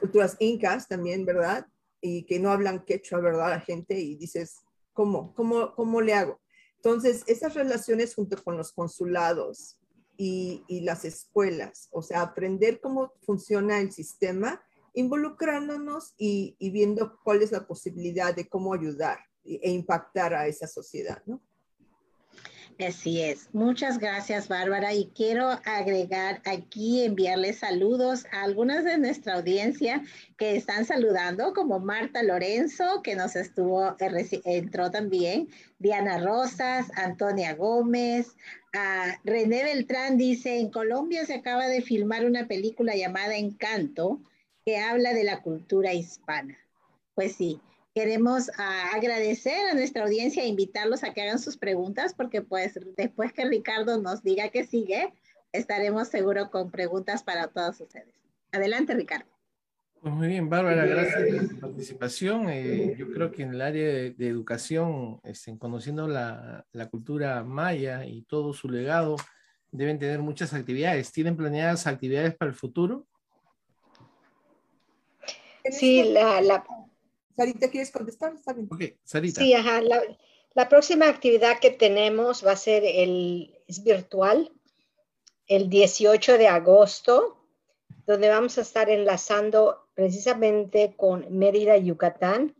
culturas 0.00 0.36
incas 0.38 0.88
también, 0.88 1.26
¿verdad? 1.26 1.66
Y 2.00 2.22
que 2.24 2.40
no 2.40 2.50
hablan 2.50 2.86
quechua, 2.86 3.20
¿verdad? 3.20 3.50
La 3.50 3.60
gente 3.60 4.00
y 4.00 4.16
dices, 4.16 4.62
¿cómo? 4.94 5.34
¿Cómo, 5.34 5.74
cómo 5.74 6.00
le 6.00 6.14
hago? 6.14 6.40
Entonces, 6.76 7.24
esas 7.26 7.52
relaciones 7.52 8.14
junto 8.14 8.42
con 8.42 8.56
los 8.56 8.72
consulados 8.72 9.76
y, 10.16 10.64
y 10.66 10.80
las 10.80 11.04
escuelas, 11.04 11.88
o 11.92 12.00
sea, 12.00 12.22
aprender 12.22 12.80
cómo 12.80 13.12
funciona 13.26 13.80
el 13.80 13.92
sistema 13.92 14.62
involucrándonos 14.94 16.14
y, 16.16 16.56
viendo 16.70 17.18
cuál 17.22 17.42
es 17.42 17.52
la 17.52 17.66
posibilidad 17.66 18.34
de 18.34 18.48
cómo 18.48 18.72
ayudar 18.72 19.18
e 19.44 19.70
impactar 19.70 20.32
a 20.34 20.46
esa 20.46 20.66
sociedad, 20.66 21.22
¿no? 21.26 21.42
Así 22.78 23.22
es. 23.22 23.48
Muchas 23.52 23.98
gracias, 23.98 24.48
Bárbara. 24.48 24.92
Y 24.94 25.12
quiero 25.14 25.48
agregar 25.64 26.42
aquí, 26.44 27.04
enviarles 27.04 27.60
saludos 27.60 28.26
a 28.32 28.42
algunas 28.42 28.84
de 28.84 28.98
nuestra 28.98 29.34
audiencia 29.34 30.02
que 30.36 30.56
están 30.56 30.84
saludando, 30.84 31.52
como 31.54 31.78
Marta 31.78 32.22
Lorenzo, 32.24 33.00
que 33.02 33.14
nos 33.14 33.36
estuvo, 33.36 33.96
eh, 34.00 34.40
entró 34.44 34.90
también, 34.90 35.48
Diana 35.78 36.18
Rosas, 36.18 36.90
Antonia 36.96 37.54
Gómez, 37.54 38.34
a 38.72 39.20
René 39.22 39.62
Beltrán 39.62 40.18
dice, 40.18 40.58
en 40.58 40.70
Colombia 40.70 41.24
se 41.26 41.34
acaba 41.34 41.68
de 41.68 41.80
filmar 41.80 42.26
una 42.26 42.48
película 42.48 42.96
llamada 42.96 43.36
Encanto, 43.36 44.20
que 44.64 44.78
habla 44.78 45.12
de 45.12 45.24
la 45.24 45.42
cultura 45.42 45.92
hispana. 45.92 46.56
Pues 47.14 47.36
sí, 47.36 47.60
queremos 47.94 48.50
ah, 48.58 48.90
agradecer 48.94 49.68
a 49.70 49.74
nuestra 49.74 50.04
audiencia 50.04 50.42
e 50.42 50.48
invitarlos 50.48 51.04
a 51.04 51.12
que 51.12 51.22
hagan 51.22 51.38
sus 51.38 51.56
preguntas, 51.56 52.14
porque 52.14 52.42
pues 52.42 52.78
después 52.96 53.32
que 53.32 53.44
Ricardo 53.44 54.00
nos 54.00 54.22
diga 54.22 54.48
que 54.48 54.64
sigue, 54.64 55.12
estaremos 55.52 56.08
seguros 56.08 56.48
con 56.50 56.70
preguntas 56.70 57.22
para 57.22 57.48
todos 57.48 57.80
ustedes. 57.80 58.14
Adelante, 58.52 58.94
Ricardo. 58.94 59.26
Pues 60.00 60.12
muy 60.12 60.28
bien, 60.28 60.50
Bárbara, 60.50 60.84
gracias 60.84 61.22
por 61.22 61.48
su 61.48 61.60
participación. 61.60 62.50
Eh, 62.50 62.94
yo 62.98 63.10
creo 63.10 63.32
que 63.32 63.42
en 63.42 63.54
el 63.54 63.62
área 63.62 63.86
de, 63.86 64.28
educación, 64.28 65.18
este, 65.24 65.56
conociendo 65.56 66.06
la, 66.06 66.66
la, 66.72 66.90
cultura 66.90 67.42
maya 67.42 68.04
y 68.04 68.22
todo 68.22 68.52
su 68.52 68.68
legado, 68.68 69.16
deben 69.70 69.98
tener 69.98 70.20
muchas 70.20 70.52
actividades. 70.52 71.10
¿Tienen 71.10 71.38
planeadas 71.38 71.86
actividades 71.86 72.34
para 72.34 72.50
el 72.50 72.54
futuro? 72.54 73.06
Sí, 75.70 76.04
la, 76.04 76.40
la... 76.40 76.64
Sarita, 77.36 77.70
¿quieres 77.70 77.90
contestar? 77.90 78.34
Sarita. 78.38 79.40
Sí, 79.40 79.54
ajá. 79.54 79.80
La, 79.80 80.68
próxima 80.68 81.08
actividad 81.08 81.58
que 81.58 81.70
tenemos 81.70 82.46
va 82.46 82.52
a 82.52 82.56
ser 82.56 82.84
el, 82.84 83.58
es 83.66 83.82
virtual, 83.82 84.52
el 85.46 85.68
18 85.68 86.38
de 86.38 86.48
agosto, 86.48 87.44
donde 88.06 88.28
vamos 88.28 88.58
a 88.58 88.60
estar 88.60 88.88
enlazando 88.88 89.88
precisamente 89.94 90.94
con 90.96 91.26
Mérida, 91.36 91.76
Yucatán. 91.76 92.54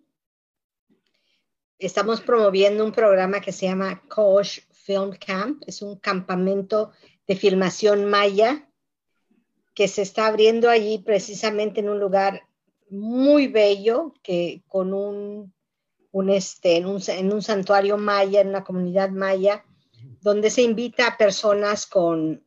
Estamos 1.79 2.21
promoviendo 2.21 2.85
un 2.85 2.93
programa 2.93 3.41
que 3.41 3.53
se 3.53 3.67
llama 3.67 4.03
Kosh 4.09 4.61
Film 4.73 5.13
Camp. 5.25 5.63
Es 5.67 5.83
un 5.83 5.99
campamento 5.99 6.93
de 7.27 7.37
filmación 7.37 8.07
maya 8.07 8.69
que 9.75 9.89
se 9.89 10.03
está 10.03 10.27
abriendo 10.27 10.71
allí 10.71 10.99
precisamente 10.99 11.81
en 11.81 11.89
un 11.89 11.99
lugar 11.99 12.43
muy 12.91 13.49
bello 13.49 14.15
que 14.23 14.63
con 14.69 14.93
un, 14.93 15.53
un 16.13 16.31
este, 16.31 16.77
en, 16.77 16.87
un, 16.87 17.01
en 17.09 17.33
un 17.33 17.43
santuario 17.43 17.99
maya, 17.99 18.41
en 18.41 18.49
una 18.49 18.65
comunidad 18.65 19.11
maya, 19.11 19.65
donde 20.21 20.51
se 20.51 20.63
invita 20.63 21.07
a 21.07 21.17
personas 21.17 21.87
con, 21.87 22.45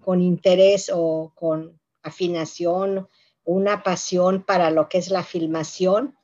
con 0.00 0.20
interés 0.20 0.90
o 0.92 1.32
con 1.34 1.80
afinación, 2.02 3.08
una 3.44 3.82
pasión 3.82 4.44
para 4.44 4.70
lo 4.70 4.88
que 4.88 4.98
es 4.98 5.10
la 5.10 5.24
filmación, 5.24 6.16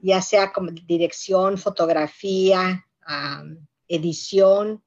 ya 0.00 0.22
sea 0.22 0.52
como 0.52 0.70
dirección, 0.70 1.58
fotografía, 1.58 2.86
edición, 3.88 4.82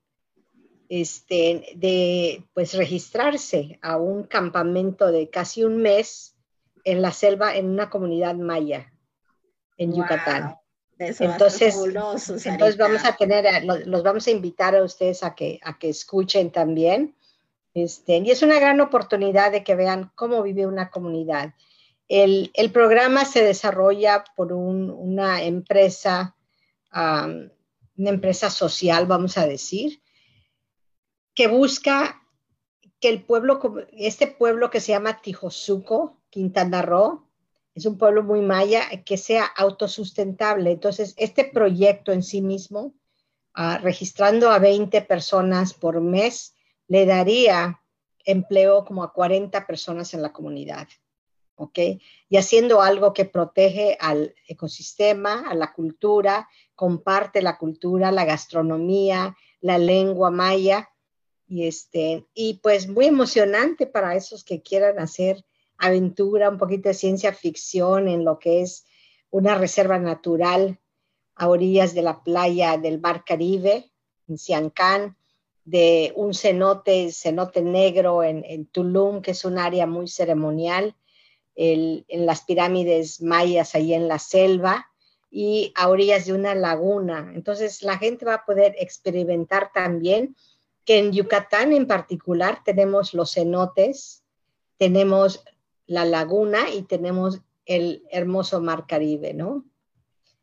este, 0.90 1.74
de 1.76 2.44
pues 2.54 2.74
registrarse 2.74 3.78
a 3.82 3.98
un 3.98 4.24
campamento 4.24 5.12
de 5.12 5.30
casi 5.30 5.64
un 5.64 5.78
mes 5.78 6.36
en 6.84 7.02
la 7.02 7.12
selva 7.12 7.56
en 7.56 7.70
una 7.70 7.90
comunidad 7.90 8.36
maya 8.36 8.92
en 9.78 9.96
Yucatán. 9.96 10.56
entonces, 10.98 11.76
entonces 12.46 12.78
vamos 12.78 13.06
a 13.06 13.16
tener, 13.16 13.64
los, 13.64 14.04
vamos 14.04 14.28
a 14.28 14.32
invitar 14.32 14.76
a 14.76 14.84
ustedes 14.84 15.24
a 15.24 15.34
que, 15.34 15.60
a 15.64 15.80
que 15.80 15.90
escuchen 15.90 16.52
también. 16.52 17.16
Este, 17.74 18.18
y 18.18 18.32
es 18.32 18.42
una 18.42 18.60
gran 18.60 18.82
oportunidad 18.82 19.52
de 19.52 19.64
que 19.64 19.76
vean 19.76 20.12
cómo 20.16 20.44
vive 20.44 20.68
una 20.68 20.90
comunidad. 20.90 21.54
El, 22.08 22.52
el 22.56 22.72
programa 22.72 23.24
se 23.24 23.44
desarrolla 23.44 24.24
por 24.36 24.52
un, 24.52 24.90
una 24.90 25.44
empresa, 25.44 26.36
una 26.92 27.50
empresa 27.98 28.50
social, 28.50 29.06
vamos 29.06 29.38
a 29.38 29.48
decir, 29.48 30.02
que 31.36 31.48
busca 31.48 32.22
que 33.00 33.10
el 33.10 33.24
pueblo, 33.24 33.62
este 33.94 34.28
pueblo 34.28 34.70
que 34.70 34.82
se 34.82 34.92
llama 34.92 35.22
Tijosuco, 35.22 36.19
Quintana 36.30 36.82
Roo, 36.82 37.30
es 37.76 37.86
un 37.86 37.98
pueblo 37.98 38.24
muy 38.24 38.42
maya, 38.42 38.90
que 39.06 39.18
sea 39.18 39.46
autosustentable. 39.46 40.72
Entonces, 40.72 41.14
este 41.18 41.46
proyecto 41.46 42.12
en 42.12 42.24
sí 42.24 42.42
mismo, 42.42 42.94
ah, 43.54 43.78
registrando 43.78 44.50
a 44.52 44.60
20 44.60 45.02
personas 45.04 45.74
por 45.74 46.02
mes, 46.02 46.56
le 46.88 47.06
daría 47.06 47.82
empleo 48.26 48.84
como 48.86 49.04
a 49.04 49.14
40 49.14 49.66
personas 49.66 50.14
en 50.14 50.22
la 50.22 50.34
comunidad. 50.34 50.88
¿Ok? 51.56 51.80
Y 52.30 52.38
haciendo 52.38 52.82
algo 52.82 53.14
que 53.14 53.26
protege 53.26 53.98
al 54.00 54.34
ecosistema, 54.48 55.46
a 55.50 55.56
la 55.56 55.74
cultura, 55.74 56.48
comparte 56.76 57.42
la 57.42 57.58
cultura, 57.58 58.12
la 58.12 58.26
gastronomía, 58.26 59.36
la 59.62 59.78
lengua 59.78 60.32
maya 60.32 60.90
y, 61.48 61.68
este, 61.68 62.28
y 62.34 62.56
pues 62.64 62.88
muy 62.88 63.08
emocionante 63.08 63.88
para 63.88 64.16
esos 64.16 64.44
que 64.44 64.62
quieran 64.62 65.00
hacer 65.00 65.44
aventura, 65.80 66.50
un 66.50 66.58
poquito 66.58 66.90
de 66.90 66.94
ciencia 66.94 67.34
ficción 67.34 68.08
en 68.08 68.24
lo 68.24 68.38
que 68.38 68.62
es 68.62 68.86
una 69.32 69.56
reserva 69.56 69.98
natural 69.98 70.80
a 71.36 71.48
orillas 71.48 71.94
de 71.94 72.02
la 72.02 72.22
playa 72.22 72.78
del 72.78 73.00
Mar 73.00 73.24
Caribe, 73.26 73.92
en 74.28 74.38
Siancán, 74.38 75.18
de 75.64 76.14
un 76.16 76.34
cenote, 76.34 77.12
cenote 77.12 77.62
negro 77.62 78.24
en, 78.24 78.66
Tulum, 78.68 79.22
que 79.22 79.32
es 79.32 79.46
un 79.46 79.58
área 79.58 79.86
muy 79.88 80.08
ceremonial, 80.08 80.96
en 81.56 82.26
las 82.26 82.42
pirámides 82.44 83.22
mayas 83.22 83.76
ahí 83.76 83.94
en 83.94 84.08
la 84.08 84.20
selva 84.20 84.88
y 85.30 85.74
a 85.76 85.90
orillas 85.90 86.26
de 86.26 86.34
una 86.34 86.56
laguna. 86.56 87.32
Entonces 87.36 87.84
la 87.84 87.98
gente 87.98 88.26
va 88.26 88.36
a 88.36 88.46
poder 88.46 88.76
experimentar 88.80 89.72
también 89.74 90.36
que 90.86 90.98
en 90.98 91.12
Yucatán 91.12 91.74
en 91.74 91.86
particular 91.86 92.64
tenemos 92.64 93.14
los 93.14 93.34
cenotes, 93.34 94.24
tenemos 94.78 95.44
la 95.90 96.06
laguna 96.06 96.70
y 96.70 96.84
tenemos 96.84 97.42
el 97.66 98.04
hermoso 98.12 98.62
mar 98.62 98.86
Caribe, 98.88 99.34
¿no? 99.34 99.66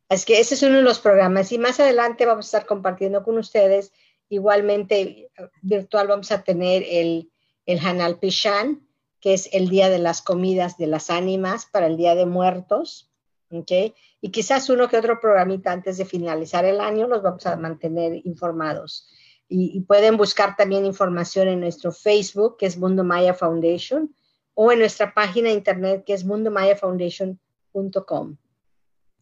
Así 0.09 0.27
que 0.27 0.41
ese 0.41 0.55
es 0.55 0.63
uno 0.63 0.77
de 0.77 0.83
los 0.83 0.99
programas 0.99 1.51
y 1.53 1.59
más 1.59 1.81
adelante 1.81 2.27
vamos 2.27 2.47
a 2.47 2.49
estar 2.59 2.67
compartiendo 2.67 3.23
con 3.23 3.39
ustedes, 3.39 3.93
igualmente 4.29 5.31
virtual 5.63 6.09
vamos 6.09 6.31
a 6.33 6.43
tener 6.43 6.85
el, 6.89 7.31
el 7.65 7.79
Hanal 7.79 8.19
Pishan, 8.19 8.87
que 9.21 9.35
es 9.35 9.49
el 9.53 9.69
Día 9.69 9.89
de 9.89 9.99
las 9.99 10.21
Comidas 10.21 10.77
de 10.79 10.89
las 10.89 11.11
Ánimas 11.11 11.67
para 11.67 11.87
el 11.87 11.97
Día 11.97 12.15
de 12.15 12.27
Muertos, 12.27 13.11
¿ok? 13.51 13.95
Y 14.21 14.31
quizás 14.31 14.69
uno 14.69 14.89
que 14.89 14.99
otro 14.99 15.21
programita 15.21 15.73
antes 15.73 15.97
de 15.97 16.05
finalizar 16.05 16.65
el 16.65 16.81
año 16.81 17.07
los 17.07 17.23
vamos 17.23 17.47
a 17.47 17.57
mantener 17.57 18.21
informados 18.25 19.09
y, 19.49 19.81
pueden 19.83 20.17
buscar 20.17 20.57
también 20.57 20.85
información 20.85 21.49
en 21.49 21.61
nuestro 21.61 21.93
Facebook, 21.93 22.57
que 22.57 22.67
es 22.67 22.77
Mundo 22.77 23.05
Maya 23.05 23.35
Foundation, 23.35 24.15
o 24.59 24.73
en 24.73 24.79
nuestra 24.79 25.13
página 25.13 25.51
de 25.51 25.55
internet, 25.55 26.03
que 26.05 26.15
es 26.15 26.25
mundomayafoundation.com. 26.25 28.39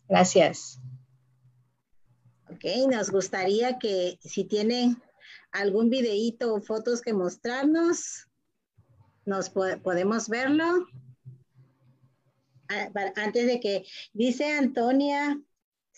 Gracias. 0.08 0.80
Ok, 2.50 2.64
nos 2.88 3.10
gustaría 3.10 3.80
que 3.80 4.16
si 4.20 4.44
tienen 4.44 5.02
algún 5.50 5.90
videíto 5.90 6.54
o 6.54 6.62
fotos 6.62 7.02
que 7.02 7.12
mostrarnos, 7.12 8.28
nos 9.24 9.50
podemos 9.50 10.28
verlo. 10.28 10.86
Ah, 12.68 12.88
antes 13.16 13.46
de 13.46 13.58
que, 13.58 13.84
dice 14.12 14.52
Antonia, 14.52 15.40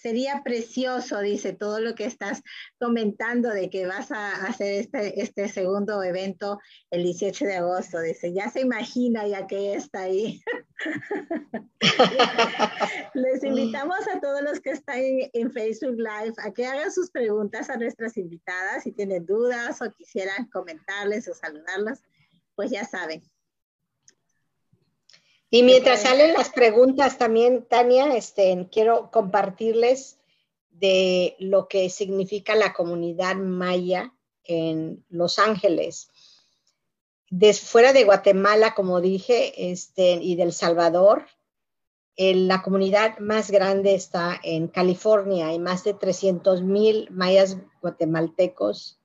sería 0.07 0.43
precioso, 0.45 1.19
dice, 1.19 1.53
todo 1.53 1.81
lo 1.81 1.97
que 1.97 2.05
estás 2.05 2.41
comentando 2.79 3.51
de 3.51 3.69
que 3.71 3.87
vas 3.87 4.13
a 4.13 4.47
hacer 4.47 4.75
este, 4.75 5.21
este 5.21 5.49
segundo 5.49 6.01
evento 6.01 6.61
el 6.93 7.03
18 7.03 7.45
de 7.45 7.57
agosto. 7.57 8.01
Dice, 8.01 8.33
ya 8.33 8.49
se 8.49 8.61
imagina 8.61 9.27
ya 9.27 9.49
que 9.49 9.75
está 9.75 10.03
ahí. 10.03 10.41
Les 13.15 13.43
invitamos 13.43 13.99
a 14.15 14.21
todos 14.21 14.43
los 14.43 14.61
que 14.61 14.71
están 14.71 15.01
en, 15.01 15.51
Facebook 15.51 15.97
Live 15.97 16.35
a 16.39 16.53
que 16.53 16.67
hagan 16.67 16.93
sus 16.93 17.11
preguntas 17.11 17.69
a 17.69 17.77
nuestras 17.77 18.17
invitadas 18.17 18.85
si 18.85 18.93
tienen 18.93 19.27
dudas 19.27 19.83
o 19.83 19.91
quisieran 19.91 20.49
comentarles 20.51 21.27
o 21.27 21.35
saludarlas, 21.35 22.01
pues 22.55 22.71
ya 22.71 22.85
saben, 22.85 23.25
y 25.57 25.63
mientras 25.63 26.03
salen 26.03 26.35
las 26.35 26.51
preguntas 26.51 27.17
también, 27.17 27.65
Tania, 27.65 28.15
este, 28.15 28.69
quiero 28.71 29.11
compartirles 29.11 30.19
de 30.69 31.35
lo 31.39 31.67
que 31.67 31.89
significa 31.89 32.55
la 32.55 32.75
comunidad 32.75 33.37
maya 33.37 34.13
en 34.45 35.03
Los 35.09 35.39
Ángeles. 35.39 36.11
fuera 37.63 37.95
de 37.95 38.05
Guatemala, 38.05 38.75
como 38.75 39.01
dije, 39.01 39.71
este, 39.73 40.19
y 40.21 40.37
del 40.37 40.53
Salvador, 40.53 41.25
la 42.19 42.61
comunidad 42.61 43.19
más 43.19 43.51
grande 43.51 43.95
está 43.95 44.39
en 44.43 44.69
California. 44.69 45.49
Hay 45.49 45.59
más 45.59 45.85
de 45.85 45.95
300 45.95 46.61
mil 46.61 47.09
mayas 47.11 47.57
guatemaltecos 47.81 49.01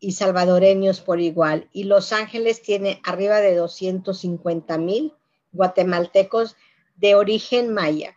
y 0.00 0.10
salvadoreños 0.10 1.00
por 1.00 1.20
igual. 1.20 1.68
Y 1.72 1.84
Los 1.84 2.12
Ángeles 2.12 2.62
tiene 2.62 3.00
arriba 3.04 3.40
de 3.40 3.54
250 3.54 4.76
mil 4.78 5.14
guatemaltecos 5.52 6.56
de 6.96 7.14
origen 7.14 7.72
maya. 7.72 8.16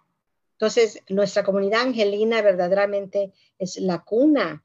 Entonces, 0.53 1.01
nuestra 1.09 1.43
comunidad 1.43 1.81
angelina 1.81 2.41
verdaderamente 2.41 3.33
es 3.57 3.77
la 3.77 4.03
cuna 4.03 4.63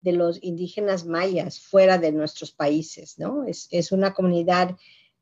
de 0.00 0.12
los 0.12 0.42
indígenas 0.42 1.06
mayas 1.06 1.60
fuera 1.60 1.98
de 1.98 2.12
nuestros 2.12 2.52
países, 2.52 3.18
¿no? 3.18 3.44
Es, 3.44 3.68
es 3.70 3.92
una 3.92 4.12
comunidad 4.14 4.76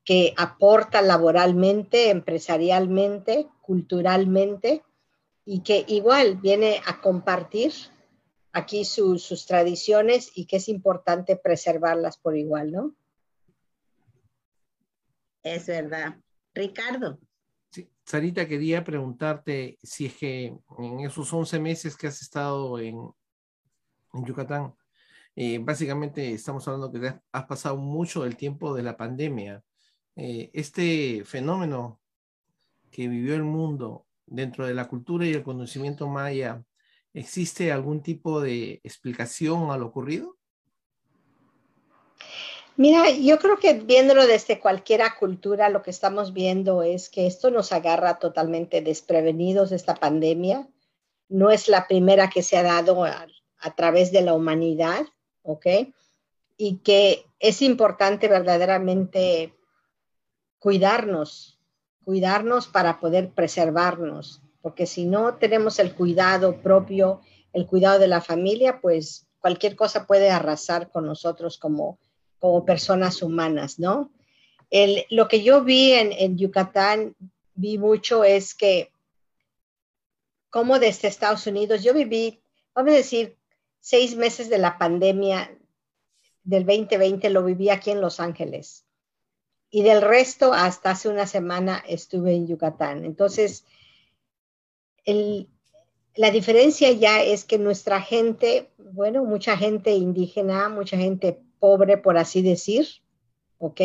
que 0.04 0.34
aporta 0.36 1.02
laboralmente, 1.02 2.10
empresarialmente, 2.10 3.48
culturalmente 3.60 4.82
y 5.44 5.60
que 5.60 5.84
igual 5.88 6.36
viene 6.36 6.80
a 6.86 7.00
compartir 7.00 7.72
aquí 8.52 8.84
sus 8.84 9.46
tradiciones 9.46 10.30
y 10.34 10.46
que 10.46 10.56
es 10.56 10.68
importante 10.68 11.36
preservarlas 11.36 12.18
por 12.18 12.36
igual, 12.36 12.70
¿no? 12.72 12.94
Es 15.42 15.66
verdad. 15.66 16.16
Ricardo. 16.54 17.18
Sí, 17.70 17.88
Sarita, 18.04 18.46
quería 18.46 18.84
preguntarte 18.84 19.78
si 19.82 20.06
es 20.06 20.16
que 20.16 20.54
en 20.78 21.00
esos 21.00 21.32
11 21.32 21.58
meses 21.58 21.96
que 21.96 22.06
has 22.06 22.20
estado 22.20 22.78
en, 22.78 22.96
Yucatán, 24.12 24.74
eh, 25.34 25.58
básicamente 25.58 26.32
estamos 26.32 26.68
hablando 26.68 26.92
que 26.92 27.14
has 27.32 27.44
pasado 27.46 27.78
mucho 27.78 28.24
del 28.24 28.36
tiempo 28.36 28.74
de 28.74 28.82
la 28.82 28.96
pandemia. 28.96 29.64
Eh, 30.16 30.50
este 30.52 31.24
fenómeno 31.24 32.02
que 32.90 33.08
vivió 33.08 33.34
el 33.34 33.42
mundo 33.42 34.06
dentro 34.26 34.66
de 34.66 34.74
la 34.74 34.86
cultura 34.88 35.26
y 35.26 35.32
el 35.32 35.42
conocimiento 35.42 36.08
maya, 36.08 36.62
¿existe 37.14 37.72
algún 37.72 38.02
tipo 38.02 38.42
de 38.42 38.80
explicación 38.84 39.70
a 39.70 39.78
lo 39.78 39.86
ocurrido? 39.86 40.36
Mira, 42.76 43.10
yo 43.10 43.38
creo 43.38 43.58
que 43.58 43.74
viéndolo 43.74 44.26
desde 44.26 44.58
cualquiera 44.58 45.16
cultura, 45.18 45.68
lo 45.68 45.82
que 45.82 45.90
estamos 45.90 46.32
viendo 46.32 46.82
es 46.82 47.10
que 47.10 47.26
esto 47.26 47.50
nos 47.50 47.70
agarra 47.72 48.18
totalmente 48.18 48.80
desprevenidos 48.80 49.70
de 49.70 49.76
esta 49.76 49.94
pandemia. 49.94 50.66
No 51.28 51.50
es 51.50 51.68
la 51.68 51.86
primera 51.86 52.30
que 52.30 52.42
se 52.42 52.56
ha 52.56 52.62
dado 52.62 53.04
a, 53.04 53.26
través 53.76 54.10
de 54.10 54.22
la 54.22 54.32
humanidad, 54.32 55.04
¿ok? 55.42 55.66
Y 56.56 56.78
que 56.78 57.26
es 57.40 57.60
importante 57.60 58.26
verdaderamente 58.26 59.54
cuidarnos, 60.58 61.60
cuidarnos 62.04 62.68
para 62.68 63.00
poder 63.00 63.32
preservarnos, 63.32 64.40
porque 64.62 64.86
si 64.86 65.04
no 65.04 65.34
tenemos 65.34 65.78
el 65.78 65.94
cuidado 65.94 66.62
propio, 66.62 67.20
el 67.52 67.66
cuidado 67.66 67.98
de 67.98 68.08
la 68.08 68.22
familia, 68.22 68.80
pues 68.80 69.26
cualquier 69.40 69.76
cosa 69.76 70.06
puede 70.06 70.30
arrasar 70.30 70.90
con 70.90 71.04
nosotros 71.04 71.58
como 71.58 71.98
como 72.42 72.64
personas 72.64 73.22
humanas, 73.22 73.78
¿no? 73.78 74.10
lo 75.10 75.28
que 75.28 75.44
yo 75.44 75.62
vi 75.62 75.92
en, 75.92 76.36
Yucatán, 76.36 77.14
vi 77.54 77.78
mucho 77.78 78.24
es 78.24 78.54
que 78.54 78.90
como 80.50 80.80
desde 80.80 81.06
Estados 81.06 81.46
Unidos, 81.46 81.84
yo 81.84 81.94
viví, 81.94 82.42
vamos 82.74 82.94
a 82.94 82.96
decir, 82.96 83.36
seis 83.78 84.16
meses 84.16 84.48
de 84.48 84.58
la 84.58 84.76
pandemia 84.76 85.56
del 86.42 86.66
2020 86.66 87.30
lo 87.30 87.44
viví 87.44 87.70
aquí 87.70 87.92
en 87.92 88.00
Los 88.00 88.18
Ángeles. 88.18 88.86
Y 89.70 89.84
del 89.84 90.02
resto, 90.02 90.52
hasta 90.52 90.90
hace 90.90 91.08
una 91.08 91.28
semana 91.28 91.84
estuve 91.86 92.34
en 92.34 92.48
Yucatán. 92.48 93.04
Entonces, 93.04 93.64
la 95.06 96.30
diferencia 96.32 96.90
ya 96.90 97.22
es 97.22 97.44
que 97.44 97.58
nuestra 97.58 98.00
gente, 98.00 98.68
bueno, 98.78 99.24
mucha 99.24 99.56
gente 99.56 99.92
indígena, 99.92 100.68
mucha 100.70 100.96
gente 100.96 101.41
pobre, 101.62 101.96
por 101.96 102.18
así 102.18 102.42
decir, 102.42 102.88
¿ok? 103.58 103.80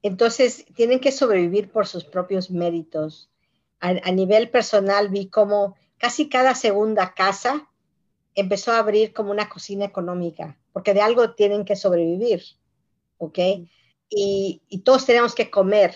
Entonces, 0.00 0.64
tienen 0.74 1.00
que 1.00 1.12
sobrevivir 1.12 1.70
por 1.70 1.86
sus 1.86 2.04
propios 2.04 2.50
méritos. 2.50 3.30
A, 3.80 3.90
a 3.90 4.10
nivel 4.10 4.48
personal, 4.48 5.10
vi 5.10 5.26
como 5.26 5.76
casi 5.98 6.30
cada 6.30 6.54
segunda 6.54 7.12
casa 7.12 7.68
empezó 8.34 8.72
a 8.72 8.78
abrir 8.78 9.12
como 9.12 9.30
una 9.30 9.50
cocina 9.50 9.84
económica, 9.84 10.58
porque 10.72 10.94
de 10.94 11.02
algo 11.02 11.34
tienen 11.34 11.66
que 11.66 11.76
sobrevivir, 11.76 12.42
¿ok? 13.18 13.38
Y, 14.08 14.62
todos 14.82 15.04
tenemos 15.04 15.34
que 15.34 15.50
comer. 15.50 15.94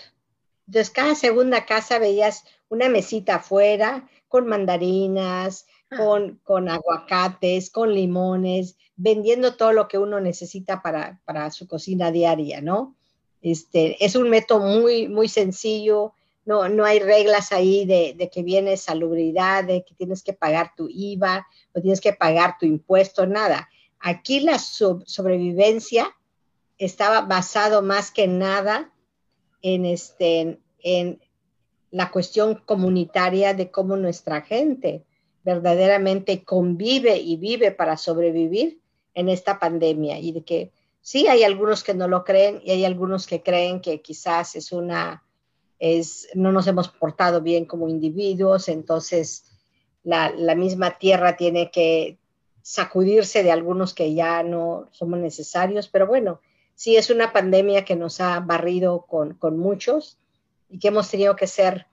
Entonces, 0.67 0.91
cada 0.91 1.15
segunda 1.15 1.65
casa 1.65 1.97
veías 1.97 2.43
una 2.69 2.87
mesita 2.87 3.35
afuera 3.35 4.07
con 4.27 4.45
mandarinas. 4.45 5.65
Con, 5.95 6.39
con 6.43 6.69
aguacates, 6.69 7.69
con 7.69 7.93
limones, 7.93 8.77
vendiendo 8.95 9.55
todo 9.55 9.73
lo 9.73 9.87
que 9.87 9.97
uno 9.97 10.19
necesita 10.19 10.81
para, 10.81 11.19
para 11.25 11.49
su 11.51 11.67
cocina 11.67 12.11
diaria, 12.11 12.61
¿no? 12.61 12.95
Este, 13.41 14.03
es 14.03 14.15
un 14.15 14.29
método 14.29 14.59
muy, 14.59 15.07
muy 15.07 15.27
sencillo, 15.27 16.13
no, 16.45 16.67
no 16.67 16.85
hay 16.85 16.99
reglas 16.99 17.51
ahí 17.51 17.85
de, 17.85 18.15
de, 18.17 18.29
que 18.29 18.43
viene 18.43 18.75
salubridad, 18.75 19.63
de 19.63 19.83
que 19.83 19.93
tienes 19.95 20.23
que 20.23 20.33
pagar 20.33 20.73
tu 20.75 20.87
IVA 20.89 21.47
o 21.73 21.81
tienes 21.81 22.01
que 22.01 22.13
pagar 22.13 22.57
tu 22.59 22.65
impuesto, 22.65 23.25
nada. 23.25 23.69
Aquí 23.99 24.39
la 24.39 24.57
sobrevivencia 24.59 26.15
estaba 26.77 27.21
basado 27.21 27.81
más 27.81 28.11
que 28.11 28.27
nada 28.27 28.91
en, 29.61 29.85
este, 29.85 30.59
en 30.81 31.21
la 31.91 32.09
cuestión 32.11 32.55
comunitaria 32.65 33.53
de 33.53 33.69
cómo 33.71 33.95
nuestra 33.95 34.41
gente 34.41 35.05
verdaderamente 35.43 36.43
convive 36.43 37.17
y 37.17 37.37
vive 37.37 37.71
para 37.71 37.97
sobrevivir 37.97 38.79
en 39.13 39.29
esta 39.29 39.59
pandemia. 39.59 40.19
Y 40.19 40.31
de 40.31 40.43
que 40.43 40.71
sí 41.01 41.27
hay 41.27 41.43
algunos 41.43 41.83
que 41.83 41.93
no 41.93 42.07
lo 42.07 42.23
creen 42.23 42.61
y 42.63 42.71
hay 42.71 42.85
algunos 42.85 43.27
que 43.27 43.41
creen 43.41 43.81
que 43.81 44.01
quizás 44.01 44.55
es 44.55 44.71
una 44.71 45.23
es, 45.79 46.27
no 46.35 46.51
nos 46.51 46.67
hemos 46.67 46.89
portado 46.89 47.41
bien 47.41 47.65
como 47.65 47.87
individuos, 47.87 48.67
entonces 48.67 49.45
la, 50.03 50.31
misma 50.55 50.97
tierra 50.97 51.37
tiene 51.37 51.71
que 51.71 52.17
sacudirse 52.61 53.43
de 53.43 53.51
algunos 53.51 53.93
que 53.93 54.13
ya 54.13 54.43
no 54.43 54.89
somos 54.91 55.19
necesarios, 55.19 55.87
pero 55.87 56.05
bueno, 56.05 56.41
sí 56.75 56.97
es 56.97 57.09
una 57.09 57.31
pandemia 57.31 57.85
que 57.85 57.95
nos 57.95 58.19
ha 58.19 58.39
barrido 58.41 59.05
con, 59.07 59.37
muchos 59.57 60.17
y 60.69 60.79
que 60.79 60.89
hemos 60.89 61.09
tenido 61.09 61.35
que 61.35 61.47
ser, 61.47 61.87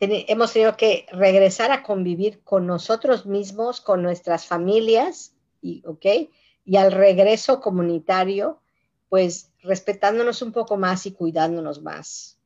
hemos 0.00 0.52
tenido 0.52 0.76
que 0.76 1.06
regresar 1.12 1.72
a 1.72 1.82
convivir 1.82 2.40
con 2.44 2.66
nosotros 2.66 3.26
mismos, 3.26 3.80
con 3.80 4.02
nuestras 4.02 4.46
familias, 4.46 5.34
y, 5.60 5.82
¿ok? 5.86 6.30
Y 6.64 6.76
al 6.76 6.92
regreso 6.92 7.60
comunitario, 7.60 8.60
pues 9.08 9.50
respetándonos 9.62 10.42
un 10.42 10.52
poco 10.52 10.76
más 10.76 11.06
y 11.06 11.12
cuidándonos 11.12 11.82
más 11.82 12.38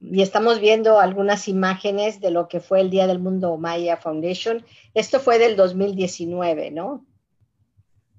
y 0.00 0.22
estamos 0.22 0.60
viendo 0.60 1.00
algunas 1.00 1.48
imágenes 1.48 2.20
de 2.20 2.30
lo 2.30 2.48
que 2.48 2.60
fue 2.60 2.80
el 2.80 2.90
Día 2.90 3.06
del 3.06 3.18
Mundo 3.18 3.56
Maya 3.56 3.96
Foundation. 3.96 4.64
Esto 4.94 5.20
fue 5.20 5.38
del 5.38 5.56
2019, 5.56 6.70
¿no? 6.70 7.04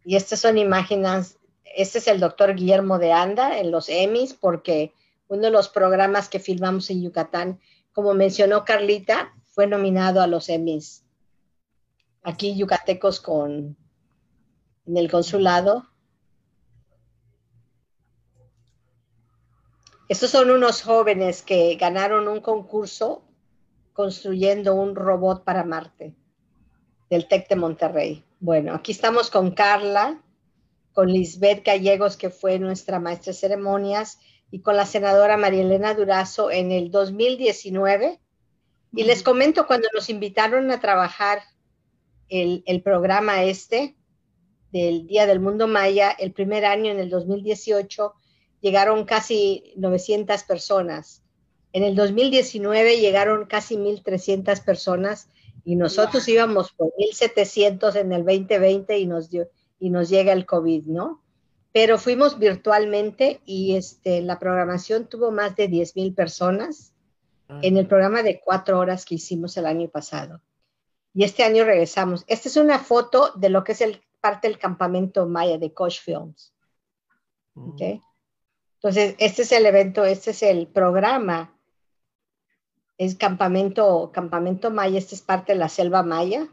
Y 0.03 0.15
estas 0.15 0.39
son 0.39 0.57
imágenes, 0.57 1.37
este 1.63 1.99
es 1.99 2.07
el 2.07 2.19
doctor 2.19 2.55
Guillermo 2.55 2.97
de 2.97 3.11
Anda 3.11 3.59
en 3.59 3.71
los 3.71 3.89
Emmys, 3.89 4.33
porque 4.33 4.93
uno 5.27 5.43
de 5.43 5.51
los 5.51 5.69
programas 5.69 6.29
que 6.29 6.39
filmamos 6.39 6.89
en 6.89 7.03
Yucatán, 7.03 7.59
como 7.97 8.13
mencionó 8.13 8.63
Carlita, 8.63 9.33
fue 9.55 9.65
nominado 9.65 10.21
a 10.21 10.27
los 10.27 10.49
Emmys. 10.49 11.03
Aquí 12.21 12.55
yucatecos 12.55 13.19
con 13.19 13.75
en 14.85 14.97
el 14.97 15.09
consulado 15.09 15.87
Estos 20.09 20.29
son 20.29 20.51
unos 20.51 20.83
jóvenes 20.83 21.41
que 21.41 21.73
ganaron 21.73 22.27
un 22.27 22.39
concurso 22.39 23.23
construyendo 23.93 24.75
un 24.75 24.95
robot 24.95 25.43
para 25.43 25.63
Marte 25.63 26.15
del 27.09 27.27
TEC 27.27 27.49
de 27.49 27.55
Monterrey. 27.55 28.23
Bueno, 28.39 28.75
aquí 28.75 28.91
estamos 28.91 29.31
con 29.31 29.55
Carla, 29.55 30.21
con 30.93 31.07
Lisbeth 31.07 31.65
Gallegos, 31.65 32.15
que 32.15 32.29
fue 32.29 32.59
nuestra 32.59 32.99
maestra 32.99 33.33
de 33.33 33.39
ceremonias, 33.39 34.19
y 34.51 34.61
con 34.61 34.75
la 34.75 34.85
senadora 34.85 35.37
María 35.37 35.61
Elena 35.61 35.93
Durazo 35.93 36.51
en 36.51 36.71
el 36.71 36.91
2019. 36.91 38.19
Y 38.93 39.03
les 39.03 39.23
comento 39.23 39.67
cuando 39.67 39.87
nos 39.93 40.09
invitaron 40.09 40.71
a 40.71 40.79
trabajar 40.79 41.41
el, 42.29 42.63
el 42.65 42.81
programa 42.81 43.43
este 43.43 43.95
del 44.71 45.07
Día 45.07 45.25
del 45.25 45.39
Mundo 45.39 45.67
Maya, 45.67 46.11
el 46.11 46.33
primer 46.33 46.65
año 46.65 46.91
en 46.91 46.99
el 46.99 47.09
2018, 47.09 48.13
llegaron 48.61 49.05
casi 49.05 49.73
900 49.75 50.43
personas. 50.43 51.23
En 51.73 51.83
el 51.83 51.95
2019 51.95 52.99
llegaron 52.99 53.45
casi 53.45 53.75
1.300 53.75 54.63
personas 54.63 55.29
y 55.63 55.75
nosotros 55.75 56.27
íbamos 56.27 56.71
por 56.71 56.93
1.700 56.97 57.95
en 57.97 58.13
el 58.13 58.23
2020 58.25 58.97
y 58.97 59.05
nos, 59.05 59.29
dio, 59.29 59.49
y 59.79 59.89
nos 59.89 60.09
llega 60.09 60.31
el 60.33 60.45
COVID, 60.45 60.85
¿no? 60.85 61.21
Pero 61.77 61.99
fuimos 61.99 62.39
virtualmente 62.39 63.39
y 63.45 63.75
este, 63.75 64.23
la 64.23 64.39
programación 64.39 65.05
tuvo 65.05 65.29
más 65.29 65.55
de 65.55 65.69
10.000 65.69 66.15
personas 66.15 66.91
ah. 67.49 67.59
en 67.61 67.77
el 67.77 67.85
programa 67.85 68.23
de 68.23 68.41
cuatro 68.43 68.79
horas 68.79 69.05
que 69.05 69.13
hicimos 69.13 69.55
el 69.57 69.67
año 69.67 69.87
pasado. 69.87 70.41
Y 71.13 71.23
este 71.23 71.43
año 71.43 71.65
regresamos. 71.65 72.23
Esta 72.25 72.49
es 72.49 72.57
una 72.57 72.79
foto 72.79 73.31
de 73.35 73.49
lo 73.49 73.63
que 73.63 73.73
es 73.73 73.81
el, 73.81 74.01
parte 74.19 74.47
del 74.47 74.57
campamento 74.57 75.27
Maya 75.27 75.59
de 75.59 75.71
Koch 75.71 75.99
Films. 75.99 76.51
Mm. 77.53 77.69
¿Okay? 77.69 78.01
Entonces, 78.77 79.13
este 79.19 79.43
es 79.43 79.51
el 79.51 79.67
evento, 79.67 80.03
este 80.03 80.31
es 80.31 80.41
el 80.41 80.65
programa. 80.65 81.55
Es 82.97 83.13
campamento, 83.13 84.09
campamento 84.11 84.71
maya, 84.71 84.97
este 84.97 85.13
es 85.13 85.21
parte 85.21 85.53
de 85.53 85.59
la 85.59 85.69
selva 85.69 86.01
maya. 86.01 86.47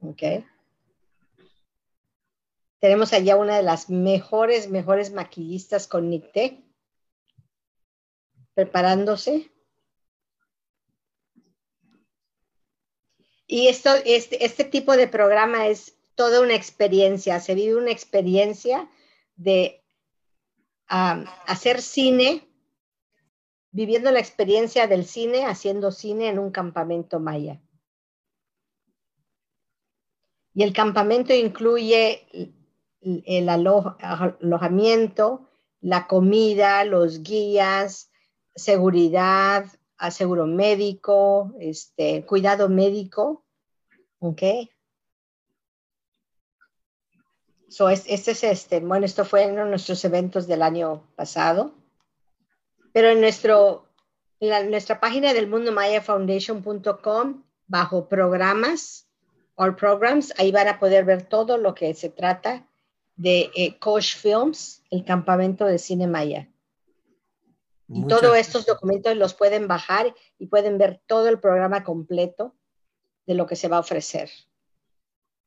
Ok. 0.00 0.22
Tenemos 2.78 3.12
allá 3.12 3.36
una 3.36 3.56
de 3.56 3.62
las 3.62 3.88
mejores, 3.88 4.68
mejores 4.68 5.12
maquillistas 5.12 5.86
con 5.86 6.10
NICTE, 6.10 6.62
preparándose. 8.54 9.50
Y 13.46 13.68
esto, 13.68 13.90
este, 14.04 14.44
este 14.44 14.64
tipo 14.64 14.96
de 14.96 15.08
programa 15.08 15.68
es 15.68 15.96
toda 16.14 16.40
una 16.40 16.54
experiencia, 16.54 17.40
se 17.40 17.54
vive 17.54 17.76
una 17.76 17.92
experiencia 17.92 18.90
de 19.36 19.84
hacer 20.88 21.82
cine, 21.82 22.48
viviendo 23.70 24.10
la 24.10 24.20
experiencia 24.20 24.86
del 24.86 25.04
cine, 25.04 25.44
haciendo 25.44 25.92
cine 25.92 26.28
en 26.28 26.38
un 26.38 26.50
campamento 26.50 27.20
maya. 27.20 27.60
Y 30.54 30.62
el 30.62 30.72
campamento 30.72 31.34
incluye 31.34 32.26
el 33.24 33.48
alojamiento, 33.48 35.48
la 35.80 36.06
comida, 36.06 36.84
los 36.84 37.22
guías, 37.22 38.10
seguridad, 38.54 39.66
aseguro 39.96 40.46
médico, 40.46 41.54
este, 41.60 42.24
cuidado 42.26 42.68
médico, 42.68 43.44
¿ok? 44.18 44.42
este 48.06 48.30
es 48.30 48.44
este, 48.44 48.80
bueno, 48.80 49.04
esto 49.04 49.24
fue 49.24 49.46
de 49.46 49.52
nuestros 49.52 50.02
eventos 50.04 50.46
del 50.46 50.62
año 50.62 51.02
pasado, 51.14 51.74
pero 52.92 53.10
en 53.10 53.20
nuestro, 53.20 53.86
nuestra 54.40 54.98
página 54.98 55.34
del 55.34 55.46
mundo 55.46 55.72
mayafoundation.com, 55.72 57.42
bajo 57.66 58.08
programas, 58.08 59.10
all 59.56 59.76
programs, 59.76 60.32
ahí 60.38 60.52
van 60.52 60.68
a 60.68 60.78
poder 60.78 61.04
ver 61.04 61.24
todo 61.24 61.58
lo 61.58 61.74
que 61.74 61.92
se 61.94 62.08
trata 62.08 62.65
de 63.16 63.50
eh, 63.56 63.78
Films, 64.00 64.82
el 64.90 65.04
campamento 65.04 65.64
de 65.64 65.78
cine 65.78 66.06
maya. 66.06 66.48
Y 67.88 68.06
todos 68.06 68.36
estos 68.36 68.66
documentos 68.66 69.16
los 69.16 69.34
pueden 69.34 69.68
bajar 69.68 70.14
y 70.38 70.46
pueden 70.46 70.76
ver 70.76 71.00
todo 71.06 71.28
el 71.28 71.38
programa 71.38 71.84
completo 71.84 72.56
de 73.26 73.34
lo 73.34 73.46
que 73.46 73.56
se 73.56 73.68
va 73.68 73.76
a 73.76 73.80
ofrecer. 73.80 74.28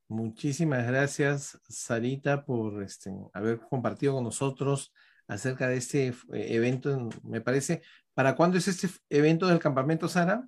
Muchísimas 0.08 0.88
gracias, 0.88 1.60
Sarita, 1.68 2.46
por 2.46 2.82
este, 2.82 3.12
haber 3.34 3.60
compartido 3.60 4.14
con 4.16 4.24
nosotros 4.24 4.92
acerca 5.28 5.68
de 5.68 5.78
este 5.78 6.08
eh, 6.08 6.14
evento, 6.32 7.10
me 7.24 7.42
parece. 7.42 7.84
¿Para 8.14 8.36
cuándo 8.36 8.58
es 8.58 8.68
este 8.68 8.90
evento 9.10 9.48
del 9.48 9.60
campamento, 9.60 10.08
Sara? 10.08 10.48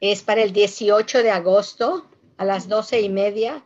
Es 0.00 0.22
para 0.22 0.42
el 0.42 0.52
18 0.52 1.22
de 1.22 1.30
agosto 1.30 2.08
a 2.36 2.44
las 2.44 2.68
12 2.68 3.00
y 3.02 3.08
media 3.10 3.64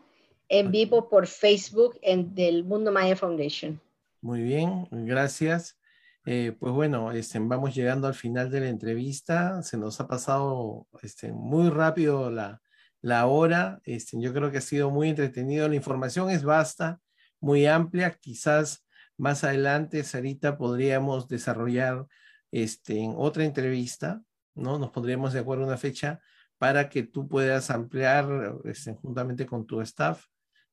en 0.48 0.70
vivo 0.70 1.08
por 1.08 1.26
Facebook 1.26 1.98
en 2.02 2.34
del 2.34 2.64
Mundo 2.64 2.90
Maya 2.90 3.16
Foundation. 3.16 3.80
Muy 4.20 4.42
bien, 4.42 4.88
gracias. 4.90 5.78
Eh, 6.24 6.54
pues 6.58 6.72
bueno, 6.72 7.12
este, 7.12 7.38
vamos 7.38 7.74
llegando 7.74 8.06
al 8.06 8.14
final 8.14 8.50
de 8.50 8.60
la 8.60 8.68
entrevista. 8.68 9.62
Se 9.62 9.76
nos 9.76 10.00
ha 10.00 10.08
pasado 10.08 10.86
este, 11.02 11.32
muy 11.32 11.70
rápido 11.70 12.30
la, 12.30 12.60
la 13.00 13.26
hora. 13.26 13.80
Este, 13.84 14.20
yo 14.20 14.32
creo 14.32 14.50
que 14.50 14.58
ha 14.58 14.62
sido 14.62 14.90
muy 14.90 15.08
entretenido. 15.08 15.68
La 15.68 15.76
información 15.76 16.30
es 16.30 16.42
vasta, 16.42 17.00
muy 17.40 17.66
amplia. 17.66 18.18
Quizás 18.20 18.84
más 19.16 19.44
adelante, 19.44 20.02
Sarita, 20.04 20.58
podríamos 20.58 21.28
desarrollar 21.28 22.06
este, 22.50 22.98
en 22.98 23.14
otra 23.16 23.44
entrevista, 23.44 24.22
¿no? 24.54 24.78
Nos 24.78 24.90
pondríamos 24.90 25.32
de 25.32 25.40
acuerdo 25.40 25.64
una 25.64 25.76
fecha 25.76 26.20
para 26.58 26.88
que 26.88 27.04
tú 27.04 27.28
puedas 27.28 27.70
ampliar 27.70 28.56
este, 28.64 28.94
juntamente 28.94 29.46
con 29.46 29.66
tu 29.66 29.80
staff 29.80 30.26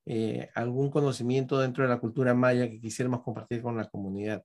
eh, 0.06 0.50
algún 0.54 0.90
conocimiento 0.90 1.58
dentro 1.58 1.84
de 1.84 1.90
la 1.90 1.98
cultura 1.98 2.34
maya 2.34 2.70
que 2.70 2.80
quisiéramos 2.80 3.22
compartir 3.22 3.62
con 3.62 3.76
la 3.76 3.88
comunidad. 3.88 4.44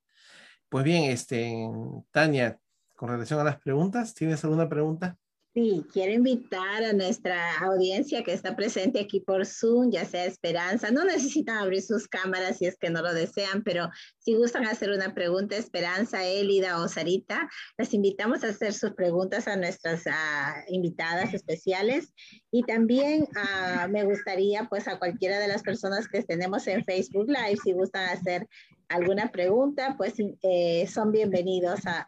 Pues 0.69 0.83
bien, 0.83 1.05
este, 1.11 1.69
Tania, 2.11 2.59
con 2.95 3.09
relación 3.09 3.39
a 3.39 3.43
las 3.43 3.59
preguntas, 3.59 4.13
¿tienes 4.15 4.43
alguna 4.43 4.69
pregunta? 4.69 5.17
Sí, 5.53 5.85
quiero 5.91 6.13
invitar 6.13 6.81
a 6.81 6.93
nuestra 6.93 7.57
audiencia 7.57 8.23
que 8.23 8.31
está 8.31 8.55
presente 8.55 9.01
aquí 9.01 9.19
por 9.19 9.45
Zoom, 9.45 9.91
ya 9.91 10.05
sea 10.05 10.23
Esperanza. 10.23 10.91
No 10.91 11.03
necesitan 11.03 11.57
abrir 11.57 11.81
sus 11.81 12.07
cámaras 12.07 12.59
si 12.59 12.67
es 12.67 12.77
que 12.77 12.89
no 12.89 13.01
lo 13.01 13.13
desean, 13.13 13.61
pero 13.61 13.89
si 14.17 14.35
gustan 14.35 14.65
hacer 14.65 14.91
una 14.91 15.13
pregunta, 15.13 15.57
Esperanza, 15.57 16.25
Elida 16.25 16.81
o 16.81 16.87
Sarita, 16.87 17.49
les 17.77 17.93
invitamos 17.93 18.45
a 18.45 18.47
hacer 18.47 18.71
sus 18.71 18.93
preguntas 18.93 19.49
a 19.49 19.57
nuestras 19.57 20.03
ah, 20.07 20.63
invitadas 20.69 21.33
especiales. 21.33 22.13
Y 22.49 22.63
también 22.63 23.27
ah, 23.35 23.89
me 23.91 24.05
gustaría, 24.05 24.69
pues, 24.69 24.87
a 24.87 24.99
cualquiera 24.99 25.37
de 25.37 25.49
las 25.49 25.63
personas 25.63 26.07
que 26.07 26.23
tenemos 26.23 26.65
en 26.67 26.85
Facebook 26.85 27.27
Live, 27.27 27.57
si 27.61 27.73
gustan 27.73 28.07
hacer 28.07 28.47
alguna 28.91 29.31
pregunta, 29.31 29.95
pues 29.97 30.15
eh, 30.19 30.85
son 30.87 31.11
bienvenidos 31.11 31.85
a, 31.87 32.05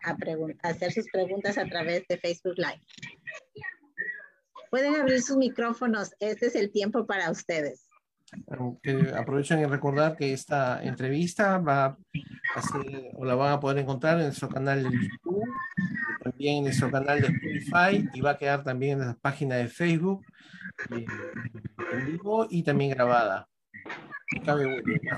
hacer 0.61 0.91
sus 0.91 1.09
preguntas 1.09 1.57
a 1.57 1.65
través 1.65 2.05
de 2.07 2.17
Facebook 2.17 2.55
Live. 2.57 2.81
Pueden 4.69 4.95
abrir 4.95 5.21
sus 5.21 5.37
micrófonos, 5.37 6.11
este 6.19 6.47
es 6.47 6.55
el 6.55 6.71
tiempo 6.71 7.05
para 7.05 7.31
ustedes. 7.31 7.87
aprovechen 9.15 9.59
y 9.59 9.65
recordar 9.65 10.17
que 10.17 10.33
esta 10.33 10.83
entrevista 10.83 11.57
va 11.59 11.97
a 12.55 12.61
ser, 12.61 13.11
o 13.13 13.23
la 13.23 13.35
van 13.35 13.53
a 13.53 13.59
poder 13.59 13.77
encontrar 13.77 14.17
en 14.17 14.25
nuestro 14.25 14.49
canal 14.49 14.83
de 14.83 14.89
YouTube, 14.89 15.43
también 16.21 16.57
en 16.57 16.63
nuestro 16.65 16.91
canal 16.91 17.21
de 17.21 17.27
Spotify 17.27 18.09
y 18.13 18.21
va 18.21 18.31
a 18.31 18.37
quedar 18.37 18.63
también 18.63 18.99
en 18.99 19.07
la 19.07 19.15
página 19.15 19.55
de 19.55 19.67
Facebook 19.67 20.25
eh, 20.91 21.05
en 21.93 22.05
vivo 22.07 22.47
y 22.49 22.63
también 22.63 22.91
grabada. 22.91 23.47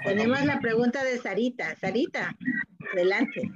Tenemos 0.03 0.45
la 0.45 0.59
pregunta 0.59 1.03
de 1.03 1.17
Sarita. 1.19 1.75
Sarita, 1.75 2.35
adelante. 2.93 3.51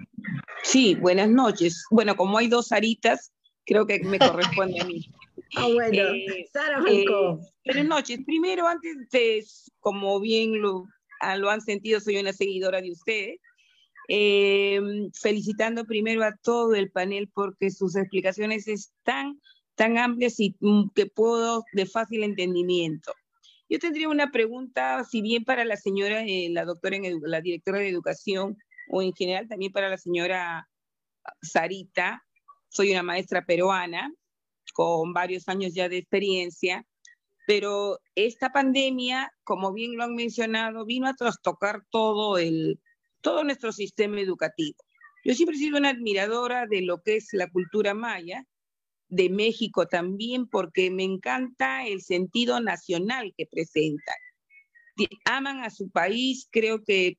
Sí, 0.64 0.96
buenas 0.96 1.30
noches. 1.30 1.86
Bueno, 1.92 2.16
como 2.16 2.38
hay 2.38 2.48
dos 2.48 2.68
Saritas, 2.68 3.32
creo 3.66 3.86
que 3.86 4.00
me 4.04 4.20
corresponde 4.20 4.80
a 4.82 4.86
mí. 4.86 5.06
Ah, 5.56 5.68
bueno. 5.74 6.14
Eh, 6.14 6.46
Sara 6.54 6.78
eh, 6.88 7.06
buenas 7.66 7.86
noches. 7.88 8.20
Primero, 8.24 8.68
antes 8.68 8.96
de, 9.10 9.44
como 9.80 10.20
bien 10.20 10.62
lo, 10.62 10.86
ah, 11.22 11.38
lo 11.38 11.50
han 11.50 11.62
sentido, 11.62 12.00
soy 12.00 12.18
una 12.18 12.34
seguidora 12.34 12.82
de 12.82 12.92
ustedes. 12.92 13.40
Eh, 14.10 14.80
felicitando 15.20 15.86
primero 15.86 16.24
a 16.24 16.36
todo 16.44 16.76
el 16.76 16.92
panel 16.92 17.32
porque 17.34 17.72
sus 17.72 17.96
explicaciones 17.96 18.68
están 18.68 19.40
tan 19.74 19.98
amplias 19.98 20.40
y 20.40 20.56
mm, 20.60 20.90
que 20.94 21.08
puedo 21.08 21.64
de 21.74 21.88
fácil 21.88 22.24
entendimiento. 22.24 23.12
Yo 23.70 23.78
tendría 23.78 24.10
una 24.10 24.32
pregunta, 24.32 25.04
si 25.04 25.22
bien 25.22 25.44
para 25.44 25.64
la 25.64 25.78
señora, 25.78 26.24
eh, 26.26 26.50
la 26.50 26.66
doctora, 26.66 26.98
la 27.22 27.42
directora 27.42 27.78
de 27.78 27.90
educación, 27.90 28.58
o 28.90 29.04
en 29.04 29.14
general 29.14 29.48
también 29.48 29.72
para 29.72 29.90
la 29.90 29.98
señora 29.98 30.68
Sarita. 31.42 32.26
Soy 32.70 32.92
una 32.92 33.04
maestra 33.04 33.46
peruana 33.46 34.12
con 34.74 35.14
varios 35.14 35.48
años 35.48 35.74
ya 35.74 35.88
de 35.88 35.98
experiencia, 35.98 36.86
pero 37.46 38.00
esta 38.16 38.52
pandemia, 38.52 39.32
como 39.44 39.72
bien 39.72 39.98
lo 39.98 40.04
han 40.04 40.16
mencionado, 40.16 40.86
vino 40.86 41.08
a 41.08 41.14
trastocar 41.14 41.84
todo, 41.92 42.38
el, 42.38 42.80
todo 43.22 43.44
nuestro 43.44 43.72
sistema 43.72 44.20
educativo. 44.20 44.78
Yo 45.24 45.36
siempre 45.36 45.56
he 45.56 45.60
sido 45.60 45.78
una 45.78 45.90
admiradora 45.90 46.66
de 46.66 46.82
lo 46.82 47.02
que 47.02 47.18
es 47.18 47.30
la 47.34 47.50
cultura 47.50 47.94
maya 47.94 48.46
de 49.10 49.30
México 49.30 49.88
también 49.88 50.48
porque 50.48 50.92
me 50.92 51.04
encanta 51.04 51.86
el 51.86 52.02
sentido 52.02 52.60
nacional 52.62 53.34
que 53.36 53.46
presentan. 53.48 54.16
Aman 55.26 55.64
a 55.64 55.70
su 55.70 55.90
país, 55.90 56.48
creo 56.52 56.84
que 56.84 57.18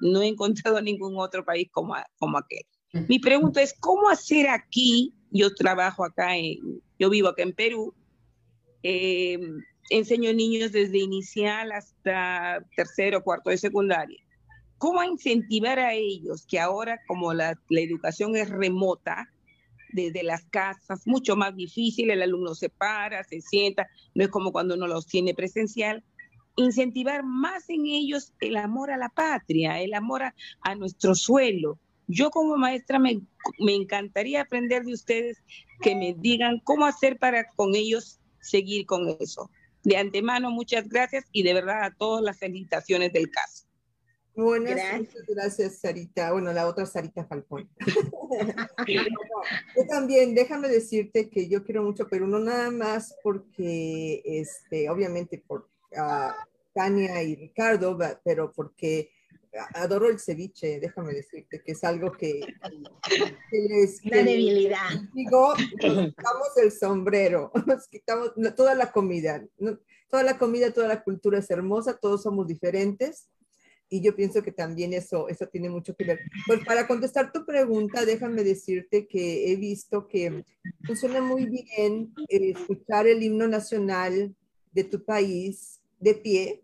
no 0.00 0.22
he 0.22 0.28
encontrado 0.28 0.80
ningún 0.82 1.18
otro 1.18 1.44
país 1.44 1.68
como, 1.72 1.94
como 2.18 2.38
aquel. 2.38 2.64
Mi 3.08 3.20
pregunta 3.20 3.62
es, 3.62 3.72
¿cómo 3.78 4.08
hacer 4.08 4.48
aquí? 4.48 5.14
Yo 5.30 5.54
trabajo 5.54 6.04
acá, 6.04 6.36
en, 6.36 6.58
yo 6.98 7.08
vivo 7.08 7.28
acá 7.28 7.44
en 7.44 7.52
Perú, 7.52 7.94
em, 8.82 9.62
enseño 9.90 10.32
niños 10.32 10.72
desde 10.72 10.98
inicial 10.98 11.70
hasta 11.70 12.66
tercero, 12.74 13.22
cuarto 13.22 13.50
de 13.50 13.58
secundaria. 13.58 14.18
¿Cómo 14.78 15.04
incentivar 15.04 15.78
a 15.78 15.94
ellos 15.94 16.44
que 16.46 16.58
ahora, 16.58 17.00
como 17.06 17.32
la, 17.32 17.56
la 17.68 17.80
educación 17.80 18.34
es 18.34 18.48
remota, 18.48 19.28
desde 19.92 20.22
las 20.22 20.44
casas, 20.46 21.06
mucho 21.06 21.36
más 21.36 21.54
difícil, 21.54 22.10
el 22.10 22.22
alumno 22.22 22.54
se 22.54 22.68
para, 22.68 23.24
se 23.24 23.40
sienta, 23.40 23.88
no 24.14 24.24
es 24.24 24.30
como 24.30 24.52
cuando 24.52 24.74
uno 24.74 24.86
los 24.86 25.06
tiene 25.06 25.34
presencial. 25.34 26.04
Incentivar 26.56 27.22
más 27.24 27.68
en 27.68 27.86
ellos 27.86 28.32
el 28.40 28.56
amor 28.56 28.90
a 28.90 28.96
la 28.96 29.08
patria, 29.08 29.80
el 29.80 29.94
amor 29.94 30.22
a, 30.22 30.74
nuestro 30.74 31.14
suelo. 31.14 31.78
Yo 32.06 32.30
como 32.30 32.56
maestra 32.56 32.98
me, 32.98 33.20
me 33.58 33.74
encantaría 33.74 34.42
aprender 34.42 34.84
de 34.84 34.94
ustedes 34.94 35.38
que 35.80 35.94
me 35.94 36.14
digan 36.14 36.60
cómo 36.64 36.86
hacer 36.86 37.18
para 37.18 37.46
con 37.54 37.74
ellos 37.74 38.20
seguir 38.40 38.84
con 38.86 39.16
eso. 39.20 39.50
De 39.84 39.96
antemano, 39.96 40.50
muchas 40.50 40.88
gracias 40.88 41.24
y 41.32 41.42
de 41.42 41.54
verdad 41.54 41.84
a 41.84 41.94
todas 41.94 42.22
las 42.22 42.38
felicitaciones 42.38 43.12
del 43.12 43.30
caso. 43.30 43.69
Buenas 44.40 44.74
gracias. 44.74 45.26
gracias, 45.28 45.78
Sarita. 45.80 46.32
Bueno, 46.32 46.52
la 46.52 46.66
otra 46.66 46.86
Sarita 46.86 47.26
Falcón. 47.26 47.68
yo 49.76 49.86
también, 49.88 50.34
déjame 50.34 50.68
decirte 50.68 51.28
que 51.28 51.48
yo 51.48 51.62
quiero 51.62 51.82
mucho 51.82 52.08
Perú, 52.08 52.26
no 52.26 52.38
nada 52.38 52.70
más 52.70 53.14
porque, 53.22 54.22
este, 54.24 54.88
obviamente 54.88 55.42
por 55.46 55.68
uh, 55.92 56.32
Tania 56.72 57.22
y 57.22 57.36
Ricardo, 57.36 57.98
pero 58.24 58.50
porque 58.52 59.10
adoro 59.74 60.08
el 60.08 60.18
ceviche, 60.18 60.80
déjame 60.80 61.12
decirte 61.12 61.60
que 61.62 61.72
es 61.72 61.84
algo 61.84 62.12
que, 62.12 62.40
que 63.50 63.58
les... 63.68 64.04
La 64.06 64.22
debilidad. 64.22 64.88
Digo, 65.12 65.54
nos 65.54 66.08
quitamos 66.08 66.56
el 66.62 66.72
sombrero, 66.72 67.52
nos 67.66 67.88
quitamos 67.88 68.32
toda 68.56 68.74
la 68.74 68.90
comida, 68.90 69.44
toda 70.08 70.22
la 70.22 70.38
comida, 70.38 70.72
toda 70.72 70.88
la 70.88 71.02
cultura 71.02 71.40
es 71.40 71.50
hermosa, 71.50 71.98
todos 71.98 72.22
somos 72.22 72.46
diferentes 72.46 73.28
y 73.90 74.00
yo 74.00 74.14
pienso 74.14 74.42
que 74.42 74.52
también 74.52 74.92
eso, 74.92 75.28
eso 75.28 75.48
tiene 75.48 75.68
mucho 75.68 75.94
que 75.96 76.04
ver. 76.04 76.20
Pues 76.46 76.64
para 76.64 76.86
contestar 76.86 77.32
tu 77.32 77.44
pregunta, 77.44 78.04
déjame 78.04 78.44
decirte 78.44 79.08
que 79.08 79.52
he 79.52 79.56
visto 79.56 80.06
que 80.06 80.44
funciona 80.86 81.20
muy 81.20 81.46
bien 81.46 82.14
eh, 82.28 82.52
escuchar 82.56 83.08
el 83.08 83.22
himno 83.22 83.48
nacional 83.48 84.34
de 84.72 84.84
tu 84.84 85.04
país 85.04 85.80
de 85.98 86.14
pie, 86.14 86.62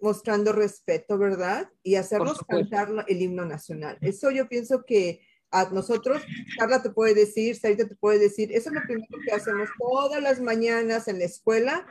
mostrando 0.00 0.52
respeto, 0.52 1.16
¿verdad? 1.16 1.70
Y 1.82 1.94
hacernos 1.94 2.38
cantar 2.46 2.90
el 3.08 3.22
himno 3.22 3.46
nacional. 3.46 3.96
Eso 4.02 4.30
yo 4.30 4.46
pienso 4.46 4.84
que 4.84 5.20
a 5.50 5.64
nosotros, 5.70 6.22
Carla 6.58 6.82
te 6.82 6.90
puede 6.90 7.14
decir, 7.14 7.56
Sarita 7.56 7.88
te 7.88 7.96
puede 7.96 8.18
decir, 8.18 8.52
eso 8.52 8.68
es 8.68 8.74
lo 8.74 8.82
primero 8.82 9.18
que 9.24 9.32
hacemos 9.32 9.68
todas 9.78 10.22
las 10.22 10.40
mañanas 10.40 11.08
en 11.08 11.18
la 11.18 11.24
escuela 11.24 11.86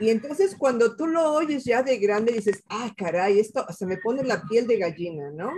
y 0.00 0.10
entonces 0.10 0.54
cuando 0.56 0.96
tú 0.96 1.06
lo 1.06 1.32
oyes 1.32 1.64
ya 1.64 1.82
de 1.82 1.98
grande 1.98 2.32
dices, 2.32 2.62
ah, 2.68 2.92
caray, 2.96 3.38
esto 3.38 3.66
se 3.76 3.86
me 3.86 3.96
pone 3.98 4.22
la 4.22 4.42
piel 4.42 4.66
de 4.66 4.78
gallina, 4.78 5.30
¿no? 5.30 5.52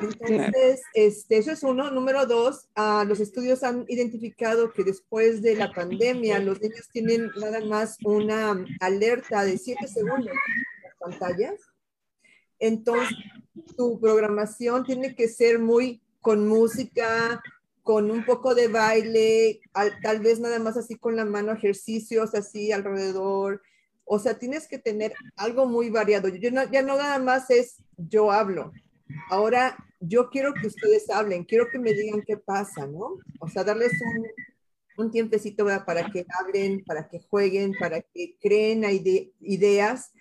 Entonces, 0.00 0.82
este, 0.94 1.38
eso 1.38 1.52
es 1.52 1.62
uno. 1.62 1.90
Número 1.90 2.26
dos, 2.26 2.68
uh, 2.76 3.04
los 3.06 3.20
estudios 3.20 3.62
han 3.62 3.84
identificado 3.88 4.72
que 4.72 4.84
después 4.84 5.42
de 5.42 5.54
la 5.54 5.72
pandemia 5.72 6.38
los 6.40 6.60
niños 6.60 6.88
tienen 6.92 7.30
nada 7.36 7.64
más 7.64 7.98
una 8.04 8.64
alerta 8.80 9.44
de 9.44 9.58
siete 9.58 9.86
segundos 9.86 10.28
en 10.28 10.82
las 10.82 10.96
pantallas. 10.98 11.60
Entonces, 12.58 13.16
tu 13.76 14.00
programación 14.00 14.84
tiene 14.84 15.14
que 15.14 15.28
ser 15.28 15.58
muy 15.58 16.00
con 16.20 16.46
música, 16.48 17.42
con 17.82 18.10
un 18.10 18.24
poco 18.24 18.54
de 18.54 18.68
baile, 18.68 19.60
tal 20.02 20.20
vez 20.20 20.38
nada 20.38 20.58
más 20.58 20.76
así 20.76 20.96
con 20.96 21.16
la 21.16 21.24
mano, 21.24 21.52
ejercicios 21.52 22.34
así 22.34 22.72
alrededor. 22.72 23.62
O 24.04 24.18
sea, 24.18 24.38
tienes 24.38 24.68
que 24.68 24.78
tener 24.78 25.12
algo 25.36 25.66
muy 25.66 25.90
variado. 25.90 26.28
Yo 26.28 26.50
ya 26.70 26.82
no 26.82 26.96
nada 26.96 27.18
más 27.18 27.50
es 27.50 27.76
yo 27.96 28.30
hablo. 28.30 28.72
Ahora 29.30 29.76
yo 30.00 30.30
quiero 30.30 30.52
que 30.54 30.66
ustedes 30.66 31.08
hablen, 31.10 31.44
quiero 31.44 31.68
que 31.70 31.78
me 31.78 31.92
digan 31.92 32.22
qué 32.26 32.36
pasa, 32.36 32.86
¿no? 32.86 33.18
O 33.40 33.48
sea, 33.48 33.64
darles 33.64 33.92
un, 33.92 35.04
un 35.04 35.10
tiempecito 35.10 35.66
para 35.86 36.10
que 36.10 36.26
hablen, 36.40 36.84
para 36.84 37.08
que 37.08 37.20
jueguen, 37.20 37.72
para 37.78 38.00
que 38.00 38.36
creen 38.40 38.84
ideas 39.40 40.12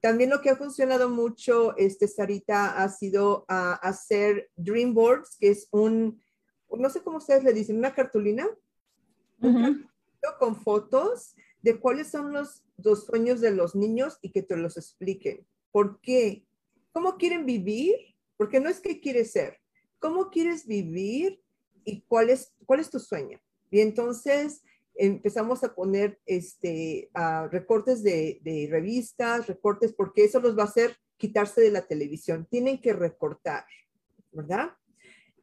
También 0.00 0.30
lo 0.30 0.40
que 0.40 0.50
ha 0.50 0.56
funcionado 0.56 1.08
mucho, 1.08 1.76
este, 1.76 2.06
Sarita, 2.06 2.82
ha 2.82 2.88
sido 2.88 3.40
uh, 3.48 3.78
hacer 3.82 4.50
dream 4.56 4.94
boards, 4.94 5.36
que 5.38 5.50
es 5.50 5.68
un, 5.70 6.20
no 6.76 6.90
sé 6.90 7.02
cómo 7.02 7.18
ustedes 7.18 7.44
le 7.44 7.52
dicen, 7.52 7.78
una 7.78 7.94
cartulina 7.94 8.46
con 10.38 10.56
fotos 10.56 11.34
de 11.62 11.78
cuáles 11.78 12.08
son 12.08 12.32
los, 12.32 12.64
los 12.76 13.06
sueños 13.06 13.40
de 13.40 13.52
los 13.52 13.74
niños 13.74 14.18
y 14.22 14.30
que 14.30 14.42
te 14.42 14.56
los 14.56 14.76
expliquen. 14.76 15.46
¿Por 15.70 16.00
qué? 16.00 16.44
¿Cómo 16.92 17.16
quieren 17.16 17.46
vivir? 17.46 17.94
Porque 18.36 18.60
no 18.60 18.68
es 18.68 18.80
que 18.80 19.00
quieres 19.00 19.32
ser. 19.32 19.58
¿Cómo 19.98 20.30
quieres 20.30 20.66
vivir 20.66 21.40
y 21.84 22.02
cuál 22.02 22.30
es, 22.30 22.52
cuál 22.66 22.80
es 22.80 22.90
tu 22.90 23.00
sueño? 23.00 23.40
Y 23.70 23.80
entonces 23.80 24.62
empezamos 24.94 25.62
a 25.64 25.74
poner 25.74 26.20
este, 26.26 27.10
recortes 27.50 28.02
de, 28.02 28.40
de, 28.42 28.68
revistas, 28.70 29.46
recortes, 29.46 29.92
porque 29.92 30.24
eso 30.24 30.40
los 30.40 30.56
va 30.56 30.62
a 30.62 30.66
hacer 30.66 30.96
quitarse 31.16 31.60
de 31.60 31.70
la 31.70 31.86
televisión. 31.86 32.46
Tienen 32.50 32.80
que 32.80 32.92
recortar, 32.92 33.64
¿verdad? 34.32 34.72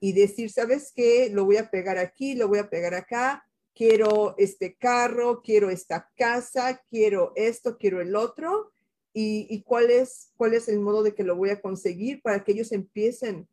Y 0.06 0.14
decir, 0.14 0.52
¿sabes 0.52 0.92
qué? 0.96 1.32
Lo 1.32 1.46
voy 1.46 1.58
a 1.58 1.72
pegar 1.72 1.98
aquí, 1.98 2.36
lo 2.36 2.48
voy 2.48 2.60
a 2.60 2.70
pegar 2.70 2.94
acá, 2.94 3.44
quiero 3.74 4.36
este 4.38 4.76
carro, 4.76 5.42
quiero 5.42 5.72
esta 5.72 6.12
casa, 6.16 6.80
quiero 6.92 7.34
esto, 7.36 7.76
quiero 7.80 8.00
el 8.02 8.16
otro. 8.16 8.72
Y, 9.14 9.64
cuál, 9.64 9.90
es, 9.90 10.32
cuál 10.38 10.54
es 10.54 10.70
el 10.70 10.80
modo 10.80 11.02
de 11.02 11.16
que 11.16 11.24
lo 11.24 11.36
voy 11.36 11.50
a 11.50 11.60
conseguir 11.60 12.22
para 12.22 12.44
que 12.44 12.52
ellos 12.52 12.72
empiecen 12.72 13.48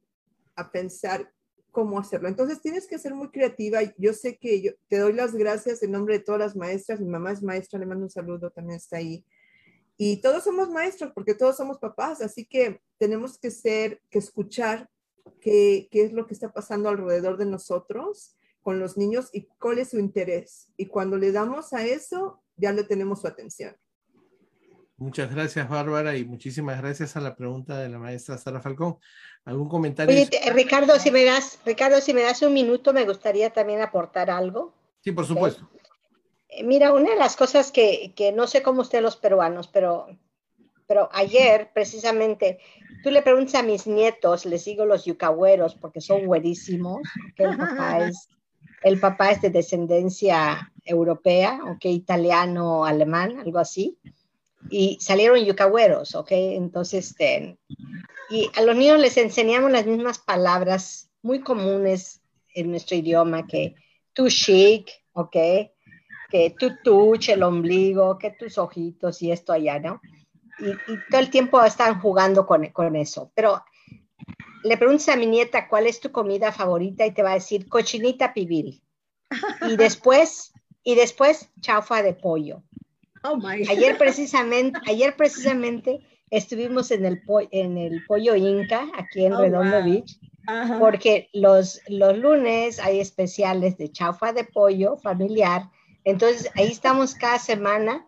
a 0.55 0.71
pensar 0.71 1.33
cómo 1.71 1.99
hacerlo. 1.99 2.29
Entonces 2.29 2.61
tienes 2.61 2.87
que 2.87 2.99
ser 2.99 3.15
muy 3.15 3.31
creativa. 3.31 3.81
Yo 3.97 4.13
sé 4.13 4.37
que 4.37 4.61
yo 4.61 4.73
te 4.89 4.99
doy 4.99 5.15
las 5.15 5.35
gracias 5.35 5.83
en 5.83 5.93
nombre 5.93 6.19
de 6.19 6.25
todas 6.25 6.39
las 6.39 6.55
maestras. 6.55 7.01
Mi 7.01 7.09
mamá 7.09 7.33
es 7.33 7.43
maestra, 7.43 7.79
le 7.79 7.87
mando 7.87 8.05
un 8.05 8.11
saludo, 8.11 8.51
también 8.51 8.77
está 8.77 8.99
ahí. 8.99 9.25
Y 9.97 10.21
todos 10.21 10.45
somos 10.45 10.69
maestros 10.69 11.13
porque 11.15 11.33
todos 11.33 11.57
somos 11.57 11.79
papás, 11.79 12.21
así 12.21 12.45
que 12.45 12.83
tenemos 12.99 13.39
que 13.39 13.51
ser, 13.51 14.03
que 14.11 14.19
escuchar 14.19 14.91
qué, 15.41 15.89
qué 15.91 16.05
es 16.05 16.13
lo 16.13 16.27
que 16.27 16.35
está 16.35 16.53
pasando 16.53 16.89
alrededor 16.89 17.37
de 17.37 17.47
nosotros 17.47 18.37
con 18.63 18.79
los 18.79 18.97
niños 18.97 19.31
y 19.33 19.49
cuál 19.59 19.79
es 19.79 19.91
su 19.91 19.99
interés. 19.99 20.69
Y 20.77 20.87
cuando 20.87 21.17
le 21.17 21.33
damos 21.33 21.73
a 21.73 21.85
eso, 21.85 22.43
ya 22.57 22.73
le 22.73 22.85
tenemos 22.85 23.21
su 23.21 23.27
atención. 23.27 23.77
Muchas 24.97 25.35
gracias, 25.35 25.69
Bárbara, 25.69 26.17
y 26.17 26.25
muchísimas 26.25 26.81
gracias 26.81 27.17
a 27.17 27.21
la 27.21 27.35
pregunta 27.35 27.79
de 27.79 27.89
la 27.89 27.99
maestra 27.99 28.39
Sara 28.39 28.61
Falcón. 28.61 28.99
¿Algún 29.45 29.69
comentario? 29.69 30.15
Oye, 30.15 30.31
Ricardo, 30.53 30.97
si 31.01 31.11
me 31.11 31.25
das, 31.25 31.59
Ricardo, 31.67 32.01
si 32.01 32.15
me 32.15 32.23
das 32.23 32.41
un 32.43 32.55
minuto, 32.55 32.93
me 32.93 33.05
gustaría 33.05 33.51
también 33.51 33.81
aportar 33.81 34.31
algo. 34.31 34.73
Sí, 35.01 35.11
por 35.11 35.27
supuesto. 35.27 35.69
Eh, 36.49 36.63
mira, 36.63 36.93
una 36.93 37.11
de 37.11 37.17
las 37.17 37.37
cosas 37.37 37.73
que, 37.73 38.13
que, 38.15 38.31
no 38.31 38.47
sé 38.47 38.63
cómo 38.63 38.83
ustedes 38.83 39.03
los 39.03 39.17
peruanos, 39.17 39.67
pero, 39.67 40.07
pero 40.93 41.09
ayer 41.11 41.71
precisamente, 41.73 42.59
tú 43.03 43.11
le 43.11 43.23
preguntas 43.23 43.55
a 43.55 43.63
mis 43.63 43.87
nietos, 43.87 44.45
les 44.45 44.67
digo 44.67 44.85
los 44.85 45.07
yucahueros 45.07 45.75
porque 45.75 46.03
son 46.03 46.27
buenísimos, 46.27 47.01
que 47.35 47.45
el 47.45 47.57
papá 47.57 47.99
es, 48.07 48.29
el 48.83 49.01
papá 49.01 49.31
es 49.31 49.41
de 49.41 49.49
descendencia 49.49 50.71
europea, 50.85 51.61
ok, 51.65 51.87
italiano, 51.87 52.85
alemán, 52.85 53.41
algo 53.41 53.59
así 53.59 53.97
y 54.69 54.99
salieron 55.01 55.43
yucahueros, 55.43 56.15
¿ok? 56.15 56.33
Entonces, 56.33 57.11
este, 57.11 57.59
y 58.29 58.51
a 58.55 58.61
los 58.61 58.77
niños 58.77 59.01
les 59.01 59.17
enseñamos 59.17 59.73
las 59.73 59.87
mismas 59.87 60.19
palabras 60.19 61.11
muy 61.23 61.41
comunes 61.41 62.21
en 62.55 62.71
nuestro 62.71 62.99
idioma, 62.99 63.47
que 63.47 63.77
tu 64.13 64.29
chic, 64.29 64.91
¿ok? 65.13 65.37
Que 66.31 66.55
tu 66.59 66.77
touch, 66.85 67.31
el 67.31 67.43
ombligo, 67.43 68.19
que 68.19 68.31
tus 68.31 68.59
ojitos 68.59 69.23
y 69.23 69.33
esto 69.33 69.55
allá, 69.55 69.79
¿no? 69.79 70.03
Y, 70.63 70.93
y 70.93 70.99
todo 71.11 71.21
el 71.21 71.31
tiempo 71.31 71.63
están 71.63 72.01
jugando 72.01 72.47
con, 72.47 72.67
con 72.69 72.97
eso. 72.97 73.31
Pero 73.35 73.63
le 74.63 74.77
preguntas 74.77 75.09
a 75.09 75.17
mi 75.17 75.27
nieta 75.27 75.69
cuál 75.69 75.87
es 75.87 76.01
tu 76.01 76.13
comida 76.13 76.53
favorita 76.53 77.05
y 77.05 77.13
te 77.13 77.23
va 77.23 77.33
a 77.33 77.35
decir 77.35 77.69
cochinita 77.69 78.33
pibil. 78.33 78.83
Y 79.69 79.77
después, 79.77 80.53
y 80.83 80.95
después 80.95 81.51
chaufa 81.61 82.03
de 82.03 82.15
pollo. 82.15 82.63
Oh 83.25 83.39
ayer 83.47 83.97
precisamente, 83.99 84.79
ayer 84.87 85.15
precisamente 85.17 86.01
estuvimos 86.31 86.91
en 86.91 87.05
el, 87.05 87.23
en 87.53 87.79
el 87.79 88.05
Pollo 88.07 88.35
Inca, 88.35 88.91
aquí 88.97 89.25
en 89.25 89.35
oh, 89.35 89.41
Redondo 89.41 89.85
Beach, 89.85 90.19
porque 90.81 91.29
los, 91.33 91.81
los 91.87 92.19
lunes 92.19 92.81
hay 92.81 92.99
especiales 92.99 93.79
de 93.79 93.93
chaufa 93.93 94.33
de 94.33 94.43
pollo 94.43 94.97
familiar. 94.97 95.71
Entonces 96.03 96.51
ahí 96.57 96.73
estamos 96.73 97.15
cada 97.15 97.39
semana 97.39 98.05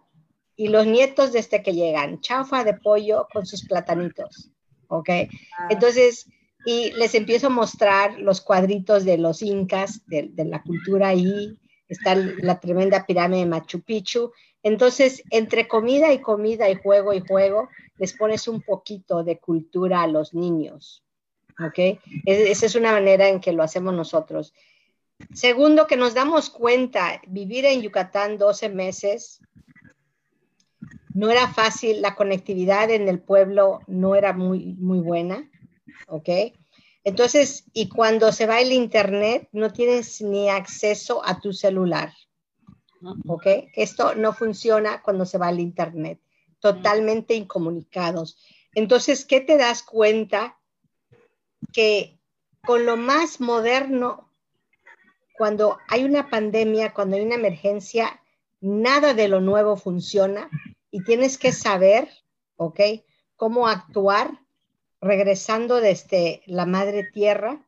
y 0.56 0.68
los 0.68 0.86
nietos 0.86 1.32
desde 1.32 1.62
que 1.62 1.72
llegan, 1.72 2.20
chaufa 2.20 2.64
de 2.64 2.74
pollo 2.74 3.26
con 3.32 3.46
sus 3.46 3.64
platanitos. 3.64 4.50
¿Ok? 4.88 5.08
Ah. 5.10 5.68
Entonces, 5.70 6.26
y 6.66 6.92
les 6.92 7.14
empiezo 7.14 7.48
a 7.48 7.50
mostrar 7.50 8.18
los 8.18 8.40
cuadritos 8.40 9.04
de 9.04 9.18
los 9.18 9.42
incas, 9.42 10.06
de, 10.06 10.28
de 10.32 10.44
la 10.44 10.62
cultura 10.62 11.08
ahí. 11.08 11.58
Está 11.88 12.14
la 12.14 12.60
tremenda 12.60 13.04
pirámide 13.04 13.40
de 13.40 13.46
Machu 13.46 13.82
Picchu 13.82 14.32
entonces, 14.64 15.22
entre 15.30 15.68
comida 15.68 16.12
y 16.12 16.20
comida 16.20 16.70
y 16.70 16.74
juego 16.74 17.12
y 17.12 17.20
juego, 17.20 17.68
les 17.98 18.14
pones 18.14 18.48
un 18.48 18.62
poquito 18.62 19.22
de 19.22 19.38
cultura 19.38 20.02
a 20.02 20.06
los 20.06 20.32
niños. 20.32 21.04
¿Ok? 21.64 22.00
Esa 22.24 22.66
es 22.66 22.74
una 22.74 22.92
manera 22.92 23.28
en 23.28 23.40
que 23.40 23.52
lo 23.52 23.62
hacemos 23.62 23.94
nosotros. 23.94 24.54
Segundo, 25.34 25.86
que 25.86 25.98
nos 25.98 26.14
damos 26.14 26.48
cuenta, 26.48 27.20
vivir 27.28 27.66
en 27.66 27.82
Yucatán 27.82 28.38
12 28.38 28.70
meses 28.70 29.40
no 31.14 31.30
era 31.30 31.48
fácil, 31.48 32.02
la 32.02 32.14
conectividad 32.14 32.90
en 32.90 33.08
el 33.08 33.20
pueblo 33.20 33.80
no 33.86 34.14
era 34.14 34.32
muy, 34.32 34.74
muy 34.74 34.98
buena. 34.98 35.50
¿Ok? 36.08 36.28
Entonces, 37.04 37.64
y 37.72 37.88
cuando 37.88 38.32
se 38.32 38.46
va 38.46 38.60
el 38.60 38.72
internet, 38.72 39.48
no 39.52 39.72
tienes 39.72 40.20
ni 40.20 40.50
acceso 40.50 41.24
a 41.24 41.40
tu 41.40 41.52
celular. 41.52 42.12
¿ok? 43.26 43.46
Esto 43.74 44.14
no 44.14 44.32
funciona 44.32 45.02
cuando 45.02 45.26
se 45.26 45.38
va 45.38 45.48
al 45.48 45.60
Internet, 45.60 46.20
totalmente 46.60 47.34
incomunicados. 47.34 48.38
Entonces, 48.74 49.24
¿qué 49.24 49.40
te 49.40 49.56
das 49.56 49.82
cuenta? 49.82 50.58
Que 51.72 52.18
con 52.64 52.86
lo 52.86 52.96
más 52.96 53.40
moderno, 53.40 54.30
cuando 55.36 55.78
hay 55.88 56.04
una 56.04 56.30
pandemia, 56.30 56.94
cuando 56.94 57.16
hay 57.16 57.22
una 57.22 57.34
emergencia, 57.34 58.20
nada 58.60 59.14
de 59.14 59.28
lo 59.28 59.40
nuevo 59.40 59.76
funciona 59.76 60.48
y 60.94 61.02
tienes 61.02 61.38
que 61.38 61.50
saber, 61.50 62.08
¿ok? 62.54 62.78
Cómo 63.34 63.66
actuar 63.66 64.38
regresando 65.00 65.80
desde 65.80 66.44
la 66.46 66.66
madre 66.66 67.02
tierra. 67.12 67.66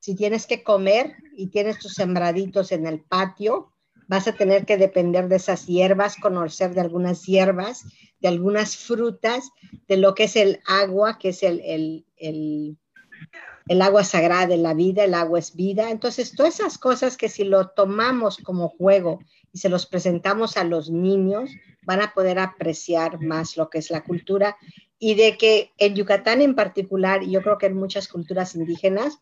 Si 0.00 0.14
tienes 0.14 0.46
que 0.46 0.62
comer 0.62 1.14
y 1.32 1.46
tienes 1.46 1.78
tus 1.78 1.94
sembraditos 1.94 2.70
en 2.70 2.86
el 2.86 3.00
patio, 3.00 3.72
vas 4.06 4.28
a 4.28 4.34
tener 4.34 4.66
que 4.66 4.76
depender 4.76 5.28
de 5.28 5.36
esas 5.36 5.64
hierbas, 5.64 6.16
conocer 6.16 6.74
de 6.74 6.82
algunas 6.82 7.24
hierbas, 7.24 7.86
de 8.20 8.28
algunas 8.28 8.76
frutas, 8.76 9.48
de 9.86 9.96
lo 9.96 10.14
que 10.14 10.24
es 10.24 10.36
el 10.36 10.60
agua, 10.66 11.18
que 11.18 11.30
es 11.30 11.42
el, 11.42 11.62
el, 11.64 12.04
el, 12.18 13.80
agua 13.80 14.04
sagrada 14.04 14.46
de 14.46 14.58
la 14.58 14.74
vida, 14.74 15.04
el 15.04 15.14
agua 15.14 15.38
es 15.38 15.56
vida. 15.56 15.90
Entonces, 15.90 16.36
todas 16.36 16.60
esas 16.60 16.76
cosas 16.76 17.16
que 17.16 17.30
si 17.30 17.44
lo 17.44 17.70
tomamos 17.70 18.36
como 18.36 18.68
juego 18.68 19.20
y 19.52 19.58
se 19.58 19.68
los 19.68 19.86
presentamos 19.86 20.56
a 20.56 20.64
los 20.64 20.90
niños, 20.90 21.50
van 21.82 22.02
a 22.02 22.12
poder 22.12 22.38
apreciar 22.38 23.20
más 23.20 23.56
lo 23.56 23.70
que 23.70 23.78
es 23.78 23.90
la 23.90 24.04
cultura 24.04 24.56
y 24.98 25.14
de 25.14 25.36
que 25.36 25.72
en 25.78 25.94
Yucatán 25.94 26.42
en 26.42 26.54
particular, 26.54 27.22
y 27.22 27.30
yo 27.30 27.42
creo 27.42 27.58
que 27.58 27.66
en 27.66 27.76
muchas 27.76 28.08
culturas 28.08 28.54
indígenas, 28.54 29.18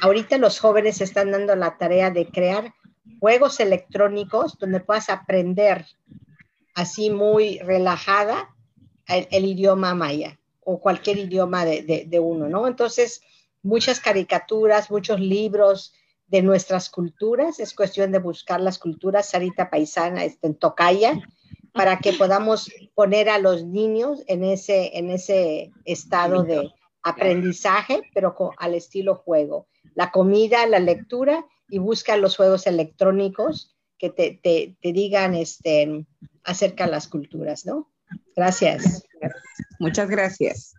ahorita 0.00 0.38
los 0.38 0.60
jóvenes 0.60 1.00
están 1.00 1.32
dando 1.32 1.56
la 1.56 1.76
tarea 1.78 2.10
de 2.10 2.26
crear 2.26 2.74
juegos 3.18 3.60
electrónicos 3.60 4.56
donde 4.58 4.80
puedas 4.80 5.10
aprender 5.10 5.84
así 6.74 7.10
muy 7.10 7.58
relajada 7.58 8.54
el, 9.06 9.44
idioma 9.44 9.94
maya 9.94 10.38
o 10.60 10.80
cualquier 10.80 11.18
idioma 11.18 11.64
de, 11.64 12.20
uno, 12.20 12.48
¿no? 12.48 12.68
Entonces, 12.68 13.22
muchas 13.62 13.98
caricaturas, 13.98 14.90
muchos 14.90 15.18
libros 15.18 15.92
de 16.30 16.42
nuestras 16.42 16.88
culturas, 16.90 17.58
es 17.58 17.74
cuestión 17.74 18.12
de 18.12 18.20
buscar 18.20 18.60
las 18.60 18.78
culturas, 18.78 19.30
Sarita 19.30 19.68
Paisana, 19.68 20.24
este, 20.24 20.46
en 20.46 20.54
Tocaya, 20.54 21.20
para 21.72 21.98
que 21.98 22.12
podamos 22.12 22.70
poner 22.94 23.28
a 23.28 23.38
los 23.38 23.64
niños 23.64 24.22
en 24.28 24.44
ese, 24.44 24.96
en 24.96 25.10
ese 25.10 25.72
estado 25.84 26.44
de 26.44 26.72
aprendizaje, 27.02 28.02
pero 28.14 28.34
al 28.58 28.74
estilo 28.74 29.16
juego. 29.16 29.66
La 29.94 30.12
comida, 30.12 30.66
la 30.66 30.78
lectura 30.78 31.44
y 31.68 31.78
busca 31.78 32.16
los 32.16 32.36
juegos 32.36 32.66
electrónicos 32.66 33.76
que 33.98 34.10
te, 34.10 34.38
te, 34.42 34.76
te 34.80 34.92
digan 34.92 35.34
este, 35.34 36.06
acerca 36.44 36.84
de 36.84 36.92
las 36.92 37.08
culturas, 37.08 37.66
¿no? 37.66 37.90
Gracias. 38.36 39.04
Muchas 39.80 40.08
gracias. 40.08 40.74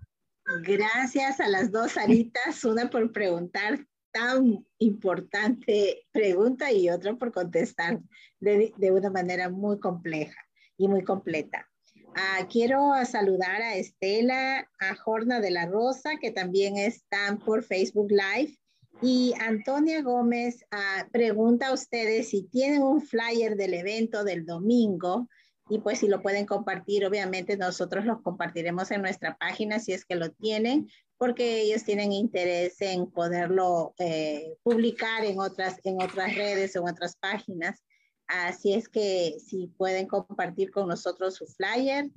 Gracias 0.63 1.39
a 1.39 1.47
las 1.47 1.71
dos 1.71 1.97
Aritas, 1.97 2.63
una 2.63 2.89
por 2.89 3.11
preguntar 3.11 3.85
tan 4.11 4.65
importante 4.79 6.05
pregunta 6.11 6.71
y 6.71 6.89
otra 6.89 7.15
por 7.15 7.31
contestar 7.31 7.99
de, 8.39 8.73
de, 8.77 8.91
una 8.91 9.09
manera 9.09 9.49
muy 9.49 9.79
compleja 9.79 10.39
y 10.77 10.87
muy 10.87 11.03
completa. 11.03 11.67
Ah, 12.15 12.47
quiero 12.49 12.93
saludar 13.05 13.61
a 13.61 13.75
Estela, 13.75 14.69
a 14.79 14.95
Jorna 14.95 15.39
de 15.39 15.51
la 15.51 15.65
Rosa, 15.65 16.17
que 16.19 16.31
también 16.31 16.77
están 16.77 17.39
por 17.39 17.63
Facebook 17.63 18.11
Live. 18.11 18.57
Y 19.01 19.33
Antonia 19.39 20.01
Gómez 20.01 20.65
ah, 20.71 21.07
pregunta 21.11 21.67
a 21.67 21.73
ustedes 21.73 22.29
si 22.29 22.43
tienen 22.43 22.83
un 22.83 23.01
flyer 23.01 23.55
del 23.55 23.73
evento 23.73 24.23
del 24.23 24.45
domingo 24.45 25.27
y 25.69 25.79
pues 25.79 25.99
si 25.99 26.07
lo 26.07 26.21
pueden 26.21 26.45
compartir, 26.45 27.05
obviamente 27.05 27.55
nosotros 27.55 28.05
los 28.05 28.21
compartiremos 28.21 28.91
en 28.91 29.01
nuestra 29.01 29.37
página 29.37 29.79
si 29.79 29.93
es 29.93 30.03
que 30.03 30.15
lo 30.15 30.31
tienen, 30.31 30.89
porque 31.21 31.61
ellos 31.61 31.83
tienen 31.83 32.11
interés 32.13 32.81
en 32.81 33.05
poderlo 33.05 33.93
eh, 33.99 34.57
publicar 34.63 35.23
en 35.23 35.39
otras, 35.39 35.79
en 35.83 36.01
otras 36.01 36.33
redes 36.33 36.75
o 36.75 36.79
en 36.79 36.95
otras 36.95 37.15
páginas. 37.15 37.83
Así 38.25 38.73
es 38.73 38.89
que 38.89 39.37
si 39.37 39.67
pueden 39.67 40.07
compartir 40.07 40.71
con 40.71 40.87
nosotros 40.87 41.35
su 41.35 41.45
flyer 41.45 42.09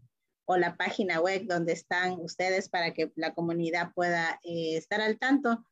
o 0.47 0.57
la 0.57 0.75
página 0.79 1.21
web 1.21 1.45
donde 1.45 1.75
están 1.75 2.13
ustedes 2.13 2.71
para 2.71 2.95
que 2.95 3.13
la 3.15 3.35
comunidad 3.35 3.93
pueda 3.95 4.41
eh, 4.43 4.79
estar 4.79 5.03
al 5.03 5.19
tanto. 5.19 5.63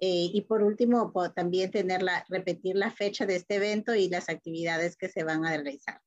Eh, 0.00 0.30
y 0.32 0.40
por 0.40 0.64
último, 0.64 1.12
también 1.32 1.70
tener 1.70 2.02
la, 2.02 2.24
repetir 2.28 2.74
la 2.74 2.90
fecha 2.90 3.24
de 3.24 3.36
este 3.36 3.54
evento 3.54 3.94
y 3.94 4.08
las 4.08 4.28
actividades 4.28 4.96
que 4.96 5.08
se 5.08 5.22
van 5.22 5.46
a 5.46 5.50
realizar. 5.50 6.00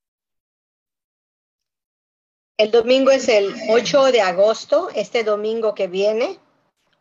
El 2.58 2.72
domingo 2.72 3.10
es 3.10 3.30
el 3.30 3.54
8 3.70 4.12
de 4.12 4.20
agosto, 4.20 4.90
este 4.94 5.24
domingo 5.24 5.74
que 5.74 5.88
viene, 5.88 6.40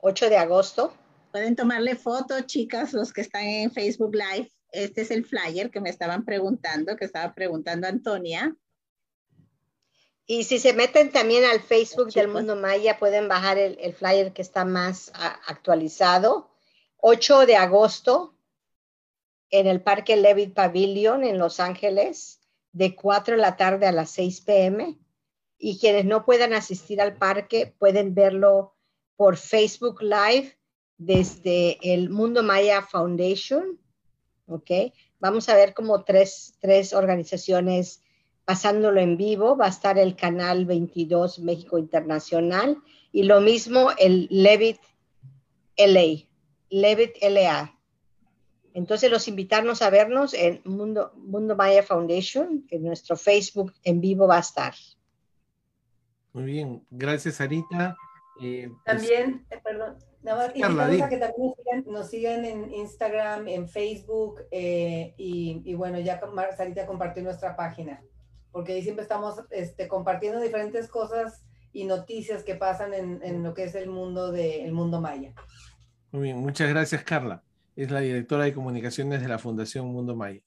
8 0.03 0.29
de 0.29 0.37
agosto. 0.37 0.95
Pueden 1.31 1.57
tomarle 1.57 1.97
foto, 1.97 2.39
chicas, 2.43 2.93
los 2.93 3.13
que 3.13 3.23
están 3.23 3.45
en 3.45 3.71
Facebook 3.71 4.15
Live 4.15 4.51
este 4.73 5.03
es 5.03 5.11
el 5.11 5.25
flyer 5.27 5.71
que 5.71 5.81
me 5.81 5.91
estaban 5.91 6.25
preguntando, 6.25 6.97
que 6.97 7.05
estaba 7.05 7.35
preguntando 7.35 7.87
Antonia. 7.87 8.57
Y 10.27 10.45
si 10.45 10.59
se 10.59 10.73
meten 10.73 11.13
también 11.13 11.45
al 11.45 11.61
Facebook 11.61 12.11
del 12.13 12.29
Mundo 12.29 12.57
Maya, 12.57 12.99
pueden 12.99 13.29
bajar 13.29 13.59
el, 13.59 13.93
flyer 13.93 14.33
que 14.33 14.41
está 14.41 14.65
más 14.65 15.13
actualizado. 15.47 16.51
8 16.97 17.45
de 17.45 17.57
agosto 17.57 18.35
en 19.51 19.67
el 19.67 19.83
Parque 19.83 20.17
Levitt 20.17 20.55
Pavilion 20.55 21.23
en 21.23 21.39
Los 21.39 21.61
Ángeles, 21.61 22.41
de 22.73 22.95
4 22.95 23.37
de 23.37 23.43
la 23.43 23.59
tarde 23.59 23.87
a 23.87 23.93
las 23.93 24.11
6 24.13 24.41
pm. 24.41 24.99
Y 25.59 25.79
quienes 25.79 26.07
no 26.07 26.25
puedan 26.25 26.55
asistir 26.55 27.01
al 27.01 27.17
parque 27.19 27.75
pueden 27.79 28.15
verlo 28.15 28.75
por 29.17 29.37
Facebook 29.37 30.03
Live 30.03 30.57
desde 30.99 31.79
el 31.83 32.11
Mundo 32.11 32.43
Maya 32.43 32.83
Foundation 32.83 33.79
¿ok? 34.47 34.71
Vamos 35.21 35.49
a 35.49 35.55
ver 35.55 35.75
como 35.75 36.05
tres, 36.05 36.55
tres 36.61 36.93
organizaciones 36.93 38.03
pasándolo 38.45 39.01
en 39.01 39.17
vivo. 39.17 39.57
Va 39.57 39.67
a 39.67 39.71
estar 39.71 39.99
el 39.99 40.17
canal 40.17 40.67
22 40.67 41.41
México 41.41 41.79
Internacional 41.79 42.79
y 43.11 43.25
lo 43.25 43.41
mismo 43.41 43.91
el 43.99 44.29
Levit 44.31 44.79
LA, 45.77 46.27
Levit 46.71 47.17
LA. 47.23 47.79
Entonces 48.75 49.11
los 49.11 49.29
invitarnos 49.29 49.83
a 49.83 49.91
vernos 49.91 50.33
en 50.33 50.63
Mundo, 50.65 51.13
Mundo 51.17 51.57
Maya 51.57 51.83
Foundation, 51.83 52.67
en 52.71 52.85
nuestro 52.85 53.17
Facebook 53.17 53.73
en 53.85 54.01
vivo 54.01 54.27
va 54.27 54.39
a 54.39 54.41
estar. 54.41 54.75
Muy 56.33 56.45
bien, 56.45 56.87
gracias 56.91 57.41
Arita. 57.43 57.95
Eh, 58.43 58.69
pues 58.69 58.85
también, 58.85 59.47
eh, 59.51 59.61
perdón, 59.63 59.97
Nada 60.23 60.39
más 60.39 60.49
invitamos 60.49 61.01
a 61.01 61.09
que 61.09 61.17
también 61.17 61.55
nos 61.87 62.11
sigan, 62.11 62.45
en 62.45 62.73
Instagram, 62.73 63.49
en 63.49 63.69
Facebook 63.69 64.41
eh, 64.51 65.15
y, 65.17 65.75
bueno, 65.75 65.99
ya 66.01 66.21
Sarita 66.57 66.87
compartió 66.87 67.23
nuestra 67.23 67.57
página, 67.57 68.03
porque 68.51 68.73
ahí 68.73 68.83
siempre 68.83 69.03
estamos 69.03 69.41
este, 69.51 69.89
compartiendo 69.89 70.41
diferentes 70.41 70.89
cosas 70.89 71.45
y 71.73 71.85
noticias 71.85 72.45
que 72.45 72.55
pasan 72.55 72.95
en, 72.95 73.43
lo 73.43 73.55
que 73.55 73.65
es 73.65 73.75
el 73.75 73.89
mundo 73.89 74.31
de, 74.31 74.71
mundo 74.73 75.01
maya. 75.01 75.33
Muy 76.13 76.23
bien, 76.23 76.39
muchas 76.39 76.69
gracias 76.69 77.03
Carla. 77.03 77.43
Es 77.75 77.91
la 77.91 78.01
directora 78.01 78.45
de 78.45 78.53
comunicaciones 78.53 79.23
de 79.23 79.29
la 79.29 79.39
Fundación 79.39 79.87
Mundo 79.87 80.15
Maya. 80.15 80.43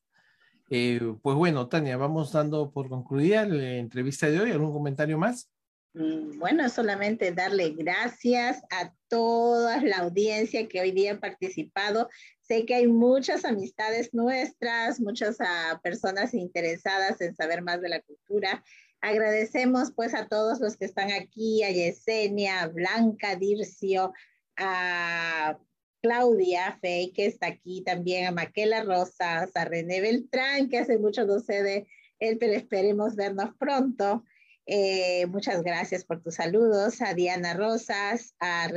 Pues 0.70 1.36
bueno, 1.36 1.68
Tania, 1.68 1.98
vamos 1.98 2.32
dando 2.32 2.72
por 2.72 2.88
concluida 2.88 3.46
la 3.46 3.74
entrevista 3.74 4.30
de 4.30 4.40
hoy. 4.40 4.52
¿Algún 4.52 4.72
comentario 4.72 5.18
más? 5.18 5.50
Mm, 5.96 6.40
bueno, 6.40 6.68
solamente 6.68 7.32
darle 7.32 7.70
gracias 7.70 8.62
a 8.70 8.94
toda 9.08 9.82
la 9.82 10.00
audiencia 10.00 10.68
que 10.68 10.82
hoy 10.82 10.92
día 10.92 11.14
ha 11.14 11.20
participado. 11.22 12.10
Sé 12.42 12.66
que 12.66 12.76
hay 12.76 12.88
muchas 12.88 13.46
amistades 13.46 14.14
nuestras, 14.14 15.00
muchas 15.00 15.38
ah, 15.40 15.80
personas 15.82 16.34
interesadas 16.34 17.22
en 17.22 17.34
saber 17.34 17.62
más 17.62 17.82
de 17.82 17.88
la 17.90 18.02
cultura. 18.02 18.62
Agradecemos 19.00 19.94
pues 19.96 20.14
a 20.14 20.28
todos 20.28 20.60
los 20.60 20.76
que 20.76 20.84
están 20.84 21.14
aquí, 21.14 21.64
a 21.64 21.72
Yesenia, 21.72 22.64
a 22.64 22.68
Blanca, 22.68 23.38
Dircio, 23.38 24.12
a 24.58 25.58
Claudia 26.02 26.78
Fey, 26.82 27.14
que 27.14 27.26
está 27.26 27.48
aquí 27.48 27.84
también, 27.84 28.28
a 28.28 28.32
Maquela 28.32 28.84
Rosas, 28.84 29.52
a 29.56 29.64
René 29.64 30.02
Beltrán, 30.02 30.68
que 30.68 30.80
hace 30.80 30.98
mucho 30.98 31.26
no 31.26 31.40
sé 31.40 31.64
de 31.64 31.88
él, 32.20 32.38
pero 32.38 32.52
esperemos 32.52 33.16
vernos 33.16 33.56
pronto. 33.58 34.26
Eh, 34.68 35.28
muchas 35.28 35.62
gracias 35.62 36.04
por 36.04 36.22
tus 36.22 36.36
saludos. 36.36 37.02
A 37.02 37.14
Diana 37.14 37.54
Rosas, 37.54 38.36
a, 38.40 38.70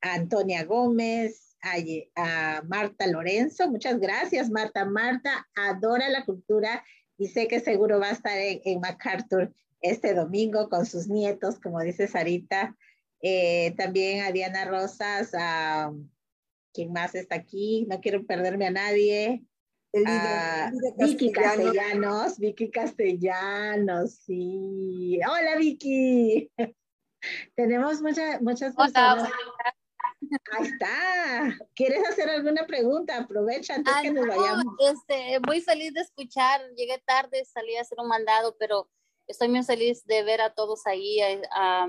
Antonia 0.00 0.64
Gómez, 0.64 1.56
a, 2.16 2.62
Marta 2.66 3.06
Lorenzo. 3.06 3.70
Muchas 3.70 3.98
gracias, 3.98 4.50
Marta. 4.50 4.84
Marta 4.84 5.46
adora 5.54 6.08
la 6.08 6.24
cultura 6.24 6.84
y 7.18 7.28
sé 7.28 7.48
que 7.48 7.60
seguro 7.60 8.00
va 8.00 8.08
a 8.08 8.12
estar 8.12 8.36
en, 8.38 8.80
MacArthur 8.80 9.52
este 9.80 10.14
domingo 10.14 10.68
con 10.70 10.86
sus 10.86 11.08
nietos, 11.08 11.60
como 11.60 11.80
dice 11.80 12.08
Sarita. 12.08 12.76
Eh, 13.20 13.74
también 13.76 14.22
a 14.22 14.32
Diana 14.32 14.64
Rosas, 14.64 15.30
a 15.34 15.92
quien 16.72 16.92
más 16.92 17.14
está 17.14 17.36
aquí, 17.36 17.86
no 17.88 18.00
quiero 18.00 18.26
perderme 18.26 18.66
a 18.66 18.70
nadie. 18.70 19.44
Ah, 20.06 20.72
Vicky 20.98 21.30
Castellanos, 21.30 22.38
Vicky 22.38 22.70
Castellanos, 22.70 24.14
sí. 24.26 25.20
Hola 25.28 25.56
Vicky. 25.56 26.50
Tenemos 27.56 28.02
muchas 28.02 28.42
muchas 28.42 28.74
personas. 28.74 29.30
Ahí 30.52 30.66
está. 30.66 31.58
¿Quieres 31.74 32.08
hacer 32.08 32.28
alguna 32.28 32.66
pregunta? 32.66 33.18
Aprovecha 33.18 33.76
antes 33.76 33.94
que 34.02 34.10
nos 34.10 34.26
vayamos. 34.26 34.64
Este, 34.80 35.38
muy 35.46 35.60
feliz 35.60 35.92
de 35.94 36.00
escuchar. 36.00 36.60
Llegué 36.76 36.98
tarde, 37.06 37.44
salí 37.44 37.76
a 37.76 37.82
hacer 37.82 37.98
un 38.00 38.08
mandado, 38.08 38.56
pero 38.58 38.90
estoy 39.26 39.48
muy 39.48 39.62
feliz 39.62 40.04
de 40.06 40.22
ver 40.24 40.40
a 40.40 40.54
todos 40.54 40.86
ahí. 40.86 41.20
A, 41.54 41.86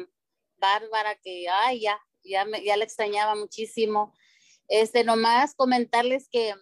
Bárbara, 0.58 1.16
que 1.22 1.48
ay, 1.50 1.82
ya, 1.82 2.00
ya, 2.24 2.46
me, 2.46 2.64
ya 2.64 2.78
la 2.78 2.86
extrañaba 2.86 3.36
muchísimo. 3.36 4.14
Este, 4.68 5.04
nomás 5.04 5.54
comentarles 5.54 6.30
que 6.32 6.54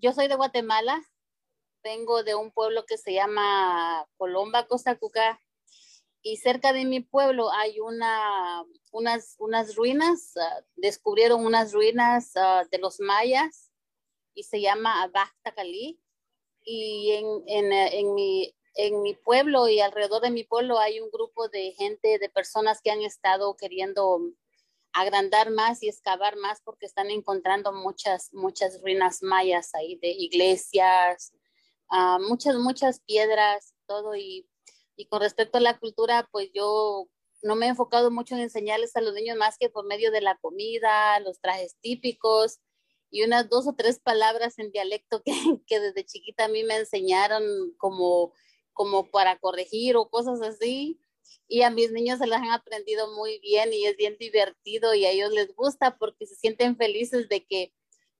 yo 0.00 0.12
soy 0.12 0.28
de 0.28 0.34
Guatemala, 0.34 1.02
vengo 1.82 2.22
de 2.22 2.34
un 2.34 2.50
pueblo 2.50 2.84
que 2.86 2.98
se 2.98 3.14
llama 3.14 4.06
Colomba, 4.16 4.66
Costa 4.66 4.96
Cuca, 4.96 5.40
y 6.22 6.36
cerca 6.38 6.72
de 6.72 6.84
mi 6.84 7.00
pueblo 7.00 7.50
hay 7.52 7.80
una, 7.80 8.64
unas, 8.92 9.36
unas 9.38 9.74
ruinas, 9.74 10.36
ah, 10.36 10.64
descubrieron 10.76 11.44
unas 11.44 11.72
ruinas 11.72 12.32
ah, 12.36 12.64
de 12.70 12.78
los 12.78 13.00
mayas 13.00 13.70
y 14.34 14.42
se 14.44 14.60
llama 14.60 15.10
Cali. 15.54 16.00
Y 16.62 17.12
en, 17.12 17.26
en, 17.46 17.72
en, 17.72 18.14
mi, 18.14 18.54
en 18.74 19.02
mi 19.02 19.14
pueblo 19.14 19.68
y 19.68 19.80
alrededor 19.80 20.22
de 20.22 20.30
mi 20.30 20.44
pueblo 20.44 20.78
hay 20.78 21.00
un 21.00 21.10
grupo 21.10 21.48
de 21.48 21.72
gente, 21.72 22.18
de 22.18 22.28
personas 22.30 22.80
que 22.80 22.90
han 22.90 23.02
estado 23.02 23.54
queriendo 23.56 24.20
agrandar 24.94 25.50
más 25.50 25.82
y 25.82 25.88
excavar 25.88 26.36
más 26.36 26.60
porque 26.62 26.86
están 26.86 27.10
encontrando 27.10 27.72
muchas, 27.72 28.32
muchas 28.32 28.80
ruinas 28.80 29.22
mayas 29.22 29.74
ahí 29.74 29.96
de 29.96 30.08
iglesias, 30.10 31.34
uh, 31.90 32.20
muchas, 32.20 32.56
muchas 32.56 33.00
piedras, 33.00 33.74
todo. 33.86 34.14
Y, 34.14 34.48
y 34.96 35.06
con 35.06 35.20
respecto 35.20 35.58
a 35.58 35.60
la 35.60 35.78
cultura, 35.78 36.28
pues 36.30 36.50
yo 36.54 37.08
no 37.42 37.56
me 37.56 37.66
he 37.66 37.70
enfocado 37.70 38.12
mucho 38.12 38.36
en 38.36 38.42
enseñarles 38.42 38.94
a 38.96 39.00
los 39.00 39.14
niños 39.14 39.36
más 39.36 39.58
que 39.58 39.68
por 39.68 39.84
medio 39.84 40.12
de 40.12 40.20
la 40.20 40.38
comida, 40.38 41.18
los 41.20 41.40
trajes 41.40 41.76
típicos 41.80 42.60
y 43.10 43.24
unas 43.24 43.48
dos 43.48 43.66
o 43.66 43.74
tres 43.74 43.98
palabras 43.98 44.58
en 44.58 44.70
dialecto 44.70 45.22
que, 45.22 45.32
que 45.66 45.80
desde 45.80 46.06
chiquita 46.06 46.44
a 46.44 46.48
mí 46.48 46.62
me 46.62 46.76
enseñaron 46.76 47.42
como, 47.78 48.32
como 48.72 49.10
para 49.10 49.38
corregir 49.40 49.96
o 49.96 50.08
cosas 50.08 50.40
así 50.40 51.00
y 51.48 51.62
a 51.62 51.70
mis 51.70 51.92
niños 51.92 52.18
se 52.18 52.26
las 52.26 52.42
han 52.42 52.50
aprendido 52.50 53.12
muy 53.14 53.38
bien 53.40 53.72
y 53.72 53.86
es 53.86 53.96
bien 53.96 54.16
divertido 54.18 54.94
y 54.94 55.04
a 55.04 55.10
ellos 55.10 55.32
les 55.32 55.54
gusta 55.54 55.96
porque 55.98 56.26
se 56.26 56.36
sienten 56.36 56.76
felices 56.76 57.28
de 57.28 57.44
que 57.44 57.72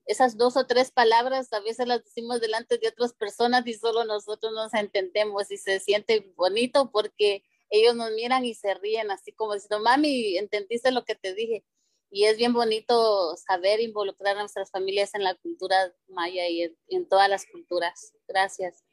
esas 0.06 0.36
dos 0.36 0.56
o 0.56 0.66
tres 0.66 0.90
palabras 0.90 1.52
a 1.52 1.60
veces 1.60 1.86
las 1.86 2.04
decimos 2.04 2.40
delante 2.40 2.78
de 2.78 2.88
otras 2.88 3.14
personas 3.14 3.66
y 3.66 3.74
solo 3.74 4.04
nosotros 4.04 4.52
nos 4.52 4.74
entendemos 4.74 5.50
y 5.50 5.56
se 5.56 5.80
siente 5.80 6.32
bonito 6.36 6.90
porque 6.90 7.42
ellos 7.70 7.96
nos 7.96 8.12
miran 8.12 8.44
y 8.44 8.54
se 8.54 8.74
ríen 8.74 9.10
así 9.10 9.32
como 9.32 9.54
diciendo, 9.54 9.80
mami, 9.80 10.36
entendiste 10.36 10.90
lo 10.92 11.04
que 11.04 11.14
te 11.14 11.34
dije. 11.34 11.64
Y 12.10 12.24
es 12.26 12.36
bien 12.36 12.52
bonito 12.52 13.36
saber 13.36 13.80
involucrar 13.80 14.36
a 14.36 14.40
nuestras 14.40 14.70
familias 14.70 15.14
en 15.14 15.24
la 15.24 15.34
cultura 15.34 15.92
maya 16.08 16.48
y 16.48 16.62
en, 16.88 17.08
todas 17.08 17.28
las 17.28 17.46
culturas. 17.46 18.12
Gracias. 18.28 18.84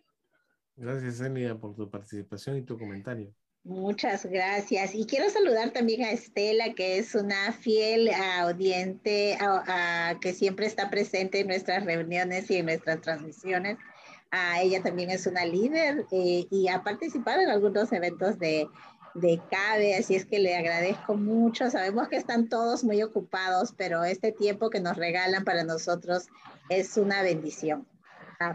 Gracias, 0.75 1.21
Elida, 1.21 1.59
por 1.59 1.75
tu 1.75 1.91
participación 1.91 2.57
y 2.57 2.63
tu 2.63 2.79
comentario. 2.79 3.35
Muchas 3.63 4.25
gracias. 4.25 4.95
Y 4.95 5.05
quiero 5.05 5.29
saludar 5.29 5.69
también 5.69 6.03
a 6.03 6.11
Estela, 6.11 6.73
que 6.73 6.97
es 6.97 7.13
una 7.13 7.51
fiel 7.51 8.09
audiente, 8.39 9.38
que 10.19 10.33
siempre 10.33 10.65
está 10.65 10.89
presente 10.89 11.41
en 11.41 11.47
nuestras 11.47 11.85
reuniones 11.85 12.49
y 12.49 12.57
en 12.57 12.65
nuestras 12.65 13.01
transmisiones. 13.01 13.77
ella 14.59 14.81
también 14.81 15.11
es 15.11 15.27
una 15.27 15.45
líder 15.45 16.05
eh, 16.11 16.47
y 16.49 16.69
ha 16.69 16.81
participado 16.83 17.41
en 17.41 17.49
algunos 17.49 17.91
eventos 17.91 18.39
de, 18.39 18.67
de 19.13 19.39
CABE, 19.51 19.95
así 19.95 20.15
es 20.15 20.25
que 20.25 20.39
le 20.39 20.55
agradezco 20.55 21.15
mucho. 21.15 21.69
Sabemos 21.69 22.07
que 22.07 22.15
están 22.15 22.49
todos 22.49 22.83
muy 22.83 23.03
ocupados, 23.03 23.75
pero 23.77 24.03
este 24.03 24.31
tiempo 24.31 24.71
que 24.71 24.79
nos 24.79 24.97
regalan 24.97 25.43
para 25.43 25.63
nosotros 25.63 26.29
es 26.69 26.97
una 26.97 27.21
bendición 27.21 27.85
a 27.85 28.01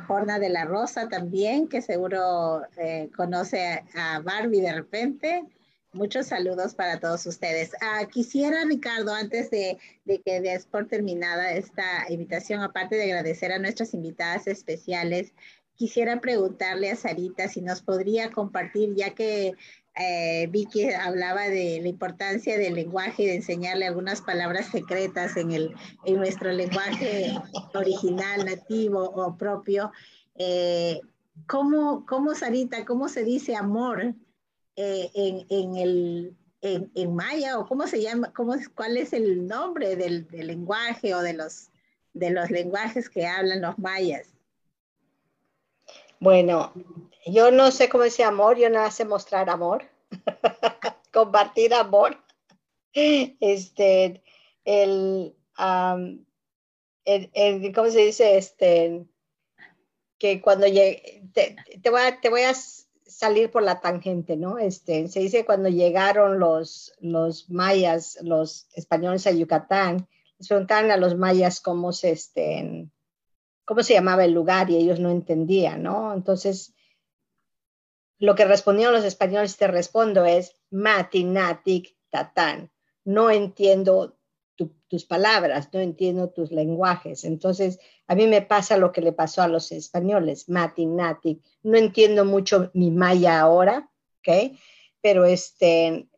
Jorna 0.06 0.38
de 0.38 0.48
la 0.48 0.64
Rosa 0.64 1.08
también, 1.08 1.68
que 1.68 1.82
seguro 1.82 2.62
eh, 2.76 3.10
conoce 3.16 3.84
a 3.94 4.20
Barbie 4.20 4.60
de 4.60 4.72
repente. 4.72 5.44
Muchos 5.92 6.26
saludos 6.26 6.74
para 6.74 7.00
todos 7.00 7.24
ustedes. 7.26 7.72
Ah, 7.80 8.04
quisiera, 8.10 8.64
Ricardo, 8.64 9.14
antes 9.14 9.50
de, 9.50 9.78
de 10.04 10.20
que 10.20 10.40
des 10.40 10.66
por 10.66 10.86
terminada 10.86 11.52
esta 11.52 12.04
invitación, 12.10 12.60
aparte 12.60 12.96
de 12.96 13.04
agradecer 13.04 13.52
a 13.52 13.58
nuestras 13.58 13.94
invitadas 13.94 14.46
especiales, 14.46 15.32
quisiera 15.76 16.20
preguntarle 16.20 16.90
a 16.90 16.96
Sarita 16.96 17.48
si 17.48 17.62
nos 17.62 17.82
podría 17.82 18.30
compartir, 18.30 18.94
ya 18.94 19.14
que 19.14 19.54
eh, 19.96 20.46
Vicky 20.50 20.90
hablaba 20.90 21.48
de 21.48 21.80
la 21.80 21.88
importancia 21.88 22.58
del 22.58 22.74
lenguaje 22.74 23.22
y 23.22 23.26
de 23.26 23.36
enseñarle 23.36 23.86
algunas 23.86 24.20
palabras 24.20 24.66
secretas 24.66 25.36
en, 25.36 25.52
el, 25.52 25.74
en 26.04 26.16
nuestro 26.16 26.52
lenguaje 26.52 27.32
original, 27.74 28.44
nativo 28.44 29.00
o 29.02 29.36
propio. 29.36 29.90
Eh, 30.34 31.00
¿cómo, 31.46 32.04
¿cómo, 32.06 32.34
Sarita, 32.34 32.84
cómo 32.84 33.08
se 33.08 33.24
dice 33.24 33.56
amor 33.56 34.14
eh, 34.76 35.10
en, 35.14 35.46
en, 35.48 35.76
el, 35.76 36.36
en, 36.60 37.14
maya 37.14 37.58
o 37.58 37.66
cómo 37.66 37.86
se 37.86 38.02
llama, 38.02 38.32
cómo, 38.34 38.54
cuál 38.74 38.98
es 38.98 39.14
el 39.14 39.46
nombre 39.46 39.96
del, 39.96 40.28
del 40.28 40.48
lenguaje 40.48 41.14
o 41.14 41.22
de 41.22 41.32
los, 41.32 41.70
de 42.12 42.30
los 42.30 42.50
lenguajes 42.50 43.08
que 43.08 43.26
hablan 43.26 43.62
los 43.62 43.78
mayas? 43.78 44.28
Bueno, 46.20 46.72
yo 47.26 47.50
no 47.50 47.70
sé 47.70 47.88
cómo 47.88 48.04
dice 48.04 48.24
amor, 48.24 48.56
yo 48.56 48.70
no 48.70 48.90
sé 48.90 49.04
mostrar 49.04 49.50
amor, 49.50 49.84
compartir 51.12 51.74
amor. 51.74 52.16
Este, 52.92 54.22
el, 54.64 55.36
el, 57.04 57.72
¿cómo 57.74 57.90
se 57.90 58.00
dice? 58.00 58.38
Este, 58.38 59.04
que 60.18 60.40
cuando 60.40 60.66
llegue, 60.66 61.24
te, 61.34 61.90
voy 61.90 62.00
a, 62.00 62.20
te 62.20 62.30
voy 62.30 62.42
a 62.42 62.54
salir 62.54 63.50
por 63.50 63.62
la 63.62 63.80
tangente, 63.80 64.36
¿no? 64.36 64.58
Este, 64.58 65.08
se 65.08 65.20
dice 65.20 65.44
cuando 65.44 65.68
llegaron 65.68 66.38
los, 66.38 66.94
los 67.00 67.50
mayas, 67.50 68.18
los 68.22 68.68
españoles 68.74 69.26
a 69.26 69.32
Yucatán, 69.32 70.08
les 70.38 70.48
preguntaban 70.48 70.90
a 70.90 70.96
los 70.96 71.16
mayas 71.16 71.60
cómo 71.60 71.92
se, 71.92 72.12
este, 72.12 72.88
cómo 73.64 73.82
se 73.82 73.94
llamaba 73.94 74.24
el 74.24 74.32
lugar 74.32 74.70
y 74.70 74.76
ellos 74.76 75.00
no 75.00 75.10
entendían, 75.10 75.82
¿no? 75.82 76.14
Entonces, 76.14 76.75
lo 78.18 78.34
que 78.34 78.44
respondieron 78.44 78.94
los 78.94 79.04
españoles, 79.04 79.56
te 79.56 79.66
respondo, 79.66 80.24
es 80.24 80.56
matinatic 80.70 81.96
tatán. 82.10 82.70
No 83.04 83.30
entiendo 83.30 84.16
tus 84.88 85.04
palabras, 85.04 85.68
no 85.72 85.80
entiendo 85.80 86.30
tus 86.30 86.50
lenguajes. 86.50 87.24
Entonces, 87.24 87.78
a 88.06 88.14
mí 88.14 88.26
me 88.26 88.42
pasa 88.42 88.78
lo 88.78 88.92
que 88.92 89.00
le 89.00 89.12
pasó 89.12 89.42
a 89.42 89.48
los 89.48 89.72
españoles, 89.72 90.48
matinatic. 90.48 91.42
No 91.62 91.76
entiendo 91.76 92.24
mucho 92.24 92.70
mi 92.72 92.90
maya 92.90 93.40
ahora, 93.40 93.90
¿ok? 94.20 94.56
Pero 95.02 95.24
este, 95.24 96.08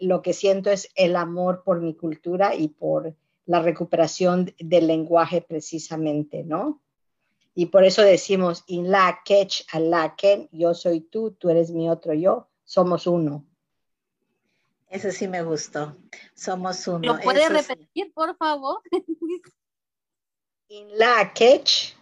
lo 0.00 0.22
que 0.22 0.32
siento 0.32 0.70
es 0.70 0.90
el 0.94 1.16
amor 1.16 1.62
por 1.64 1.80
mi 1.80 1.94
cultura 1.94 2.54
y 2.54 2.68
por 2.68 3.14
la 3.46 3.62
recuperación 3.62 4.54
del 4.58 4.86
lenguaje 4.86 5.40
precisamente, 5.40 6.44
¿no? 6.44 6.82
Y 7.60 7.66
por 7.66 7.82
eso 7.82 8.02
decimos, 8.02 8.62
in 8.68 8.88
la 8.88 9.22
kech 9.24 9.66
la 9.80 10.14
ken, 10.14 10.48
yo 10.52 10.74
soy 10.74 11.00
tú, 11.00 11.32
tú 11.32 11.50
eres 11.50 11.72
mi 11.72 11.90
otro 11.90 12.14
yo, 12.14 12.48
somos 12.62 13.08
uno. 13.08 13.48
Eso 14.86 15.10
sí 15.10 15.26
me 15.26 15.42
gustó, 15.42 15.96
somos 16.36 16.86
uno. 16.86 17.14
¿Lo 17.14 17.18
puede 17.18 17.48
repetir, 17.48 18.12
por 18.14 18.36
favor? 18.36 18.80
in 20.68 20.96
la 20.96 21.32
kech, 21.34 21.96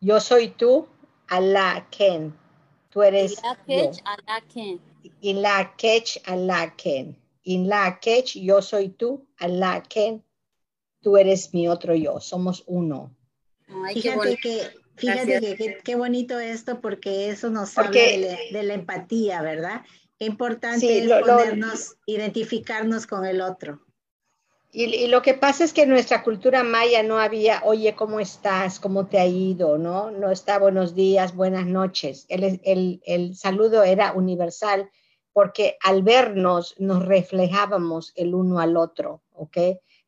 yo 0.00 0.18
soy 0.18 0.48
tú, 0.48 0.88
la 1.30 1.86
ken, 1.88 2.36
tú 2.90 3.04
eres 3.04 3.38
In 3.38 3.40
la 3.40 3.86
kech 3.86 4.02
la 4.26 4.40
ken. 4.40 4.80
In 5.20 5.40
la 5.40 5.76
kech 5.76 6.20
la 6.26 6.74
ken. 6.76 7.16
In 7.44 7.68
la 7.68 8.00
kech, 8.00 8.34
yo 8.34 8.60
soy 8.60 8.88
tú, 8.88 9.24
la 9.38 9.84
ken, 9.84 10.24
tú 11.00 11.16
eres 11.16 11.54
mi 11.54 11.68
otro 11.68 11.94
yo, 11.94 12.18
somos 12.18 12.64
uno. 12.66 13.14
Fíjate 13.92 14.36
que, 14.36 14.70
fíjate 14.96 15.56
que 15.56 15.78
qué 15.84 15.94
bonito 15.94 16.38
esto 16.38 16.80
porque 16.80 17.30
eso 17.30 17.50
nos 17.50 17.76
habla 17.78 17.90
de 17.90 18.62
la, 18.62 18.74
empatía, 18.74 19.42
¿verdad? 19.42 19.82
Qué 20.18 20.24
importante 20.24 20.98
es 20.98 21.08
podernos, 21.08 21.96
identificarnos 22.06 23.06
con 23.06 23.24
el 23.24 23.40
otro. 23.40 23.80
Y, 24.70 25.06
lo 25.06 25.22
que 25.22 25.32
pasa 25.32 25.64
es 25.64 25.72
que 25.72 25.82
en 25.82 25.88
nuestra 25.88 26.22
cultura 26.22 26.62
maya 26.62 27.02
no 27.02 27.18
había, 27.18 27.62
oye, 27.64 27.94
¿cómo 27.94 28.20
estás? 28.20 28.78
¿Cómo 28.78 29.06
te 29.06 29.18
ha 29.18 29.26
ido? 29.26 29.78
No, 29.78 30.10
no 30.10 30.30
está 30.30 30.58
buenos 30.58 30.94
días, 30.94 31.34
buenas 31.34 31.66
noches. 31.66 32.26
El, 32.28 32.60
el, 32.64 33.00
el 33.06 33.34
saludo 33.34 33.82
era 33.82 34.12
universal 34.12 34.90
porque 35.32 35.78
al 35.82 36.02
vernos 36.02 36.74
nos 36.78 37.06
reflejábamos 37.06 38.12
el 38.16 38.34
uno 38.34 38.58
al 38.58 38.76
otro, 38.76 39.22
¿ok? 39.32 39.56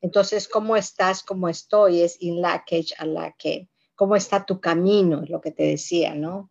Entonces, 0.00 0.48
¿cómo 0.48 0.76
estás? 0.76 1.22
¿Cómo 1.22 1.48
estoy? 1.48 2.02
Es 2.02 2.16
in 2.20 2.40
la 2.40 2.64
que 2.66 2.84
a 2.98 3.04
la 3.04 3.32
que. 3.32 3.68
¿Cómo 3.94 4.16
está 4.16 4.46
tu 4.46 4.60
camino? 4.60 5.22
Es 5.22 5.30
lo 5.30 5.40
que 5.40 5.50
te 5.50 5.64
decía, 5.64 6.14
¿no? 6.14 6.50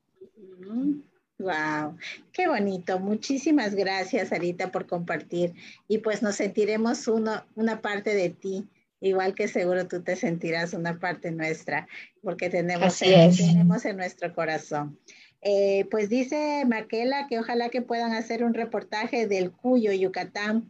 Wow, 1.39 1.97
qué 2.33 2.47
bonito. 2.47 2.99
Muchísimas 2.99 3.73
gracias, 3.73 4.31
Arita, 4.33 4.71
por 4.71 4.85
compartir. 4.85 5.53
Y 5.87 5.99
pues 5.99 6.21
nos 6.21 6.35
sentiremos 6.35 7.07
uno, 7.07 7.43
una 7.55 7.81
parte 7.81 8.13
de 8.13 8.29
ti, 8.29 8.67
igual 8.99 9.33
que 9.33 9.47
seguro 9.47 9.87
tú 9.87 10.03
te 10.03 10.15
sentirás 10.15 10.73
una 10.73 10.99
parte 10.99 11.31
nuestra, 11.31 11.87
porque 12.21 12.49
tenemos, 12.49 13.01
en, 13.01 13.35
tenemos 13.35 13.85
en 13.85 13.97
nuestro 13.97 14.35
corazón. 14.35 14.99
Eh, 15.41 15.87
pues 15.89 16.09
dice 16.09 16.65
Maquela 16.67 17.27
que 17.27 17.39
ojalá 17.39 17.69
que 17.69 17.81
puedan 17.81 18.11
hacer 18.11 18.43
un 18.43 18.53
reportaje 18.53 19.25
del 19.25 19.51
Cuyo, 19.51 19.93
Yucatán, 19.93 20.69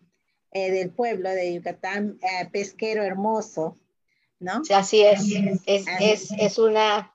eh, 0.51 0.71
del 0.71 0.89
pueblo 0.91 1.29
de 1.29 1.53
Yucatán, 1.53 2.19
eh, 2.21 2.49
pesquero 2.51 3.03
hermoso, 3.03 3.77
¿no? 4.39 4.61
Así 4.73 5.03
es, 5.03 5.31
es, 5.65 5.85
es, 5.99 6.31
es, 6.31 6.57
una, 6.57 7.13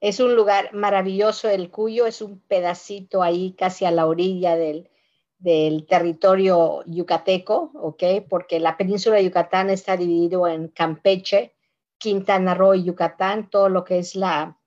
es 0.00 0.18
un 0.20 0.34
lugar 0.34 0.74
maravilloso 0.74 1.48
el 1.48 1.70
Cuyo, 1.70 2.06
es 2.06 2.22
un 2.22 2.40
pedacito 2.40 3.22
ahí 3.22 3.54
casi 3.56 3.84
a 3.84 3.90
la 3.90 4.06
orilla 4.06 4.56
del, 4.56 4.90
del 5.38 5.86
territorio 5.86 6.82
yucateco, 6.86 7.72
¿ok? 7.74 8.04
Porque 8.28 8.60
la 8.60 8.76
península 8.76 9.16
de 9.16 9.24
Yucatán 9.24 9.70
está 9.70 9.96
dividido 9.96 10.46
en 10.46 10.68
Campeche, 10.68 11.54
Quintana 11.98 12.54
Roo 12.54 12.74
y 12.74 12.84
Yucatán, 12.84 13.50
todo 13.50 13.68
lo 13.68 13.84
que 13.84 13.98
es 13.98 14.16
la, 14.16 14.58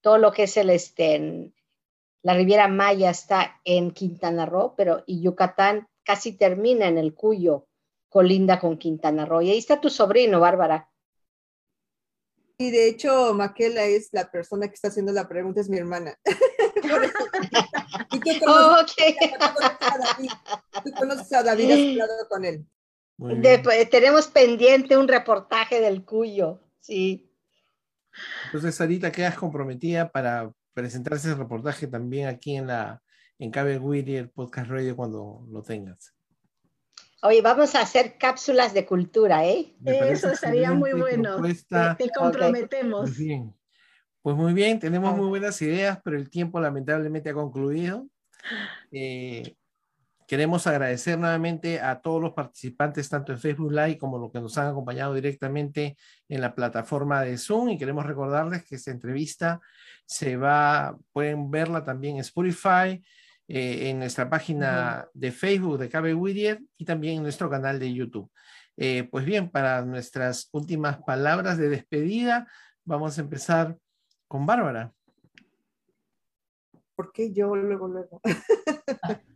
todo 0.00 0.18
lo 0.18 0.32
que 0.32 0.44
es 0.44 0.56
el 0.56 0.70
este, 0.70 1.52
la 2.22 2.34
Riviera 2.34 2.68
Maya 2.68 3.10
está 3.10 3.60
en 3.64 3.90
Quintana 3.90 4.46
Roo, 4.46 4.74
pero 4.76 5.02
y 5.06 5.20
Yucatán 5.22 5.88
casi 6.04 6.32
termina 6.32 6.88
en 6.88 6.98
el 6.98 7.14
Cuyo, 7.14 7.68
colinda 8.08 8.60
con 8.60 8.78
Quintana 8.78 9.24
Roo. 9.24 9.42
Y 9.42 9.50
ahí 9.50 9.58
está 9.58 9.80
tu 9.80 9.90
sobrino, 9.90 10.40
Bárbara. 10.40 10.88
Y 12.58 12.70
de 12.70 12.88
hecho, 12.88 13.34
Maquela 13.34 13.84
es 13.84 14.10
la 14.12 14.30
persona 14.30 14.68
que 14.68 14.74
está 14.74 14.88
haciendo 14.88 15.12
la 15.12 15.26
pregunta, 15.26 15.60
es 15.60 15.68
mi 15.68 15.78
hermana. 15.78 16.16
¿Y 18.12 18.20
qué 18.20 18.40
conoces, 18.44 19.16
a 19.80 19.98
David? 19.98 20.30
¿Tú 20.84 20.92
conoces 20.92 21.32
a 21.32 21.42
David? 21.42 21.70
¿Has 21.70 21.78
hablado 22.02 22.28
con 22.28 22.44
él? 22.44 22.66
Pues, 23.16 23.90
tenemos 23.90 24.28
pendiente 24.28 24.96
un 24.96 25.08
reportaje 25.08 25.80
del 25.80 26.04
Cuyo, 26.04 26.60
sí. 26.80 27.30
Entonces, 28.46 28.74
Sarita, 28.74 29.12
quedas 29.12 29.36
comprometida 29.36 30.10
para 30.10 30.52
presentar 30.74 31.14
ese 31.14 31.34
reportaje 31.34 31.86
también 31.86 32.28
aquí 32.28 32.56
en 32.56 32.66
la 32.66 33.02
en 33.42 33.50
Cabe 33.50 33.76
Whittier 33.76 34.30
Podcast 34.30 34.70
Radio 34.70 34.94
cuando 34.94 35.44
lo 35.50 35.62
tengas. 35.62 36.14
Oye, 37.22 37.42
vamos 37.42 37.74
a 37.74 37.80
hacer 37.80 38.16
cápsulas 38.16 38.72
de 38.72 38.86
cultura, 38.86 39.44
¿eh? 39.44 39.74
Eso 39.84 40.34
sería 40.36 40.72
muy 40.72 40.92
bueno. 40.92 41.42
Te, 41.98 42.10
comprometemos. 42.16 43.10
Muy 43.10 43.26
bien. 43.26 43.54
Pues 44.22 44.36
muy 44.36 44.52
bien, 44.52 44.78
tenemos 44.78 45.16
muy 45.16 45.26
buenas 45.26 45.60
ideas, 45.60 45.98
pero 46.04 46.16
el 46.16 46.30
tiempo 46.30 46.60
lamentablemente 46.60 47.30
ha 47.30 47.34
concluido. 47.34 48.06
Eh, 48.92 49.56
Queremos 50.32 50.66
agradecer 50.66 51.18
nuevamente 51.18 51.78
a 51.78 52.00
todos 52.00 52.22
los 52.22 52.32
participantes, 52.32 53.06
tanto 53.10 53.32
en 53.32 53.38
Facebook 53.38 53.70
Live 53.70 53.98
como 53.98 54.16
los 54.16 54.32
que 54.32 54.40
nos 54.40 54.56
han 54.56 54.68
acompañado 54.68 55.12
directamente 55.12 55.98
en 56.26 56.40
la 56.40 56.54
plataforma 56.54 57.20
de 57.20 57.36
Zoom. 57.36 57.68
Y 57.68 57.76
queremos 57.76 58.06
recordarles 58.06 58.64
que 58.64 58.76
esta 58.76 58.92
entrevista 58.92 59.60
se 60.06 60.38
va, 60.38 60.96
pueden 61.12 61.50
verla 61.50 61.84
también 61.84 62.14
en 62.14 62.20
Spotify, 62.20 63.04
eh, 63.48 63.90
en 63.90 63.98
nuestra 63.98 64.28
página 64.28 65.08
de 65.14 65.32
Facebook 65.32 65.78
de 65.78 65.88
KB 65.88 66.14
Whittier 66.18 66.62
y 66.76 66.84
también 66.84 67.18
en 67.18 67.22
nuestro 67.22 67.50
canal 67.50 67.78
de 67.78 67.92
YouTube. 67.92 68.30
Eh, 68.76 69.08
pues 69.10 69.24
bien, 69.24 69.50
para 69.50 69.84
nuestras 69.84 70.48
últimas 70.52 71.02
palabras 71.02 71.58
de 71.58 71.68
despedida, 71.68 72.48
vamos 72.84 73.18
a 73.18 73.20
empezar 73.20 73.76
con 74.28 74.46
Bárbara. 74.46 74.92
¿Por 76.94 77.12
qué 77.12 77.32
yo 77.32 77.54
luego, 77.54 77.88
luego? 77.88 78.20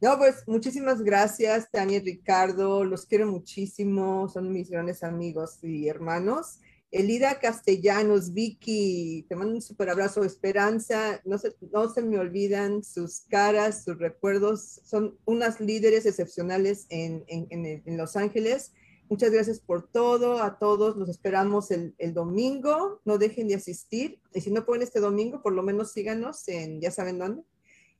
No, 0.00 0.16
pues 0.16 0.44
muchísimas 0.46 1.02
gracias, 1.02 1.70
Tania 1.72 1.96
y 1.96 2.00
Ricardo. 2.00 2.84
Los 2.84 3.04
quiero 3.04 3.26
muchísimo. 3.26 4.28
Son 4.28 4.52
mis 4.52 4.70
grandes 4.70 5.02
amigos 5.02 5.58
y 5.64 5.88
hermanos. 5.88 6.60
Elida 6.90 7.38
Castellanos, 7.38 8.32
Vicky, 8.32 9.26
te 9.28 9.36
mando 9.36 9.56
un 9.56 9.62
super 9.62 9.90
abrazo. 9.90 10.24
Esperanza, 10.24 11.20
no 11.24 11.36
se, 11.36 11.54
no 11.70 11.88
se 11.90 12.02
me 12.02 12.18
olvidan 12.18 12.82
sus 12.82 13.20
caras, 13.28 13.84
sus 13.84 13.98
recuerdos. 13.98 14.80
Son 14.84 15.18
unas 15.26 15.60
líderes 15.60 16.06
excepcionales 16.06 16.86
en, 16.88 17.24
en, 17.28 17.96
Los 17.98 18.16
Ángeles. 18.16 18.72
Muchas 19.10 19.30
gracias 19.30 19.60
por 19.60 19.86
todo. 19.90 20.42
A 20.42 20.58
todos 20.58 20.96
los 20.96 21.10
esperamos 21.10 21.70
el, 21.70 21.94
el, 21.98 22.14
domingo. 22.14 23.02
No 23.04 23.18
dejen 23.18 23.48
de 23.48 23.56
asistir. 23.56 24.20
Y 24.32 24.40
si 24.40 24.50
no 24.50 24.64
pueden 24.64 24.82
este 24.82 25.00
domingo, 25.00 25.42
por 25.42 25.52
lo 25.52 25.62
menos 25.62 25.92
síganos 25.92 26.48
en, 26.48 26.80
ya 26.80 26.90
saben 26.90 27.18
dónde, 27.18 27.42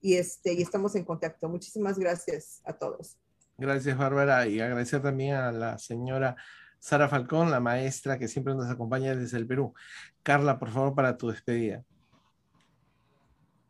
y, 0.01 0.15
este, 0.15 0.55
y 0.55 0.63
estamos 0.63 0.95
en 0.95 1.05
contacto. 1.05 1.47
Muchísimas 1.51 1.99
gracias 1.99 2.63
a 2.65 2.73
todos. 2.73 3.19
Gracias, 3.59 3.99
Bárbara, 3.99 4.47
y 4.47 4.61
agradecer 4.61 5.03
también 5.03 5.35
a 5.35 5.53
la 5.53 5.77
señora 5.77 6.37
Sara 6.79 7.09
Falcón, 7.09 7.51
la 7.51 7.61
maestra 7.61 8.19
que 8.19 8.29
siempre 8.29 8.55
nos 8.55 8.71
acompaña 8.71 9.15
desde 9.15 9.39
el 9.39 9.47
Perú. 9.47 9.75
Carla, 10.23 10.59
por 10.59 10.71
favor, 10.71 10.95
para 10.95 11.17
tu 11.17 11.29
despedida. 11.29 11.85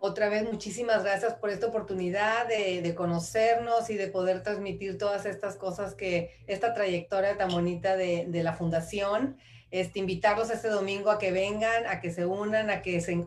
Otra 0.01 0.29
vez, 0.29 0.45
muchísimas 0.45 1.03
gracias 1.03 1.35
por 1.35 1.51
esta 1.51 1.67
oportunidad 1.67 2.47
de, 2.47 2.83
de, 2.83 2.95
conocernos 2.95 3.91
y 3.91 3.97
de 3.97 4.07
poder 4.07 4.45
transmitir 4.45 4.97
todas 4.97 5.27
estas 5.27 5.57
cosas 5.57 5.95
que, 5.95 6.31
esta 6.47 6.73
trayectoria 6.73 7.37
tan 7.37 7.51
bonita 7.51 7.97
de, 7.97 8.27
de 8.29 8.43
la 8.45 8.53
fundación 8.53 9.37
este, 9.71 9.99
invitarlos 9.99 10.51
este 10.51 10.69
domingo 10.69 11.11
a 11.11 11.19
que 11.19 11.31
vengan, 11.31 11.87
a 11.87 12.01
que 12.01 12.11
se 12.11 12.25
unan, 12.25 12.71
a 12.71 12.81
que 12.81 13.01
se 13.03 13.25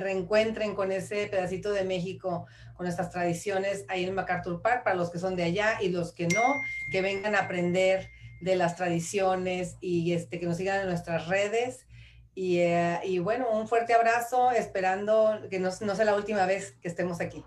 reencuentren 0.00 0.74
con 0.74 0.92
ese 0.92 1.26
pedacito 1.26 1.72
de 1.72 1.84
México, 1.84 2.46
con 2.74 2.84
nuestras 2.84 3.10
tradiciones 3.10 3.84
ahí 3.88 4.04
en 4.04 4.14
MacArthur 4.14 4.62
Park, 4.62 4.82
para 4.82 4.96
los 4.96 5.10
que 5.10 5.18
son 5.18 5.36
de 5.36 5.42
allá 5.42 5.78
y 5.82 5.90
los 5.90 6.12
que 6.12 6.26
no, 6.28 6.60
que 6.90 7.02
vengan 7.02 7.34
a 7.34 7.40
aprender 7.40 8.10
de 8.44 8.56
las 8.56 8.76
tradiciones 8.76 9.76
y 9.80 10.12
este, 10.12 10.38
que 10.38 10.46
nos 10.46 10.58
sigan 10.58 10.82
en 10.82 10.86
nuestras 10.86 11.28
redes. 11.28 11.86
Y, 12.34 12.58
eh, 12.58 13.00
y 13.04 13.18
bueno, 13.18 13.48
un 13.50 13.66
fuerte 13.66 13.94
abrazo, 13.94 14.50
esperando 14.50 15.40
que 15.50 15.58
no, 15.58 15.70
no 15.80 15.94
sea 15.94 16.04
la 16.04 16.14
última 16.14 16.44
vez 16.44 16.76
que 16.82 16.88
estemos 16.88 17.20
aquí. 17.20 17.42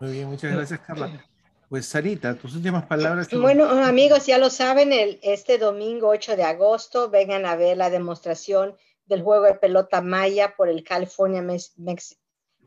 Muy 0.00 0.12
bien, 0.12 0.28
muchas 0.28 0.52
gracias, 0.52 0.80
Carla. 0.80 1.24
Pues 1.68 1.86
Sarita, 1.86 2.34
tus 2.34 2.56
últimas 2.56 2.84
palabras. 2.86 3.28
Bueno, 3.30 3.66
amigos, 3.70 4.26
ya 4.26 4.36
lo 4.36 4.50
saben, 4.50 4.92
el, 4.92 5.20
este 5.22 5.58
domingo 5.58 6.08
8 6.08 6.36
de 6.36 6.42
agosto 6.42 7.08
vengan 7.08 7.46
a 7.46 7.54
ver 7.54 7.76
la 7.76 7.88
demostración 7.88 8.76
del 9.06 9.22
juego 9.22 9.44
de 9.44 9.54
pelota 9.54 10.00
maya 10.00 10.54
por 10.56 10.68
el 10.68 10.82
California 10.82 11.42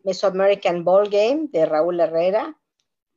Mesoamerican 0.03 0.84
Ball 0.85 1.10
Game 1.10 1.49
de 1.52 1.65
Raúl 1.65 1.99
Herrera, 1.99 2.57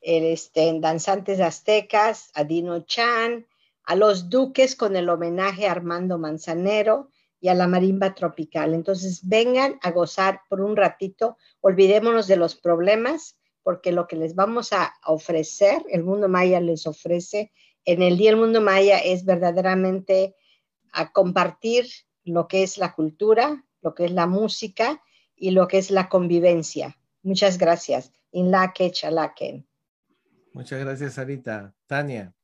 el, 0.00 0.24
este, 0.24 0.68
en 0.68 0.80
Danzantes 0.80 1.40
Aztecas, 1.40 2.30
a 2.34 2.44
Dino 2.44 2.80
Chan, 2.80 3.46
a 3.88 3.96
los 3.96 4.28
Duques 4.28 4.76
con 4.76 4.96
el 4.96 5.08
homenaje 5.08 5.66
a 5.66 5.72
Armando 5.72 6.18
Manzanero 6.18 7.10
y 7.40 7.48
a 7.48 7.54
la 7.54 7.66
marimba 7.66 8.14
tropical. 8.14 8.74
Entonces 8.74 9.26
vengan 9.26 9.78
a 9.80 9.92
gozar 9.92 10.42
por 10.50 10.60
un 10.60 10.76
ratito, 10.76 11.38
olvidémonos 11.60 12.26
de 12.26 12.36
los 12.36 12.54
problemas 12.54 13.38
porque 13.62 13.92
lo 13.92 14.06
que 14.06 14.16
les 14.16 14.34
vamos 14.34 14.74
a 14.74 14.92
ofrecer, 15.06 15.84
el 15.88 16.04
mundo 16.04 16.28
maya 16.28 16.60
les 16.60 16.86
ofrece 16.86 17.50
en 17.88 18.02
el 18.02 18.18
Día 18.18 18.32
del 18.32 18.40
Mundo 18.40 18.60
Maya 18.60 18.98
es 18.98 19.24
verdaderamente 19.24 20.36
a 20.92 21.10
compartir 21.10 21.86
lo 22.22 22.46
que 22.46 22.62
es 22.62 22.76
la 22.76 22.92
cultura, 22.92 23.64
lo 23.80 23.94
que 23.94 24.04
es 24.04 24.12
la 24.12 24.26
música 24.26 25.02
y 25.34 25.52
lo 25.52 25.68
que 25.68 25.78
es 25.78 25.90
la 25.90 26.10
convivencia. 26.10 26.98
Muchas 27.22 27.56
gracias. 27.56 28.12
Inlaque 28.30 28.90
chalaken. 28.90 29.66
Muchas 30.52 30.80
gracias, 30.80 31.14
Sarita. 31.14 31.74
Tania. 31.86 32.37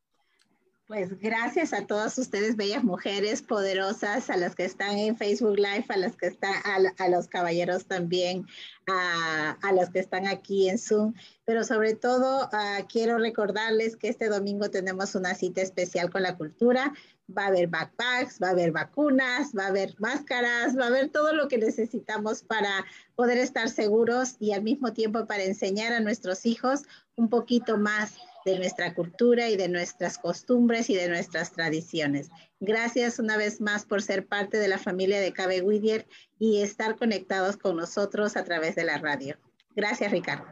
Pues 0.95 1.19
gracias 1.19 1.73
a 1.73 1.89
todas 1.89 2.17
ustedes, 2.19 2.55
bellas 2.55 2.85
mujeres 2.85 3.43
poderosas, 3.43 4.31
a 4.31 4.37
las 4.37 4.55
que 4.55 4.65
están 4.65 4.97
en 4.97 5.17
Facebook 5.17 5.57
Live, 5.57 5.87
a 5.89 5.97
las 5.97 6.15
que 6.15 6.29
están, 6.29 6.55
a, 6.65 7.09
los 7.09 7.27
caballeros 7.27 7.87
también, 7.87 8.47
a, 8.87 9.59
a, 9.61 9.73
los 9.73 9.91
que 9.91 9.99
están 9.99 10.29
aquí 10.29 10.69
en 10.69 10.79
Zoom. 10.79 11.15
Pero 11.45 11.65
sobre 11.65 11.97
todo, 11.97 12.49
ah, 12.53 12.79
quiero 12.89 13.19
recordarles 13.19 13.97
que 13.97 14.07
este 14.07 14.29
domingo 14.29 14.71
tenemos 14.71 15.17
una 15.17 15.35
cita 15.35 15.63
especial 15.63 16.11
con 16.11 16.23
la 16.23 16.37
cultura. 16.37 16.95
Va 17.37 17.47
a 17.47 17.49
haber 17.49 17.67
backpacks, 17.67 18.41
va 18.41 18.49
a 18.49 18.53
haber 18.53 18.71
vacunas, 18.71 19.51
va 19.59 19.65
a 19.65 19.71
haber 19.71 19.97
máscaras, 19.99 20.79
va 20.79 20.85
a 20.85 20.89
haber 20.89 21.09
todo 21.09 21.33
lo 21.33 21.49
que 21.49 21.59
necesitamos 21.59 22.45
para 22.45 22.87
poder 23.17 23.39
estar 23.39 23.69
seguros 23.69 24.37
y 24.39 24.53
al 24.53 24.63
mismo 24.63 24.93
tiempo 24.93 25.27
para 25.27 25.43
enseñar 25.43 25.93
a 25.93 25.99
nuestros 25.99 26.47
hijos 26.47 26.83
un 27.17 27.29
poquito 27.29 27.79
más 27.79 28.15
de 28.45 28.59
nuestra 28.59 28.95
cultura 28.95 29.49
y 29.49 29.57
de 29.57 29.69
nuestras 29.69 30.19
costumbres 30.19 30.91
y 30.91 30.95
de 30.95 31.09
nuestras 31.09 31.53
tradiciones. 31.53 32.31
Gracias 32.61 33.19
una 33.19 33.37
vez 33.37 33.61
más 33.61 33.85
por 33.85 34.03
ser 34.03 34.27
parte 34.27 34.59
de 34.59 34.69
la 34.69 34.79
familia 34.79 35.21
de 35.21 35.33
Cabe 35.33 35.63
Whittier 35.63 36.07
y 36.39 36.63
estar 36.63 36.97
conectados 36.97 37.57
con 37.57 37.77
nosotros 37.77 38.37
a 38.37 38.45
través 38.45 38.75
de 38.75 38.85
la 38.85 38.99
radio. 38.99 39.37
Gracias, 39.75 40.13
Ricardo. 40.13 40.47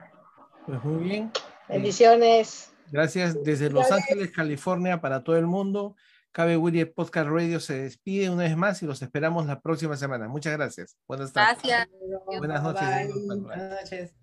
Pues 0.66 0.82
muy 0.84 1.04
bien. 1.04 1.30
Bendiciones. 1.68 2.72
Gracias 2.90 3.42
desde 3.42 3.70
Los 3.70 3.90
Ángeles, 3.90 4.30
California, 4.30 5.00
para 5.00 5.24
todo 5.24 5.36
el 5.36 5.46
mundo. 5.46 5.96
Cabe 6.32 6.56
Whittier 6.56 6.92
Podcast 6.92 7.28
Radio 7.28 7.60
se 7.60 7.82
despide 7.82 8.30
una 8.30 8.44
vez 8.44 8.56
más 8.56 8.82
y 8.82 8.86
los 8.86 9.02
esperamos 9.02 9.46
la 9.46 9.60
próxima 9.60 9.96
semana. 9.96 10.28
Muchas 10.28 10.54
gracias. 10.54 10.96
Buenas 11.06 11.32
tardes. 11.32 11.62
Gracias. 11.62 11.88
Buenas 12.38 12.62
noches. 12.62 13.14
Buenas 13.26 13.82
noches. 13.82 14.21